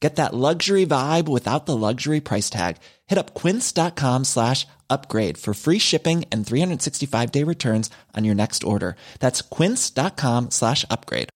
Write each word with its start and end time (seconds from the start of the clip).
Get 0.00 0.16
that 0.16 0.34
luxury 0.34 0.84
vibe 0.86 1.26
without 1.28 1.64
the 1.66 1.76
luxury 1.76 2.20
price 2.20 2.50
tag. 2.50 2.76
Hit 3.06 3.18
up 3.18 3.34
quince.com 3.34 4.24
slash 4.24 4.66
upgrade 4.90 5.38
for 5.38 5.54
free 5.54 5.78
shipping 5.78 6.24
and 6.30 6.46
365 6.46 7.32
day 7.32 7.44
returns 7.44 7.90
on 8.14 8.24
your 8.24 8.34
next 8.34 8.62
order. 8.64 8.96
That's 9.20 9.42
quince.com 9.42 10.50
slash 10.50 10.84
upgrade. 10.90 11.30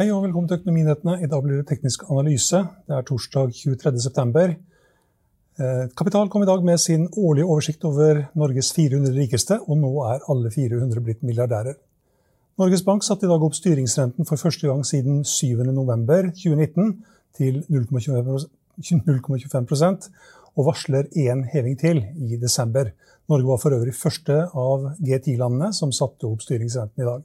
Hei 0.00 0.06
og 0.10 0.22
velkommen 0.22 0.48
til 0.48 0.56
Økonominyhetene. 0.56 1.18
I 1.20 1.26
dag 1.28 1.42
blir 1.44 1.58
det 1.58 1.66
teknisk 1.68 2.06
analyse. 2.08 2.56
Det 2.88 2.94
er 2.96 3.02
torsdag 3.04 3.50
23.9. 3.52 4.69
Kapital 5.60 6.30
kom 6.32 6.40
i 6.42 6.46
dag 6.48 6.62
med 6.64 6.80
sin 6.80 7.02
årlige 7.20 7.44
oversikt 7.44 7.82
over 7.84 8.32
Norges 8.38 8.70
400 8.72 9.12
rikeste, 9.12 9.58
og 9.60 9.76
nå 9.76 9.90
er 10.08 10.22
alle 10.32 10.48
400 10.54 11.00
blitt 11.04 11.22
milliardærer. 11.26 11.74
Norges 12.60 12.82
Bank 12.86 13.04
satte 13.04 13.26
i 13.26 13.28
dag 13.28 13.42
opp 13.44 13.54
styringsrenten 13.58 14.24
for 14.28 14.36
første 14.40 14.66
gang 14.70 14.84
siden 14.88 15.20
7.11.2019 15.28 16.94
til 17.36 17.54
0,25% 17.68 20.08
og 20.56 20.66
varsler 20.70 21.04
én 21.12 21.44
heving 21.52 21.76
til 21.80 21.98
i 22.08 22.36
desember. 22.40 22.84
Norge 23.28 23.48
var 23.50 23.58
for 23.60 23.76
øvrig 23.76 23.94
første 23.94 24.36
av 24.48 24.78
G10-landene 24.96 25.72
som 25.76 25.92
satte 25.92 26.26
opp 26.28 26.40
styringsrenten 26.46 27.02
i 27.04 27.10
dag. 27.10 27.20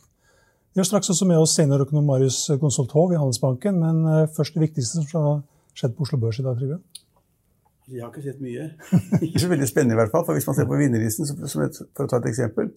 Vi 0.75 0.79
har 0.83 0.89
straks 0.91 1.09
også 1.13 1.25
med 1.27 1.39
oss 1.39 1.55
seniorøkonom 1.55 2.05
Marius 2.11 2.39
Konsoltov 2.59 3.15
i 3.15 3.19
Handelsbanken, 3.19 3.79
men 3.79 4.27
først 4.35 4.59
det 4.59 4.65
viktigste 4.67 5.07
som 5.07 5.23
har 5.23 5.39
skjedd 5.75 5.95
på 5.95 6.03
Oslo 6.03 6.19
Børs 6.19 6.39
i 6.43 6.43
dag, 6.43 6.59
Trygve? 6.59 6.83
Jeg 7.91 8.01
har 8.01 8.09
ikke 8.09 8.23
sett 8.25 8.41
mye. 8.41 8.69
ikke 9.25 9.43
så 9.43 9.49
veldig 9.51 9.67
spennende 9.69 9.97
i 9.97 9.99
hvert 9.99 10.13
fall. 10.13 10.25
For 10.25 10.37
hvis 10.37 10.47
man 10.49 10.57
ser 10.57 10.69
på 10.69 10.79
vinnerlisten, 10.79 11.29
for 11.45 12.05
å 12.05 12.09
ta 12.09 12.21
et 12.21 12.31
eksempel, 12.31 12.71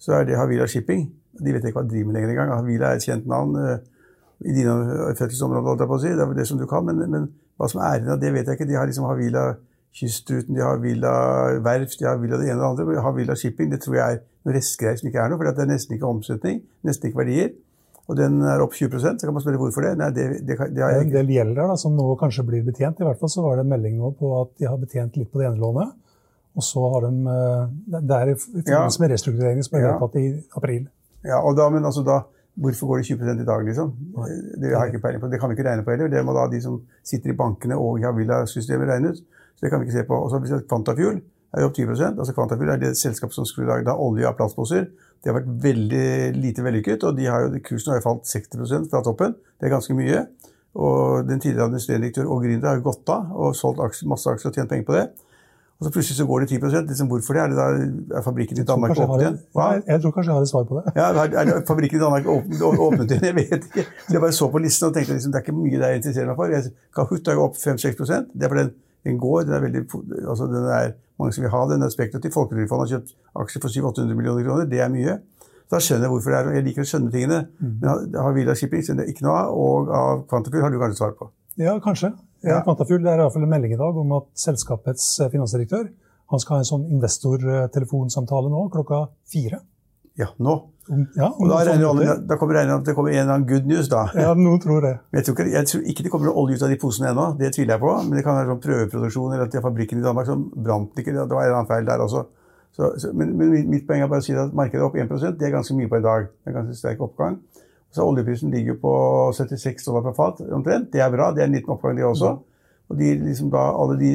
så 0.00 0.18
er 0.18 0.28
det 0.28 0.36
Havila 0.36 0.68
Shipping. 0.68 1.06
De 1.40 1.54
vet 1.54 1.64
ikke 1.64 1.80
hva 1.80 1.86
de 1.86 1.94
driver 1.94 2.10
med 2.10 2.18
lenger 2.18 2.34
engang. 2.34 2.52
Havila 2.58 2.90
er 2.90 3.00
et 3.00 3.06
kjent 3.08 3.28
navn 3.30 3.56
i 3.60 4.54
dine 4.56 4.74
fødselsområder, 5.16 5.68
holdt 5.68 5.84
jeg 5.84 5.90
på 5.90 5.98
å 5.98 6.02
si. 6.02 6.12
Det 6.16 6.26
er 6.26 6.36
det 6.36 6.46
som 6.48 6.60
du 6.60 6.66
kan. 6.68 6.84
Men, 6.88 7.02
men 7.12 7.26
hva 7.60 7.68
som 7.72 7.82
er 7.84 7.98
igjen 7.98 8.14
av 8.14 8.20
det, 8.20 8.32
vet 8.36 8.48
jeg 8.48 8.58
ikke. 8.58 8.68
De 8.68 8.78
har 8.78 8.88
liksom 8.88 9.08
Havila 9.08 9.46
Kystruten, 9.96 10.54
de 10.54 10.62
har 10.62 10.76
Havila 10.76 11.14
Verft, 11.64 11.98
de 11.98 12.06
har 12.06 12.14
Havila 12.16 12.38
det 12.40 12.48
ene 12.48 12.60
og 12.60 12.78
det 12.78 12.84
andre. 12.86 13.02
Havila 13.04 13.36
Shipping 13.36 13.72
det 13.72 13.80
tror 13.84 13.98
jeg 13.98 14.20
er 14.20 14.22
noe 14.46 14.54
restgreier 14.56 15.00
som 15.00 15.10
ikke 15.10 15.24
er 15.24 15.32
noe, 15.32 15.40
for 15.40 15.50
det 15.50 15.64
er 15.64 15.72
nesten 15.72 15.96
ikke 15.96 16.08
omsetning, 16.08 16.62
nesten 16.86 17.10
ikke 17.10 17.20
verdier. 17.20 17.50
Og 18.10 18.16
den 18.18 18.40
er 18.42 18.62
opp 18.64 18.74
20% 18.74 19.22
så 19.22 19.28
kan 19.28 19.36
man 19.36 19.44
spørre 19.44 19.60
hvorfor 19.60 19.86
det. 19.86 19.92
Nei, 20.00 20.08
det, 20.16 20.24
det, 20.42 20.56
det 20.58 20.82
ikke. 20.82 20.88
En 21.04 21.12
del 21.12 21.30
gjelder 21.36 21.70
da, 21.70 21.76
som 21.78 21.94
nå 21.94 22.08
kanskje 22.18 22.46
blir 22.48 22.64
betjent. 22.66 22.98
I 22.98 23.06
hvert 23.06 23.20
fall 23.20 23.30
så 23.30 23.44
var 23.44 23.58
det 23.58 23.66
en 23.66 23.70
melding 23.70 24.00
nå 24.00 24.10
på 24.18 24.32
at 24.40 24.56
de 24.58 24.66
har 24.66 24.80
betjent 24.80 25.18
litt 25.20 25.30
på 25.30 25.42
det 25.42 25.46
ene 25.50 25.62
lånet. 25.62 25.94
Og 26.58 26.66
så 26.66 26.82
har 26.92 27.06
de 27.06 27.12
Det 27.94 28.16
er 28.16 28.32
i 28.32 28.34
forbindelse 28.34 29.02
med 29.04 29.12
restruktureringen 29.14 29.62
som 29.62 29.76
ble 29.76 29.84
vedtatt 29.86 30.18
i 30.18 30.26
april. 30.58 30.82
Ja, 31.22 31.38
og 31.38 31.54
da, 31.54 31.68
men 31.70 31.86
altså 31.86 32.02
da, 32.02 32.24
Hvorfor 32.60 32.86
går 32.86 32.96
det 33.00 33.06
20% 33.06 33.40
i 33.40 33.44
dag, 33.46 33.62
liksom? 33.64 33.92
Det 34.60 34.72
har 34.74 34.84
jeg 34.84 34.94
ikke 34.94 35.02
peiling 35.04 35.20
på. 35.22 35.28
Det 35.32 35.38
kan 35.40 35.48
vi 35.48 35.54
ikke 35.54 35.68
regne 35.68 35.84
på 35.84 35.92
heller. 35.94 36.08
Det 36.12 36.24
må 36.26 36.32
da 36.34 36.48
de 36.50 36.58
som 36.60 36.80
sitter 37.06 37.32
i 37.32 37.36
bankene 37.36 37.76
og 37.78 38.00
i 38.00 38.04
Havila-systemet 38.04 38.90
regne 38.90 39.12
ut. 39.14 39.20
Så 39.56 39.64
det 39.64 39.70
kan 39.70 39.80
vi 39.80 39.86
ikke 39.86 39.98
se 39.98 40.04
på. 40.08 40.18
Og 40.18 40.30
så 40.30 40.58
Quantafuel 40.68 41.20
er 41.54 41.62
jo 41.62 41.70
opp 41.70 41.78
20 41.78 42.02
altså 42.10 42.34
Quantafuel 42.34 42.72
er 42.74 42.82
det 42.82 42.90
selskapet 42.98 43.38
som 43.38 43.46
skulle 43.48 43.70
lage 43.70 43.94
olje 43.94 44.28
av 44.28 44.36
plastposer. 44.36 44.90
Det 45.20 45.30
har 45.30 45.36
vært 45.36 45.48
veldig 45.62 46.04
lite 46.40 46.64
vellykket, 46.64 47.02
og 47.04 47.18
har 47.28 47.46
jo, 47.46 47.62
kursen 47.64 47.92
har 47.92 48.00
jo 48.00 48.06
falt 48.06 48.28
60% 48.28 48.88
fra 48.92 49.02
toppen. 49.04 49.34
Det 49.60 49.68
er 49.68 49.74
ganske 49.74 49.96
mye. 49.96 50.22
Og 50.80 51.26
den 51.28 51.42
tidligere 51.42 51.66
administrerende 51.66 52.06
direktør 52.06 52.30
og 52.30 52.44
gründer 52.44 52.70
har 52.70 52.78
jo 52.78 52.86
gått 52.86 53.10
av 53.12 53.34
og 53.34 53.56
solgt 53.58 53.82
aksjer, 53.84 54.08
masse 54.08 54.30
aksjer 54.30 54.52
og 54.52 54.56
tjent 54.56 54.70
penger 54.70 54.86
på 54.88 54.96
det. 54.96 55.08
Og 55.80 55.86
så 55.86 55.90
plutselig 55.94 56.16
så 56.18 56.26
går 56.28 56.40
det 56.40 56.48
10 56.48 56.88
liksom, 56.88 57.08
Hvorfor 57.08 57.34
det? 57.34 57.42
Er, 57.42 57.48
det 57.48 57.56
da, 57.56 58.16
er 58.18 58.24
fabrikken 58.24 58.58
i 58.60 58.64
Danmark 58.68 58.92
åpnet 58.92 59.22
igjen? 59.24 59.38
Hva? 59.56 59.68
Jeg 59.80 60.02
tror 60.02 60.12
kanskje 60.12 60.30
jeg 60.30 60.36
har 60.36 60.44
et 60.44 60.50
svar 60.50 60.66
på 60.68 60.76
det. 60.76 60.92
Ja, 60.96 61.06
er 61.24 61.62
fabrikken 61.68 61.96
i 61.96 62.02
Danmark 62.02 62.26
åpnet, 62.28 62.64
åpnet 62.68 63.14
igjen? 63.14 63.24
Jeg 63.30 63.36
vet 63.38 63.64
ikke. 63.70 63.86
Så 64.04 64.12
jeg 64.12 64.22
bare 64.26 64.36
så 64.36 64.50
på 64.52 64.60
listen 64.60 64.88
og 64.90 64.94
tenkte 64.94 65.16
liksom, 65.16 65.32
det 65.32 65.40
er 65.40 65.46
ikke 65.46 65.56
mye 65.56 65.80
det 65.80 65.88
jeg 65.88 66.02
interesserer 66.02 66.28
meg 66.28 66.36
for. 66.36 66.68
Kahoot 66.98 67.32
er 67.32 67.38
jo 67.38 67.46
opp 67.46 67.56
5-6 67.56 67.96
Det 68.04 68.44
er 68.44 68.52
for 68.52 68.60
den, 68.60 68.74
den 69.06 69.18
går. 69.20 69.44
Den 69.48 69.56
er 69.56 69.64
veldig, 69.64 69.82
altså 70.28 70.48
den 70.50 70.68
er 70.68 70.94
mange 71.20 71.36
som 71.36 71.44
vil 71.44 71.52
ha 71.54 71.62
den. 71.70 71.84
Spekulativ 71.92 72.34
Folketrygdfondet 72.36 72.86
har 72.86 72.98
kjøpt 72.98 73.14
aksjer 73.44 73.64
for 73.64 73.76
700-800 73.76 74.18
millioner 74.18 74.46
kroner. 74.46 74.68
Det 74.70 74.80
er 74.80 74.92
mye. 74.92 75.18
Da 75.70 75.78
skjønner 75.78 76.08
jeg 76.08 76.12
hvorfor 76.14 76.34
det 76.34 76.38
er 76.40 76.56
Jeg 76.58 76.66
liker 76.66 76.82
å 76.82 76.90
skjønne 76.90 77.12
tingene. 77.14 77.40
Mm. 77.60 77.74
Men 77.84 78.34
Villa 78.36 78.56
Shipping 78.58 78.82
skjønner 78.86 79.06
jeg 79.06 79.14
ikke 79.14 79.26
noe 79.28 79.38
av. 79.38 79.54
Og 79.54 79.92
av 79.94 80.24
Quantafuel 80.30 80.66
har 80.66 80.74
du 80.74 80.80
kanskje 80.82 81.00
svar 81.02 81.16
på? 81.18 81.30
Ja, 81.60 81.76
kanskje. 81.82 82.12
Ja, 82.46 82.62
Quantafuel 82.66 83.02
det 83.04 83.12
er 83.12 83.20
i 83.20 83.26
hvert 83.26 83.36
fall 83.36 83.46
en 83.46 83.52
melding 83.52 83.74
i 83.76 83.80
dag 83.80 83.98
om 84.00 84.16
at 84.18 84.30
selskapets 84.38 85.12
finansdirektør 85.30 85.90
han 86.30 86.42
skal 86.42 86.56
ha 86.56 86.62
en 86.62 86.68
sånn 86.68 86.86
investortelefonsamtale 86.94 88.50
nå 88.52 88.66
klokka 88.74 89.04
fire. 89.30 89.60
Ja, 90.18 90.32
nå. 90.38 90.56
Ja, 91.14 91.28
og 91.28 91.46
da, 91.46 91.60
regner 91.68 92.22
da 92.26 92.36
kommer 92.40 92.56
regner 92.58 92.80
at 92.80 92.86
det 92.88 92.96
kommer 92.96 93.12
en 93.12 93.20
eller 93.20 93.36
annen 93.36 93.46
good 93.46 93.68
news, 93.68 93.86
da. 93.92 94.08
Ja, 94.18 94.32
noen 94.34 94.58
tror 94.62 94.82
det. 94.82 94.96
Men 95.12 95.20
jeg 95.20 95.28
tror, 95.28 95.36
ikke, 95.36 95.52
jeg 95.52 95.68
tror 95.70 95.84
ikke 95.92 96.06
det 96.06 96.10
kommer 96.10 96.30
noe 96.30 96.42
olje 96.42 96.58
ut 96.58 96.64
av 96.66 96.72
de 96.72 96.78
posene 96.82 97.12
ennå. 97.12 97.26
Det 97.38 97.52
tviler 97.54 97.76
jeg 97.76 97.82
på. 97.84 97.92
Men 98.08 98.18
det 98.18 98.24
kan 98.26 98.38
være 98.40 98.50
sånn 98.50 98.62
prøveproduksjon 98.64 99.36
eller 99.36 99.46
at 99.46 99.54
de 99.54 99.60
har 99.60 99.66
fabrikken 99.68 100.02
i 100.02 100.06
Danmark 100.06 100.26
som 100.26 100.42
brant 100.50 100.98
ikke. 100.98 101.14
Det 101.14 101.28
var 101.30 101.44
en 101.44 101.46
eller 101.46 101.60
annen 101.60 101.70
feil 101.70 101.86
der 101.86 102.02
også. 102.06 102.24
Så, 102.74 102.90
så, 103.02 103.12
men, 103.14 103.36
men, 103.38 103.54
mitt 103.70 103.86
poeng 103.86 104.02
er 104.02 104.10
bare 104.10 104.22
å 104.22 104.26
si 104.26 104.34
at 104.34 104.54
markedet 104.56 104.82
er 104.82 104.88
opp 104.88 104.98
1 104.98 105.38
Det 105.38 105.46
er 105.46 105.54
ganske 105.54 105.78
mye 105.78 105.90
på 105.90 106.00
i 106.00 106.04
dag. 106.06 106.26
Det 106.30 106.50
er 106.50 106.58
ganske 106.58 106.78
sterk 106.78 107.06
oppgang. 107.06 107.38
Så 107.94 108.06
Oljeprisen 108.06 108.50
ligger 108.54 108.78
på 108.82 108.92
76 109.34 109.86
dollar 109.86 110.04
per 110.08 110.14
fat 110.18 110.42
omtrent. 110.50 110.92
Det 110.92 111.02
er 111.02 111.10
bra. 111.10 111.30
Det 111.34 111.42
er 111.42 111.50
en 111.50 111.54
liten 111.58 111.74
oppgang, 111.74 111.96
det 111.98 112.06
også. 112.06 112.36
Og 112.90 112.98
de, 112.98 113.14
liksom 113.22 113.50
da, 113.54 113.64
alle 113.78 113.96
de 113.98 114.12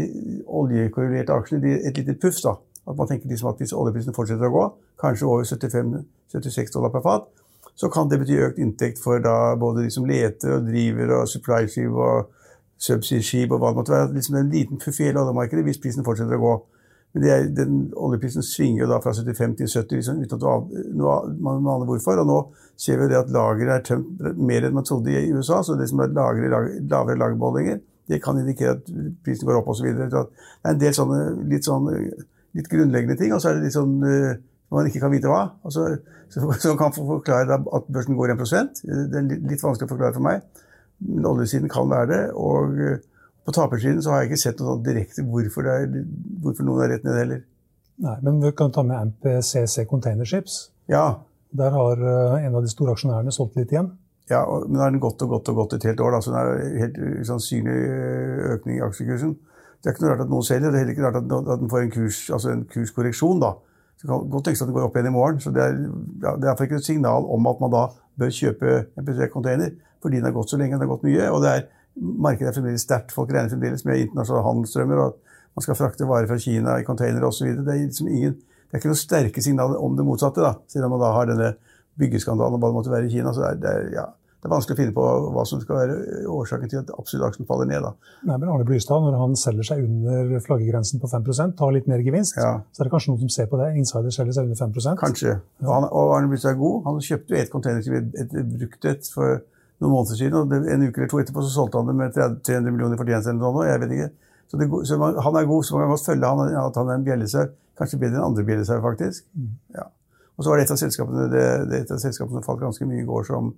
oljekorrelerte 0.48 1.36
aksjene 1.36 1.64
de, 1.64 1.76
et 1.88 2.00
lite 2.00 2.16
puff. 2.20 2.40
da. 2.44 2.58
At 2.85 2.97
man 2.97 3.09
tenker 3.09 3.29
liksom 3.29 3.50
at 3.50 3.62
hvis 3.62 3.73
oljeprisen 3.73 4.13
fortsetter 4.13 4.50
å 4.50 4.53
gå, 4.53 4.66
kanskje 5.01 5.28
over 5.29 5.47
75-76 5.50 6.73
dollar 6.75 6.94
per 6.94 7.03
fat, 7.06 7.28
så 7.75 7.90
kan 7.91 8.07
det 8.09 8.22
bety 8.22 8.38
økt 8.40 8.62
inntekt 8.62 9.01
for 9.03 9.19
både 9.59 9.84
de 9.84 9.91
som 9.91 10.06
leter 10.07 10.53
og 10.56 10.69
driver 10.69 11.18
og 11.18 11.28
supply-skip 11.28 11.91
og 11.91 12.29
subsea-skip 12.85 13.51
og 13.51 13.59
hva 13.59 13.72
det 13.72 13.79
måtte 13.79 13.96
være. 13.96 14.13
Liksom 14.16 14.38
en 14.40 14.53
liten 14.53 14.79
puff 14.79 15.01
oljemarkedet 15.01 15.66
hvis 15.66 15.81
prisen 15.84 16.06
fortsetter 16.07 16.38
å 16.38 16.44
gå. 16.44 16.53
Men 17.16 17.25
er, 17.31 17.47
den 17.56 17.75
oljeprisen 17.96 18.44
svinger 18.44 18.84
jo 18.84 18.91
da 18.91 19.00
fra 19.03 19.13
75 19.16 19.57
til 19.62 19.69
70 19.72 19.96
liksom, 19.96 20.22
uten 20.23 20.46
at 20.46 21.35
man 21.40 21.67
aner 21.73 21.88
hvorfor. 21.88 22.19
Og 22.23 22.28
nå 22.28 22.40
ser 22.75 23.00
vi 23.00 23.07
jo 23.07 23.12
det 23.12 23.19
at 23.22 23.31
lageret 23.31 23.75
er 23.78 23.85
tømt 23.90 24.23
mer 24.35 24.67
enn 24.67 24.75
man 24.75 24.88
trodde 24.88 25.16
i 25.16 25.31
USA. 25.31 25.62
Så 25.63 25.78
det 25.79 25.88
som 25.91 26.03
er 26.03 26.16
lagre, 26.16 26.52
lavere 26.84 27.19
lagerbeholdninger, 27.22 27.79
det 28.12 28.22
kan 28.23 28.40
indikere 28.40 28.78
at 28.78 28.90
prisen 29.26 29.47
går 29.47 29.61
opp 29.61 29.72
osv. 29.72 29.88
Det 29.96 30.08
er 30.11 30.73
en 30.73 30.81
del 30.81 30.96
sånne 30.96 31.22
litt 31.52 31.67
sånn 31.67 31.88
litt 32.55 32.69
grunnleggende 32.72 33.17
ting, 33.19 33.34
og 33.35 33.41
så 33.43 33.52
er 33.52 33.57
det 33.57 33.67
litt 33.67 33.75
sånn 33.75 33.97
uh, 34.03 34.35
man 34.73 34.90
ikke 34.90 35.02
kan 35.03 35.13
vite 35.13 35.31
hva. 35.31 35.41
Og 35.66 35.73
så, 35.73 35.87
så 36.31 36.75
kan 36.79 36.93
forklare 36.96 37.59
at 37.59 37.90
børsen 37.91 38.17
går 38.17 38.35
1 38.35 38.81
Det 38.84 39.19
er 39.19 39.28
litt 39.31 39.63
vanskelig 39.63 39.87
å 39.87 39.91
forklare 39.93 40.16
for 40.16 40.25
meg. 40.25 40.46
Men 41.05 41.28
oljesiden 41.29 41.72
kan 41.72 41.90
være 41.91 42.09
det. 42.11 42.22
Og 42.40 42.79
uh, 42.79 42.96
på 43.46 43.55
tapersiden 43.55 44.02
så 44.03 44.13
har 44.13 44.23
jeg 44.23 44.31
ikke 44.31 44.43
sett 44.47 44.61
noe 44.61 44.73
sånn 44.73 44.87
direkte 44.87 45.25
hvorfor, 45.28 45.69
er, 45.69 45.85
hvorfor, 46.41 46.67
noen 46.67 46.85
er 46.85 46.96
rett 46.96 47.05
ned 47.05 47.19
heller. 47.22 47.43
Nei, 48.05 48.16
Men 48.25 48.41
vi 48.43 48.52
kan 48.57 48.73
ta 48.75 48.84
med 48.84 49.13
MPCC 49.13 49.85
Containerships. 49.87 50.66
Ja. 50.91 51.05
Der 51.55 51.72
har 51.72 52.02
en 52.41 52.57
av 52.57 52.66
de 52.66 52.72
store 52.72 52.97
aksjonærene 52.97 53.31
solgt 53.31 53.55
litt 53.59 53.72
igjen. 53.72 53.93
Ja, 54.31 54.41
og, 54.49 54.66
men 54.67 54.81
har 54.81 54.90
den 54.90 55.03
gått 55.03 55.22
og 55.22 55.35
gått 55.35 55.49
og 55.52 55.59
gått 55.61 55.78
et 55.78 55.85
helt 55.87 56.02
år. 56.02 56.16
Da, 56.16 56.22
så 56.25 56.34
det 56.34 56.41
er 56.41 56.79
helt 56.81 56.97
sannsynlig 57.29 57.78
økning 58.55 58.79
i 58.79 58.85
aksjekursen. 58.85 59.35
Det 59.82 59.90
er 59.90 59.96
ikke 59.96 60.06
noe 60.06 60.14
rart 60.14 60.26
at 60.26 60.34
noen 60.34 60.46
selger. 60.48 60.72
Det 60.72 60.80
er 60.80 60.84
heller 60.84 60.96
ikke 60.96 61.06
rart 61.06 61.20
at, 61.22 61.62
den 61.62 61.72
får 61.72 61.86
en, 61.86 61.94
kurs, 61.94 62.20
altså 62.34 62.52
en 62.54 62.66
kurskorreksjon. 62.72 63.42
da. 63.44 63.54
Så 64.02 64.10
kan 64.10 64.30
godt 64.32 64.48
tenkes 64.50 64.64
at 64.64 64.70
den 64.70 64.76
går 64.76 64.88
opp 64.88 64.98
igjen 64.98 65.12
i 65.12 65.16
morgen. 65.16 65.40
så 65.44 65.54
Det 65.56 65.64
er, 65.64 65.78
ja, 66.24 66.36
det 66.42 66.50
er 66.52 66.64
ikke 66.68 66.82
et 66.82 66.88
signal 66.88 67.28
om 67.36 67.48
at 67.52 67.62
man 67.64 67.74
da 67.74 67.86
bør 68.20 68.32
kjøpe 68.32 68.76
MP3-container, 69.02 69.76
fordi 70.04 70.20
den 70.20 70.28
har 70.30 70.36
gått 70.36 70.52
så 70.54 70.60
lenge, 70.60 70.78
den 70.78 70.86
har 70.86 70.94
gått 70.94 71.08
mye. 71.08 71.30
Og 71.32 71.44
det 71.44 71.52
er 71.52 71.66
markedet 71.96 72.52
er 72.52 72.58
fremdeles 72.58 72.84
sterkt. 72.86 73.14
Folk 73.16 73.32
regner 73.32 73.52
fremdeles 73.54 73.86
med 73.88 74.04
internasjonale 74.04 74.48
handelsstrømmer, 74.50 75.02
og 75.02 75.14
at 75.14 75.40
man 75.56 75.66
skal 75.66 75.80
frakte 75.80 76.10
varer 76.10 76.28
fra 76.30 76.40
Kina 76.42 76.80
i 76.80 76.88
containere 76.88 77.30
osv. 77.30 77.54
Det, 77.62 77.72
er 77.72 77.86
liksom 77.86 78.10
det 78.12 78.74
er 78.74 78.82
ikke 78.82 78.92
noen 78.92 79.00
sterke 79.00 79.44
signaler 79.44 79.80
om 79.82 79.96
det 79.98 80.06
motsatte, 80.08 80.44
da, 80.44 80.56
siden 80.72 80.92
man 80.92 81.04
da 81.04 81.14
har 81.16 81.30
denne 81.30 81.54
byggeskandalen 82.00 82.58
og 82.58 82.64
hva 82.64 82.72
det 82.72 82.78
måtte 82.80 82.92
være 82.92 83.08
i 83.08 83.14
Kina. 83.14 83.32
så 83.34 83.54
det 83.54 83.64
det 83.64 83.72
er 83.72 83.92
ja, 83.96 84.06
det 84.46 84.50
er 84.52 84.53
vanskelig 84.53 84.76
å 84.76 84.78
finne 84.78 84.94
på 84.94 85.03
hva 85.34 85.44
som 85.50 85.62
skal 85.64 85.78
være 85.80 85.94
årsaken 86.30 86.70
til 86.70 86.78
at 86.84 86.90
absolutt 86.94 87.32
aksjen 87.32 87.47
faller 87.50 87.66
ned. 87.66 87.82
da. 87.82 88.12
Nei, 88.30 88.36
men 88.36 88.52
Arne 88.53 88.68
Blystad, 88.68 89.02
når 89.02 89.16
han 89.18 89.32
selger 89.42 89.66
seg 89.66 89.82
under 89.82 90.44
flaggegrensen 90.46 91.02
på 91.02 91.09
5% 91.09 91.56
tar 91.58 91.74
litt 91.74 91.88
mer 91.90 92.03
gevinst, 92.06 92.38
ja. 92.38 92.52
så 92.70 92.84
er 92.84 92.86
det 92.86 92.94
kanskje 92.94 93.09
noen 93.09 93.24
som 93.24 93.32
ser 93.34 93.50
på 93.50 93.58
det. 93.58 93.72
Insider 93.82 94.14
selger 94.14 94.38
seg 94.38 94.52
under 94.52 94.59
5 94.62 95.02
Kanskje. 95.02 95.34
Og, 95.64 95.72
han, 95.72 95.90
og 95.90 96.14
Arne 96.20 96.30
Blystad 96.30 96.53
er 96.53 96.62
god. 96.62 96.78
Han 96.86 97.02
kjøpte 97.08 97.34
jo 97.34 97.42
et 97.42 97.52
containerskip, 97.56 97.97
et, 97.97 98.38
et 98.38 98.53
brukt 98.53 98.90
et, 98.92 99.09
for 99.18 99.42
noen 99.82 99.96
måneder 99.96 100.22
siden, 100.22 100.38
og 100.38 100.53
det, 100.53 100.62
en 100.76 100.86
uke 100.86 101.02
eller 101.02 101.12
to 101.16 101.26
etterpå 101.26 101.48
så 101.50 101.53
solgte 101.56 101.82
han 101.82 101.90
det 101.90 102.00
med 102.03 102.22
300 102.22 102.70
millioner 102.70 102.94
i 102.94 103.02
fortjeneste 103.02 103.34
eller 103.34 103.41
noe. 103.50 103.68
jeg 103.72 103.82
vet 103.82 103.98
ikke. 103.98 104.09
Så, 104.46 104.62
det, 104.62 104.72
så 104.86 105.02
man, 105.02 105.22
Han 105.26 105.41
er 105.41 105.50
god, 105.50 105.66
så 105.66 105.82
man 105.82 105.90
kan 105.90 106.06
følge 106.06 106.34
han, 106.38 106.58
at 106.62 106.82
han 106.84 106.94
er 106.94 107.02
en 107.02 107.09
bjellesau. 107.09 107.48
Kanskje 107.82 108.03
bedre 108.06 108.22
enn 108.22 108.30
andre 108.30 108.46
bjellesauer, 108.46 108.86
faktisk. 108.86 109.26
Mm. 109.34 109.56
Ja. 109.82 109.90
Og 110.38 110.46
så 110.46 110.52
var 110.52 110.59
det 110.59 110.68
et 110.68 110.76
av 110.76 110.80
selskapene 110.80 111.30
det, 111.32 111.46
det 111.72 111.82
et 111.82 111.96
av 111.96 112.00
selskapene 112.03 112.38
som 112.38 112.46
falt 112.46 112.62
ganske 112.62 112.86
mye 112.86 113.02
i 113.02 113.08
går, 113.08 113.26
som 113.26 113.56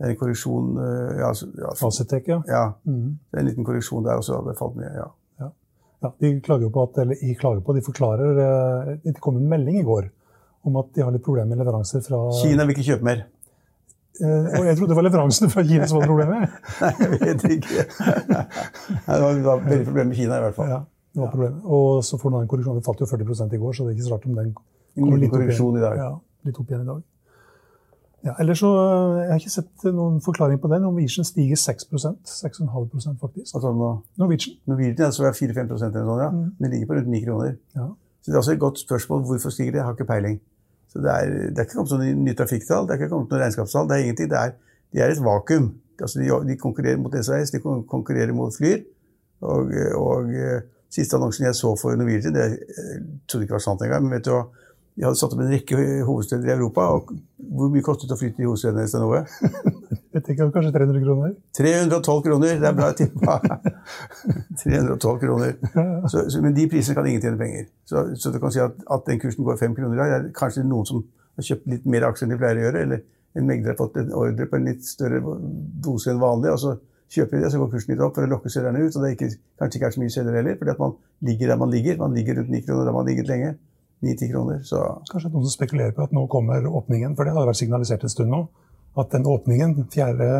en 0.00 0.16
korreksjon 0.16 0.76
eh, 0.80 1.18
ja, 1.20 1.32
ja, 1.60 1.72
Facetec, 1.76 2.28
ja. 2.28 2.42
ja. 2.48 2.62
Mm. 2.88 3.18
Det 3.30 3.36
er 3.36 3.42
en 3.42 3.50
liten 3.50 3.66
korreksjon 3.66 4.06
der 4.06 4.20
også. 4.20 4.40
Det 4.46 4.56
falt 4.58 4.78
ned, 4.80 4.94
ja. 4.96 5.08
ja. 5.42 5.50
ja 6.06 6.12
de 6.22 6.32
klager 6.44 6.68
jo 6.68 6.72
på 6.74 6.86
at, 6.88 7.02
eller 7.04 7.20
de 7.20 7.34
klager 7.40 7.60
på, 7.66 7.76
de 7.76 7.84
forklarer 7.84 8.40
eh, 8.46 8.94
Det 9.04 9.18
kom 9.20 9.36
en 9.40 9.50
melding 9.50 9.82
i 9.82 9.84
går 9.86 10.08
om 10.68 10.80
at 10.80 10.90
de 10.96 11.04
har 11.04 11.12
litt 11.12 11.24
problemer 11.24 11.54
med 11.54 11.62
leveranser 11.62 12.02
fra 12.04 12.26
Kina 12.42 12.66
vil 12.68 12.76
ikke 12.76 12.90
kjøpe 12.90 13.06
mer. 13.08 13.22
Eh, 14.20 14.48
og 14.58 14.66
jeg 14.68 14.76
trodde 14.76 14.90
det 14.92 14.96
var 14.98 15.06
leveransene 15.06 15.52
fra 15.52 15.64
Kina 15.64 15.86
som 15.88 16.00
var 16.00 16.10
problemet. 16.10 16.56
Nei, 16.82 16.90
jeg 17.00 17.20
vet 17.20 17.44
ikke. 17.56 17.84
det 19.06 19.20
var, 19.24 19.38
var 19.46 19.62
veldig 19.68 19.86
problem 19.88 20.10
med 20.12 20.18
Kina 20.18 20.40
i 20.40 20.44
hvert 20.46 20.58
fall. 20.58 20.74
Ja, 20.74 20.80
det 21.16 21.24
var 21.24 21.46
ja. 21.46 21.52
Og 21.76 22.02
så 22.04 22.20
får 22.20 22.34
du 22.34 22.40
en 22.40 22.50
korreksjon. 22.50 22.80
Det 22.80 22.88
falt 22.88 23.00
jo 23.04 23.08
40 23.08 23.56
i 23.56 23.62
går, 23.62 23.76
så 23.76 23.86
det 23.86 23.94
er 23.94 23.96
ikke 23.96 24.08
så 24.08 24.16
rart 24.16 24.28
om 24.28 24.36
den 24.36 24.52
kommer 24.56 25.22
litt 25.22 25.32
opp, 25.32 25.46
igjen. 25.46 25.78
i 25.80 25.84
dag. 25.86 26.02
Ja, 26.02 26.10
litt 26.48 26.60
opp 26.60 26.74
igjen 26.74 26.84
i 26.84 26.90
dag. 26.90 27.00
Ja, 28.24 28.34
ellers 28.40 28.58
så, 28.60 28.70
Jeg 29.22 29.30
har 29.32 29.40
ikke 29.40 29.52
sett 29.52 29.84
noen 29.96 30.20
forklaring 30.20 30.60
på 30.60 30.68
det. 30.68 30.80
Norwegian 30.82 31.24
stiger 31.24 31.56
6% 31.56 32.18
6,5% 32.28 33.16
faktisk. 33.20 33.54
Altså, 33.54 33.72
nå, 33.72 33.90
Norwegian. 34.20 34.58
Norwegian 34.68 35.06
ja, 35.06 35.10
så 35.16 35.24
er 35.24 35.36
4-5 35.38 35.62
eller 35.62 35.80
sånn, 35.80 36.20
ja. 36.20 36.28
Mm. 36.34 36.50
Den 36.58 36.74
ligger 36.74 36.90
på 36.90 36.98
rundt 36.98 37.12
9 37.14 37.22
kroner. 37.24 37.54
Ja. 37.76 37.86
Så 38.20 38.30
Det 38.30 38.36
er 38.36 38.42
også 38.42 38.52
et 38.52 38.64
godt 38.66 38.82
spørsmål. 38.82 39.24
Hvorfor 39.30 39.54
stiger 39.54 39.72
det? 39.72 39.80
Jeg 39.80 39.88
har 39.88 39.96
ikke 39.96 40.08
peiling. 40.12 40.40
Så 40.92 41.00
Det 41.00 41.10
er, 41.10 41.32
det 41.48 41.58
er 41.58 41.68
ikke 41.68 41.78
kommet 41.78 41.96
noen 41.96 42.24
nye 42.26 42.36
trafikktall, 42.36 42.86
det 42.86 42.92
er 42.92 43.00
ikke 43.00 43.12
kommet 43.14 43.32
noen 43.32 43.42
regnskapstall. 43.44 43.88
Det 43.88 43.96
er 43.96 44.04
ingenting. 44.04 44.30
Det 44.30 44.38
er, 44.38 44.52
de 44.92 45.00
er 45.00 45.14
et 45.14 45.24
vakuum. 45.24 45.72
Altså, 46.00 46.20
de, 46.20 46.28
de, 46.48 46.56
konkurrerer 46.60 47.00
mot 47.00 47.16
SAS, 47.24 47.52
de 47.54 47.60
konkurrerer 47.60 48.32
mot 48.36 48.52
Flyr. 48.56 48.82
Og, 49.40 49.72
og 49.96 50.32
eh, 50.36 50.60
siste 50.92 51.16
annonsen 51.16 51.46
jeg 51.46 51.56
så 51.56 51.72
for 51.80 51.96
Norwegian, 51.96 52.34
det 52.34 52.42
jeg 52.44 52.58
trodde 53.28 53.46
ikke 53.46 53.56
var 53.56 53.64
sant 53.64 53.82
engang, 53.86 54.04
men 54.04 54.18
vet 54.18 54.26
du 54.26 54.34
hva 54.34 54.42
de 55.00 55.06
hadde 55.06 55.16
satt 55.16 55.32
opp 55.32 55.40
en 55.40 55.48
rekke 55.48 55.76
hovedsteder 56.04 56.50
i 56.50 56.52
Europa. 56.52 56.82
og 56.92 57.12
Hvor 57.56 57.70
mye 57.72 57.84
kostet 57.84 58.10
det 58.10 58.18
å 58.18 58.20
flytte 58.20 58.42
i 58.42 58.48
hovedstedene? 58.48 58.82
Stein 58.90 59.06
Ove? 59.06 59.22
Jeg 60.14 60.24
tenker 60.26 60.50
kanskje 60.52 60.72
300 60.74 61.00
kroner? 61.04 61.30
312 61.56 62.24
kroner! 62.26 62.58
Det 62.60 62.68
er 62.68 62.74
bra 62.76 62.88
tippa. 62.98 63.36
312 64.60 65.22
kroner. 65.22 65.54
Så, 66.10 66.26
så, 66.26 66.42
men 66.44 66.52
de 66.58 66.66
prisene 66.68 66.98
kan 66.98 67.08
ingen 67.08 67.24
tjene 67.24 67.40
penger. 67.40 67.70
Så, 67.88 68.02
så, 68.20 68.34
du 68.34 68.36
kan 68.42 68.52
si 68.52 68.60
at, 68.60 68.76
at 68.90 69.08
den 69.08 69.22
kursen 69.22 69.46
går 69.46 69.56
fem 69.62 69.78
kroner 69.78 69.96
i 69.96 70.02
dag. 70.02 70.12
Det 70.12 70.18
er 70.18 70.36
kanskje 70.36 70.66
noen 70.68 70.90
som 70.90 71.00
har 71.38 71.48
kjøpt 71.48 71.72
litt 71.72 71.88
mer 71.94 72.10
aksjer 72.10 72.28
enn 72.28 72.34
de 72.34 72.40
pleier 72.42 72.60
å 72.60 72.66
gjøre. 72.66 72.84
Eller 72.84 73.40
en 73.40 73.48
megler 73.48 73.72
har 73.72 73.80
fått 73.80 73.96
en 74.02 74.12
ordre 74.20 74.50
på 74.50 74.60
en 74.60 74.68
litt 74.68 74.84
større 74.84 75.22
dose 75.80 76.12
enn 76.12 76.20
vanlig. 76.20 76.52
og 76.52 76.60
så 76.66 76.76
kjøper 77.10 77.38
de 77.38 77.46
det, 77.46 77.54
så 77.54 77.62
går 77.62 77.72
kursen 77.72 77.94
litt 77.94 78.04
opp 78.04 78.18
for 78.18 78.26
å 78.26 78.34
lokke 78.34 78.52
selgerne 78.52 78.84
ut. 78.84 78.92
og 78.92 79.00
det 79.00 79.08
er 79.08 79.16
ikke, 79.16 79.32
kanskje 79.62 79.80
ikke 79.80 79.88
er 79.88 79.96
så 79.96 80.04
mye 80.04 80.14
selgere 80.18 80.42
heller, 80.42 80.60
fordi 80.60 80.74
at 80.74 80.84
man 80.84 80.94
ligger 81.30 81.54
der 81.54 81.64
man 81.64 81.72
ligger. 81.72 81.98
Man 82.02 82.14
ligger 82.18 82.42
rundt 82.42 82.52
9 82.58 82.64
kroner 82.66 82.84
der 82.84 82.94
man 82.98 83.06
har 83.06 83.10
ligget 83.14 83.30
lenge. 83.30 83.56
9-10 84.04 84.30
kroner. 84.32 84.62
Så. 84.64 84.80
Kanskje 85.10 85.30
noen 85.30 85.46
som 85.46 85.54
spekulerer 85.54 85.92
på 85.96 86.06
at 86.06 86.14
nå 86.16 86.24
kommer 86.32 86.64
åpningen, 86.66 87.16
for 87.16 87.26
det 87.26 87.34
hadde 87.34 87.50
vært 87.50 87.60
signalisert 87.60 88.06
en 88.06 88.12
stund 88.12 88.32
nå. 88.32 88.44
At 88.98 89.12
den 89.12 89.28
åpningen, 89.28 89.76
4. 89.92 90.30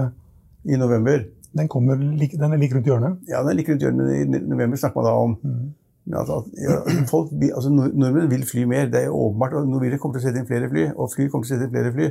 I 0.70 0.76
november. 0.76 1.22
Den, 1.56 1.68
kommer, 1.68 1.96
den 1.96 2.52
er 2.52 2.58
like 2.60 2.76
rundt 2.76 2.86
hjørnet? 2.86 3.20
Ja, 3.28 3.40
den 3.40 3.52
er 3.52 3.58
like 3.58 3.72
rundt 3.72 3.82
hjørnet, 3.82 4.10
i 4.12 4.24
november 4.28 4.76
snakker 4.76 5.00
man 5.00 5.06
da 5.08 5.14
om 5.16 5.36
mm. 5.42 6.18
at, 6.20 6.32
ja, 6.60 6.76
folk, 7.08 7.32
altså, 7.48 7.70
Nordmenn 7.72 8.30
vil 8.30 8.44
fly 8.46 8.66
mer. 8.68 8.90
Det 8.92 9.04
er 9.04 9.14
åpenbart. 9.14 9.56
og 9.56 9.68
Norwegian 9.68 10.02
kommer 10.02 10.18
til 10.18 10.24
å 10.24 10.28
sette 10.28 10.42
inn 10.42 10.50
flere 10.50 10.68
fly, 10.70 10.90
og 10.96 11.08
fly 11.14 11.28
kommer 11.28 11.48
til 11.48 11.56
å 11.56 11.58
sette 11.58 11.68
inn 11.68 11.76
flere 11.76 11.94
fly. 11.96 12.10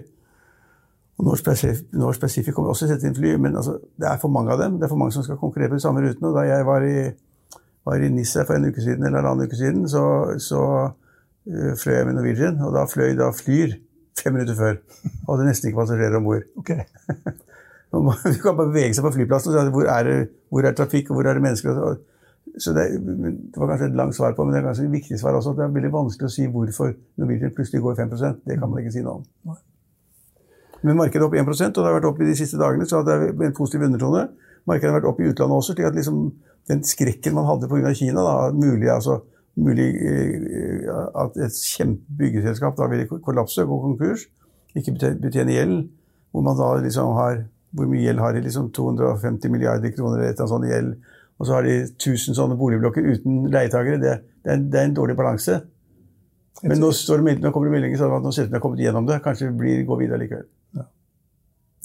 Og 1.19 1.28
Norse 1.28 1.44
Pacific 2.22 2.56
kommer 2.56 2.72
også 2.72 2.88
til 2.88 2.94
å 2.94 2.96
sette 2.96 3.10
inn 3.10 3.18
fly, 3.18 3.34
men 3.44 3.57
altså, 3.60 3.75
det 4.00 4.07
er 4.07 4.22
for 4.22 4.31
mange 4.31 4.54
av 4.56 4.62
dem. 4.62 4.78
Det 4.80 4.88
er 4.88 4.92
for 4.92 5.01
mange 5.01 5.16
som 5.16 5.25
skal 5.25 5.40
konkurrere 5.42 5.74
på 5.74 5.80
de 5.80 5.84
samme 5.84 6.04
rutene. 6.06 6.31
og 6.31 6.38
Da 6.40 6.46
jeg 6.48 6.66
var 6.66 6.86
i, 6.88 7.10
var 7.86 8.06
i 8.06 8.12
Nisse 8.13 8.46
for 8.48 8.56
en 8.56 8.69
uke 8.69 8.81
siden, 8.81 9.04
eller 9.04 9.19
en 9.19 9.34
annen 9.34 9.50
uke 9.50 9.60
siden, 9.60 9.84
så, 9.92 10.04
så 10.40 10.62
fløy 11.80 11.96
jeg 11.96 12.07
med 12.07 12.18
Norwegian, 12.19 12.60
og 12.66 12.75
da 12.75 12.86
fløy 12.90 13.16
da 13.18 13.31
Flyr 13.36 13.78
fem 14.19 14.36
minutter 14.36 14.56
før. 14.56 14.78
Og 15.28 15.34
hadde 15.34 15.48
nesten 15.50 15.69
ikke 15.69 15.80
passasjerer 15.80 16.19
om 16.19 16.28
bord. 16.28 16.46
Okay. 16.62 16.86
du 17.92 18.42
kan 18.44 18.57
bare 18.57 18.69
bevege 18.69 18.94
seg 18.94 19.06
på 19.06 19.13
flyplassen 19.16 19.54
og 19.54 19.57
si 19.57 19.74
hvor 19.74 19.90
er, 19.90 20.07
det, 20.07 20.18
hvor 20.54 20.68
er 20.68 20.75
trafikk, 20.78 21.10
og 21.10 21.19
hvor 21.19 21.30
er 21.30 21.40
det 21.40 21.46
mennesker. 21.46 21.80
Så 22.60 22.74
det, 22.75 22.86
det, 23.00 23.34
var 23.57 23.72
kanskje 23.72 23.90
et 23.92 23.98
langt 23.98 24.18
svar 24.18 24.36
på, 24.36 24.46
men 24.46 24.54
det 24.54 24.62
er 24.62 24.68
kanskje 24.68 24.86
et 24.88 24.94
viktig 24.98 25.19
svar 25.22 25.38
også. 25.38 25.56
Det 25.57 25.66
er 25.66 25.74
veldig 25.74 25.92
vanskelig 25.94 26.30
å 26.30 26.36
si 26.36 26.48
hvorfor 26.51 26.94
Norwegian 27.22 27.56
plutselig 27.56 27.81
går 27.86 27.98
5% 28.01 28.46
Det 28.50 28.60
kan 28.60 28.69
man 28.69 28.84
ikke 28.84 28.94
si 28.98 29.06
noe 29.06 29.22
om. 29.22 29.57
Men 30.86 30.96
markedet 31.00 31.22
er 31.22 31.28
opp 31.28 31.36
1 31.36 31.50
og 31.50 31.81
det 31.81 31.88
har 31.90 31.98
vært 31.98 32.07
opp 32.07 32.22
i 32.24 32.30
de 32.30 32.38
siste 32.40 32.60
dagene, 32.60 32.88
så 32.88 33.01
det 33.04 33.16
er 33.16 33.25
en 33.50 33.57
positiv 33.57 33.84
undertone. 33.88 34.30
Markedet 34.69 34.94
har 34.94 35.00
vært 35.00 35.10
opp 35.12 35.19
i 35.19 35.28
utlandet 35.28 35.57
også, 35.57 35.75
slik 35.75 35.90
at 35.90 35.98
liksom, 35.98 36.22
den 36.72 36.86
skrekken 36.88 37.36
man 37.36 37.48
hadde 37.50 37.68
pga. 37.72 37.92
Kina, 37.98 38.24
da, 38.24 38.36
mulig 38.56 38.88
altså 38.94 39.19
mulig 39.60 39.88
eh, 40.00 40.90
at 41.24 41.38
et 41.46 41.62
kjempebyggeselskap 41.76 42.78
da 42.78 42.88
vil 42.92 43.08
kollapse, 43.10 43.66
gå 43.68 43.80
konkurs, 43.84 44.26
ikke 44.78 44.96
betjene 45.22 45.56
gjeld, 45.56 45.80
hvor 46.32 46.46
man 46.46 46.60
da 46.60 46.76
liksom 46.84 47.16
har 47.18 47.46
Hvor 47.70 47.86
mye 47.86 48.02
gjeld 48.02 48.18
har 48.18 48.34
de? 48.34 48.40
liksom 48.42 48.72
250 48.74 49.52
milliarder 49.54 49.92
kroner 49.94 50.18
eller 50.18 50.32
et 50.32 50.40
eller 50.40 50.42
annet 50.42 50.50
sånt 50.50 50.66
gjeld. 50.66 50.94
Og 51.38 51.46
så 51.46 51.54
har 51.54 51.62
de 51.68 51.74
1000 51.84 52.34
sånne 52.34 52.56
boligblokker 52.58 53.06
uten 53.06 53.44
leietakere. 53.54 54.00
Det, 54.02 54.14
det, 54.42 54.56
det 54.74 54.80
er 54.80 54.88
en 54.88 54.96
dårlig 54.98 55.16
balanse. 55.20 55.60
Men 56.64 56.82
nå, 56.82 56.90
står 56.98 57.22
det, 57.22 57.36
nå 57.44 57.52
kommer 57.54 57.70
det 57.70 57.76
meldinger 57.76 58.02
om 58.08 58.16
at 58.18 58.26
nå 58.26 58.32
selskapene 58.34 58.58
har 58.58 58.64
kommet 58.64 58.82
gjennom 58.82 59.06
det. 59.06 59.20
Kanskje 59.22 59.52
vi 59.54 59.76
går 59.86 60.02
videre 60.02 60.18
likevel. 60.24 60.48
Ja. 60.80 60.88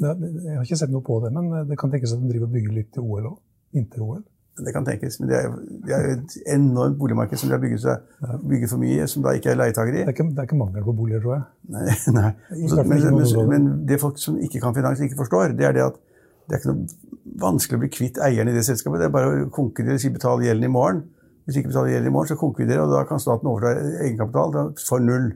Jeg 0.01 0.57
har 0.57 0.65
ikke 0.65 0.81
sett 0.87 0.95
noe 0.95 1.05
på 1.05 1.21
det, 1.21 1.35
men 1.37 1.53
det 1.69 1.77
kan 1.77 1.93
tenkes 1.93 2.17
at 2.17 2.25
de 2.25 2.33
driver 2.33 2.49
og 2.49 2.57
bygger 2.57 2.79
litt 2.81 2.91
til 2.97 3.05
OL 3.05 3.29
òg. 3.35 3.37
Vinter-OL. 3.77 4.25
Det 4.55 4.71
kan 4.71 4.85
tenkes, 4.87 5.17
men 5.19 5.31
det 5.33 5.39
er, 5.41 5.55
det 5.83 5.95
er 5.97 6.05
et 6.13 6.35
enormt 6.55 6.99
boligmarked 6.99 7.41
som 7.41 7.51
de 7.51 7.57
har 7.57 7.63
bygget, 7.63 7.81
seg, 7.83 8.05
bygget 8.47 8.71
for 8.71 8.79
mye, 8.79 9.07
som 9.11 9.25
da 9.25 9.33
ikke 9.35 9.51
er 9.51 9.59
leietakere 9.59 9.97
i. 9.97 10.05
Det 10.05 10.13
er 10.13 10.15
ikke, 10.15 10.29
det 10.31 10.43
er 10.45 10.47
ikke 10.47 10.59
mangel 10.61 10.85
på 10.87 10.95
boliger, 10.95 11.25
tror 11.25 11.35
jeg. 11.35 11.47
Nei, 11.75 11.97
nei. 12.21 12.31
Så, 12.71 12.85
men, 12.87 13.03
men, 13.17 13.49
men, 13.51 13.67
det 13.89 13.99
folk 14.03 14.21
som 14.23 14.39
ikke 14.39 14.63
kan 14.63 14.77
finans, 14.77 15.03
ikke 15.03 15.19
forstår, 15.25 15.57
det 15.59 15.67
er 15.67 15.75
det 15.75 15.83
at 15.89 15.99
det 16.45 16.55
er 16.55 16.63
ikke 16.63 16.75
noe 16.75 17.19
vanskelig 17.43 17.81
å 17.81 17.83
bli 17.83 17.91
kvitt 17.97 18.21
eieren 18.23 18.53
i 18.53 18.55
det 18.55 18.63
selskapet. 18.69 19.01
Det 19.03 19.09
er 19.09 19.15
bare 19.17 19.33
å 19.33 19.51
konkurrere, 19.53 19.99
si 19.99 20.13
betale 20.15 20.47
gjelden 20.47 20.69
i 20.69 20.73
morgen. 20.73 21.03
Hvis 21.45 21.59
ikke 21.61 21.73
betaler 21.73 21.93
gjelden 21.93 22.09
i 22.09 22.15
morgen, 22.15 22.31
så 22.31 22.41
konkurrerer 22.41 22.85
og 22.85 22.93
da 22.95 23.03
kan 23.09 23.21
staten 23.21 23.49
overta 23.51 23.75
egenkapital 24.05 24.71
for 24.81 25.03
null. 25.05 25.33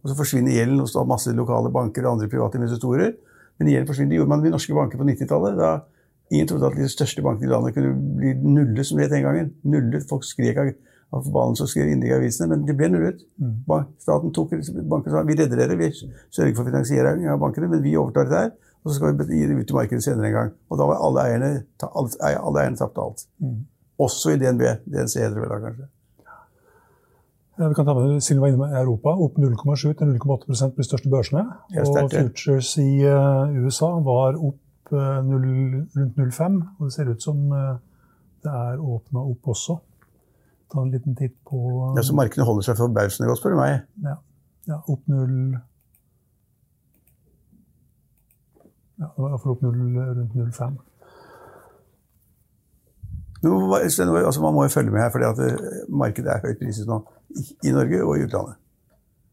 Og 0.00 0.12
så 0.12 0.16
forsvinner 0.16 0.54
gjelden 0.56 0.80
hos 0.80 0.96
masse 1.08 1.32
lokale 1.36 1.72
banker 1.72 2.06
og 2.06 2.14
andre 2.14 2.30
private 2.32 2.60
investorer. 2.60 3.16
Men 3.60 3.72
gjelden 3.72 3.88
forsvinner. 3.90 4.14
Det 4.14 4.20
gjorde 4.20 4.32
man 4.32 4.44
ved 4.44 4.54
norske 4.54 4.76
banker 4.76 5.00
på 5.00 5.08
90-tallet. 5.10 5.60
Ingen 6.30 6.46
trodde 6.46 6.70
at 6.70 6.78
de 6.78 6.88
største 6.90 7.22
bankene 7.26 7.48
i 7.48 7.50
landet 7.50 7.74
kunne 7.74 7.90
bli 8.20 8.32
nullet, 8.38 8.86
som 8.86 8.98
det 8.98 9.08
het 9.08 9.16
den 9.16 9.26
gangen. 9.26 9.52
Nullet. 9.66 10.06
Folk 10.10 10.24
skrek 10.26 10.60
av, 10.62 10.70
av 11.10 11.24
forbannelse 11.26 11.66
og 11.66 11.72
skrev 11.72 11.90
innlegg 11.90 12.12
i 12.12 12.16
avisene, 12.20 12.52
men 12.52 12.62
det 12.68 12.76
ble 12.78 12.90
nullet. 12.92 13.24
Mm. 13.42 13.56
Staten 13.98 14.34
tok 14.36 14.54
banken 14.92 15.10
sa 15.10 15.24
vi 15.26 15.38
redder 15.40 15.58
dere, 15.58 15.78
vi 15.80 15.90
sørger 15.98 16.54
for 16.54 16.70
finansiering 16.70 17.26
av 17.32 17.40
bankene, 17.42 17.70
men 17.72 17.82
vi 17.82 17.96
overtar 17.98 18.28
dette 18.28 18.44
her. 18.44 18.52
Og 18.80 18.92
så 18.92 18.96
skal 18.96 19.18
vi 19.18 19.40
gi 19.40 19.48
det 19.50 19.58
ut 19.58 19.66
til 19.68 19.76
markedet 19.76 20.06
senere 20.06 20.30
en 20.30 20.36
gang. 20.38 20.52
Og 20.70 20.78
da 20.80 20.86
var 20.88 21.02
alle 21.04 21.26
eierne, 21.26 21.50
alle 21.90 22.62
eierne 22.62 22.78
tapte 22.78 23.02
alt. 23.02 23.26
Mm. 23.42 23.64
Også 24.00 24.32
i 24.32 24.38
DNB. 24.40 24.62
DNC 24.86 25.18
heter 25.18 25.34
det 25.34 25.42
vel 25.42 25.50
da, 25.50 25.58
kanskje. 25.66 25.90
Ja, 27.60 27.68
vi 27.68 27.74
kan 27.76 27.84
ta 27.84 27.92
med, 27.92 28.22
Siden 28.24 28.38
vi 28.38 28.46
var 28.46 28.54
inne 28.54 28.62
med 28.62 28.78
Europa, 28.80 29.12
opp 29.20 29.36
0,7 29.36 29.92
til 29.98 30.14
0,8% 30.14 30.72
på 30.72 30.80
de 30.80 30.86
største 30.86 31.10
børsene. 31.12 31.44
Og 31.82 32.06
futures 32.14 32.70
i 32.80 33.02
uh, 33.04 33.52
USA 33.66 33.90
var 34.06 34.38
opp 34.38 34.56
0, 34.96 35.86
rundt 35.96 36.18
0,5. 36.18 36.58
Og 36.78 36.84
det 36.86 36.92
ser 36.94 37.10
ut 37.10 37.22
som 37.22 37.52
eh, 37.52 37.78
det 38.42 38.50
er 38.50 38.80
åpna 38.80 39.22
opp 39.32 39.48
også. 39.54 39.78
Ta 40.72 40.82
en 40.82 40.92
liten 40.92 41.16
titt 41.16 41.36
på 41.48 41.58
Ja, 41.96 42.02
Så 42.02 42.14
markedet 42.14 42.46
holder 42.46 42.62
seg 42.62 42.78
forbausende 42.78 43.28
godt, 43.28 43.40
spør 43.40 43.56
du 43.56 43.60
meg? 43.60 43.82
Ja. 44.04 44.16
ja 44.68 44.78
opp 44.86 45.02
0 45.10 45.58
Ja, 49.00 49.08
det 49.08 49.22
var 49.24 49.30
iallfall 49.32 49.54
opp 49.56 49.62
0, 49.62 49.74
rundt 50.20 50.34
0,5. 50.36 50.78
Altså, 53.40 54.40
man 54.42 54.54
må 54.54 54.66
jo 54.66 54.68
følge 54.68 54.90
med 54.92 55.00
her, 55.00 55.10
fordi 55.10 55.46
eh, 55.46 55.84
markedet 55.88 56.32
er 56.32 56.42
høyt 56.44 56.58
priset 56.60 56.88
nå. 56.88 57.00
I 57.64 57.72
Norge 57.72 58.02
og 58.04 58.18
i 58.18 58.26
utlandet. 58.26 58.58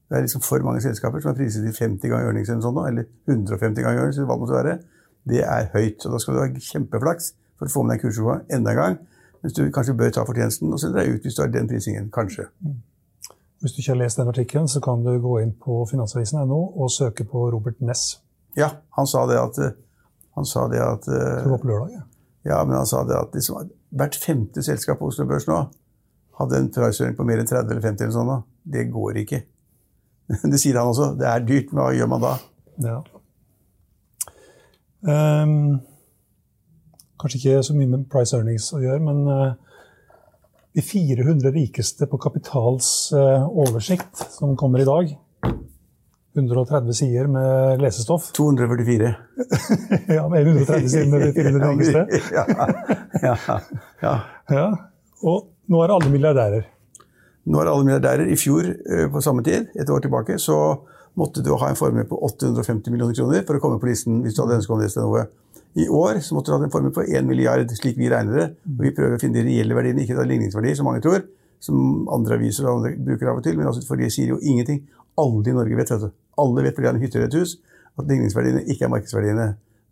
Det 0.07 0.17
er 0.17 0.23
liksom 0.23 0.41
for 0.41 0.63
mange 0.63 0.81
selskaper 0.81 1.19
som 1.19 1.33
er 1.33 1.39
priset 1.41 1.65
til 1.65 1.75
50 1.75 2.07
ganger 2.07 2.29
earnings 2.29 2.49
eller, 2.49 2.61
sånt, 2.63 2.79
eller 2.87 3.03
150 3.27 3.83
ganger 3.83 3.99
earnings, 3.99 4.19
hva 4.23 4.37
det 4.37 4.43
måtte 4.43 4.55
være 4.55 4.77
det 5.29 5.43
er 5.43 5.69
høyt. 5.73 6.05
Og 6.05 6.15
da 6.15 6.21
skal 6.23 6.35
du 6.37 6.41
ha 6.43 6.49
kjempeflaks 6.71 7.31
for 7.57 7.69
å 7.69 7.73
få 7.73 7.85
med 7.85 7.95
deg 7.97 8.05
kursoppgang 8.05 8.43
enda 8.57 8.73
en 8.73 8.81
gang. 8.81 8.99
Mens 9.43 9.55
du 9.57 9.63
kanskje 9.73 9.95
bør 9.97 10.13
ta 10.13 10.25
fortjenesten 10.27 10.73
og 10.73 10.81
selge 10.81 11.01
deg 11.01 11.15
ut 11.15 11.27
hvis 11.27 11.37
du 11.37 11.43
har 11.43 11.51
den 11.53 11.69
prisingen. 11.69 12.09
Kanskje. 12.13 12.47
Hvis 13.61 13.73
du 13.73 13.81
ikke 13.81 13.95
har 13.95 14.01
lest 14.03 14.19
den 14.19 14.29
artikkelen, 14.29 14.67
så 14.69 14.81
kan 14.83 15.03
du 15.05 15.15
gå 15.21 15.39
inn 15.41 15.55
på 15.61 15.79
finansavisen.no 15.89 16.59
og 16.77 16.91
søke 16.93 17.25
på 17.29 17.47
Robert 17.53 17.81
Ness. 17.81 18.19
Ja, 18.57 18.71
han 18.97 19.09
sa 19.09 19.25
det 19.29 19.41
at 19.41 19.59
Han 20.37 20.45
sa 20.45 20.67
det 20.69 20.77
at 20.77 21.05
det 21.09 21.49
var 21.49 21.57
på 21.57 21.65
lørdag. 21.65 21.93
Ja. 21.95 22.01
Ja, 22.45 22.63
men 22.63 22.75
han 22.77 22.85
sa 22.85 23.01
det 23.03 23.15
at 23.17 23.33
liksom, 23.33 23.71
hvert 23.89 24.15
femte 24.21 24.61
selskap 24.63 24.99
på 24.99 25.09
Oslo 25.09 25.25
Børs 25.25 25.47
nå 25.49 25.63
hadde 26.37 26.59
en 26.61 26.69
price 26.71 27.07
på 27.17 27.25
mer 27.25 27.41
enn 27.41 27.49
30 27.49 27.73
eller 27.73 27.81
50 27.83 28.05
eller 28.05 28.13
sånn. 28.13 28.29
da. 28.29 28.37
Det 28.77 28.83
går 28.93 29.21
ikke. 29.23 29.39
Det 30.53 30.59
sier 30.61 30.77
han 30.77 30.91
også. 30.91 31.09
Det 31.17 31.27
er 31.27 31.45
dyrt, 31.47 31.73
men 31.73 31.81
hva 31.81 31.93
gjør 31.97 32.11
man 32.11 32.23
da? 32.23 32.33
Ja. 32.85 32.97
Ehm, 35.07 35.77
kanskje 37.19 37.39
ikke 37.39 37.63
så 37.63 37.75
mye 37.77 37.91
med 37.93 38.09
price 38.11 38.35
earnings 38.35 38.67
å 38.75 38.81
gjøre, 38.83 38.99
men 39.05 39.23
uh, 39.31 39.53
de 40.75 40.83
400 40.83 41.53
rikeste 41.55 42.09
på 42.11 42.19
Kapitals 42.21 43.13
uh, 43.15 43.47
oversikt, 43.47 44.27
som 44.35 44.57
kommer 44.59 44.83
i 44.83 44.89
dag 44.89 45.15
130 46.37 46.93
sider 46.93 47.27
med 47.31 47.81
lesestoff. 47.81 48.29
244. 48.37 49.13
ja, 50.17 50.27
med 50.29 50.47
130 50.47 50.89
sider 50.89 51.07
med 51.09 51.25
de 51.25 51.31
400 51.33 51.71
rikeste. 51.71 52.05
ja, 52.35 52.45
ja, 53.23 53.59
ja. 54.01 54.15
Ja. 54.53 54.67
Og 55.25 55.47
nå 55.71 55.81
er 55.83 55.95
alle 55.95 56.11
milliardærer. 56.13 56.67
Nå 57.47 57.63
er 57.63 57.71
alle 57.71 57.87
milliardærer. 57.87 58.29
I 58.29 58.37
fjor 58.37 58.69
eh, 58.69 59.07
på 59.11 59.23
samme 59.23 59.43
tid, 59.43 59.71
et 59.73 59.89
år 59.89 60.03
tilbake, 60.05 60.37
så 60.39 60.59
måtte 61.17 61.43
du 61.43 61.51
ha 61.57 61.69
en 61.71 61.77
formue 61.79 62.05
på 62.07 62.19
850 62.29 62.93
millioner 62.93 63.17
kroner 63.17 63.45
for 63.47 63.57
å 63.57 63.61
komme 63.63 63.79
på 63.81 63.89
listen 63.89 64.21
hvis 64.23 64.37
du 64.37 64.43
hadde 64.43 64.59
ønsket 64.59 64.75
om 64.75 64.83
det 64.83 64.91
noe. 65.01 65.25
I 65.77 65.87
år 65.93 66.21
så 66.25 66.33
måtte 66.33 66.49
du 66.49 66.55
ha 66.55 66.63
en 66.65 66.73
formue 66.73 66.93
på 66.93 67.03
1 67.05 67.27
milliard, 67.27 67.69
slik 67.77 67.97
vi 67.99 68.09
regner 68.09 68.39
det. 68.39 68.45
Og 68.73 68.85
vi 68.85 68.93
prøver 68.97 69.17
å 69.17 69.21
finne 69.21 69.37
de 69.37 69.45
reelle 69.45 69.75
verdiene, 69.77 70.05
ikke 70.05 70.25
ligningsverdier, 70.25 70.77
som 70.77 70.87
mange 70.89 71.03
tror. 71.05 71.25
Som 71.61 72.07
andre 72.13 72.37
aviser 72.37 72.65
og 72.65 72.79
andre 72.79 72.95
bruker 73.09 73.29
av 73.29 73.41
og 73.41 73.45
til. 73.45 73.57
Men 73.59 73.69
altså, 73.69 73.83
for 73.85 74.01
de 74.01 74.09
sier 74.13 74.31
jo 74.33 74.39
ingenting. 74.41 74.83
Alle 75.21 75.41
i 75.49 75.55
Norge 75.57 75.77
vet, 75.77 75.91
vet 75.93 76.07
du. 76.07 76.11
Alle 76.41 76.65
vet 76.65 76.77
fordi 76.77 76.85
de 76.85 76.89
har 76.91 76.97
en 76.97 77.03
hytte 77.03 77.17
eller 77.19 77.29
et 77.29 77.37
hus, 77.37 77.55
at 77.97 78.09
ligningsverdiene 78.09 78.65
ikke 78.69 78.85
er 78.85 78.93
markedsverdiene. 78.93 79.47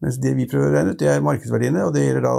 Mens 0.05 0.19
det 0.21 0.35
vi 0.37 0.45
prøver 0.49 0.69
å 0.69 0.75
regne 0.75 0.93
ut, 0.93 0.99
det 1.01 1.09
er 1.09 1.23
markedsverdiene, 1.25 1.85
og 1.87 1.93
det 1.95 2.03
gjelder 2.05 2.25
da 2.27 2.33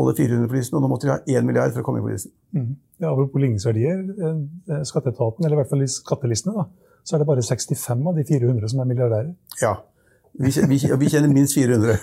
alle 0.00 0.14
400 0.14 0.50
på 0.50 0.58
listen. 0.58 0.78
Og 0.78 0.84
nå 0.84 0.90
måtte 0.92 1.08
de 1.08 1.14
ha 1.14 1.40
1 1.40 1.48
milliard 1.48 1.74
for 1.74 1.82
å 1.82 1.86
komme 1.86 1.98
inn 2.02 2.06
på 2.06 2.12
listen. 2.12 2.34
Mm. 2.54 2.68
Ja, 3.00 3.10
Apropos 3.10 3.42
ligningsverdier. 3.42 4.04
eh, 4.18 4.84
Skatteetaten, 4.86 5.46
eller 5.46 5.56
i 5.56 5.60
hvert 5.62 5.72
fall 5.72 5.86
skattelistene, 5.90 6.54
da, 6.58 6.89
så 7.04 7.16
er 7.16 7.22
det 7.22 7.28
bare 7.30 7.44
65 7.46 8.06
av 8.10 8.18
de 8.18 8.24
400 8.28 8.72
som 8.72 8.82
er 8.82 8.90
milliardærer. 8.90 9.30
Ja. 9.62 9.76
Og 10.40 10.46
vi 10.46 11.08
kjenner 11.10 11.30
minst 11.32 11.56
400. 11.58 11.96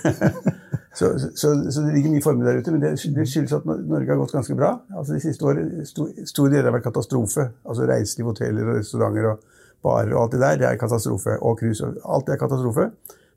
så, 0.98 1.12
så, 1.18 1.52
så 1.72 1.84
det 1.84 1.94
ligger 1.94 2.12
mye 2.12 2.24
formue 2.24 2.46
der 2.46 2.58
ute. 2.60 2.74
Men 2.74 2.82
det, 2.84 2.94
skyldes 3.00 3.54
at 3.56 3.68
Norge 3.68 4.10
har 4.10 4.20
gått 4.20 4.34
ganske 4.36 4.56
bra. 4.58 4.74
Altså 4.94 5.16
De 5.16 5.22
siste 5.24 5.46
årene 5.48 5.86
sto- 5.88 6.10
store 6.28 6.52
deler 6.52 6.68
har 6.68 6.76
vært 6.76 6.88
katastrofe. 6.90 7.48
Altså 7.64 7.86
Reiseliv, 7.88 8.32
hoteller, 8.32 8.68
og 8.68 8.80
restauranter 8.82 9.30
og 9.32 9.46
barer 9.84 10.12
og 10.16 10.24
alt 10.26 10.36
det 10.36 10.42
der. 10.44 10.58
Det 10.60 10.68
er 10.68 10.80
katastrofe. 10.82 11.38
Og 11.40 11.56
cruise. 11.62 11.88
Alt 12.04 12.28
det 12.28 12.36
er 12.36 12.42
katastrofe. 12.42 12.90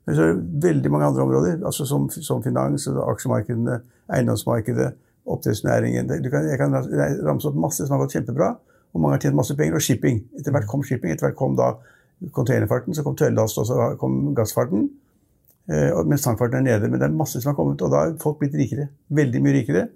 Men 0.06 0.16
så 0.18 0.24
er 0.26 0.32
det 0.34 0.62
veldig 0.66 0.90
mange 0.90 1.06
andre 1.12 1.22
områder, 1.22 1.60
altså 1.68 1.84
som, 1.86 2.08
som 2.10 2.40
finans, 2.42 2.88
aksjemarkedene, 2.90 3.76
eiendomsmarkedet, 4.10 4.88
oppdrettsnæringen. 5.30 6.10
Jeg 6.10 6.58
kan 6.58 6.74
ramse 7.22 7.46
opp 7.48 7.60
masse 7.62 7.86
som 7.86 7.94
har 7.94 8.02
gått 8.02 8.16
kjempebra, 8.16 8.48
og 8.92 9.00
mange 9.00 9.16
har 9.16 9.24
tjent 9.24 9.38
masse 9.38 9.56
penger. 9.56 9.78
Og 9.78 9.84
shipping. 9.84 10.20
Etter 10.38 10.54
hvert 10.54 10.68
kom 10.70 10.84
shipping. 10.86 11.12
Etter 11.14 11.28
hvert 11.28 11.38
kom 11.38 11.56
da 11.58 11.72
containerfarten, 12.36 12.94
så 12.94 13.04
kom 13.06 13.16
tøllast, 13.18 13.58
og 13.58 13.66
så 13.66 13.92
kom 14.00 14.34
gassfarten. 14.36 14.90
Eh, 15.70 15.90
mens 16.06 16.26
tankfarten 16.26 16.60
er 16.60 16.66
nede. 16.66 16.90
Men 16.90 17.00
det 17.00 17.08
er 17.08 17.16
masse 17.16 17.40
som 17.40 17.52
har 17.52 17.58
kommet, 17.58 17.82
og 17.82 17.92
da 17.92 18.04
har 18.04 18.16
folk 18.22 18.40
blitt 18.42 18.56
rikere. 18.58 18.90
Veldig 19.08 19.42
mye 19.44 19.56
rikere. 19.60 19.86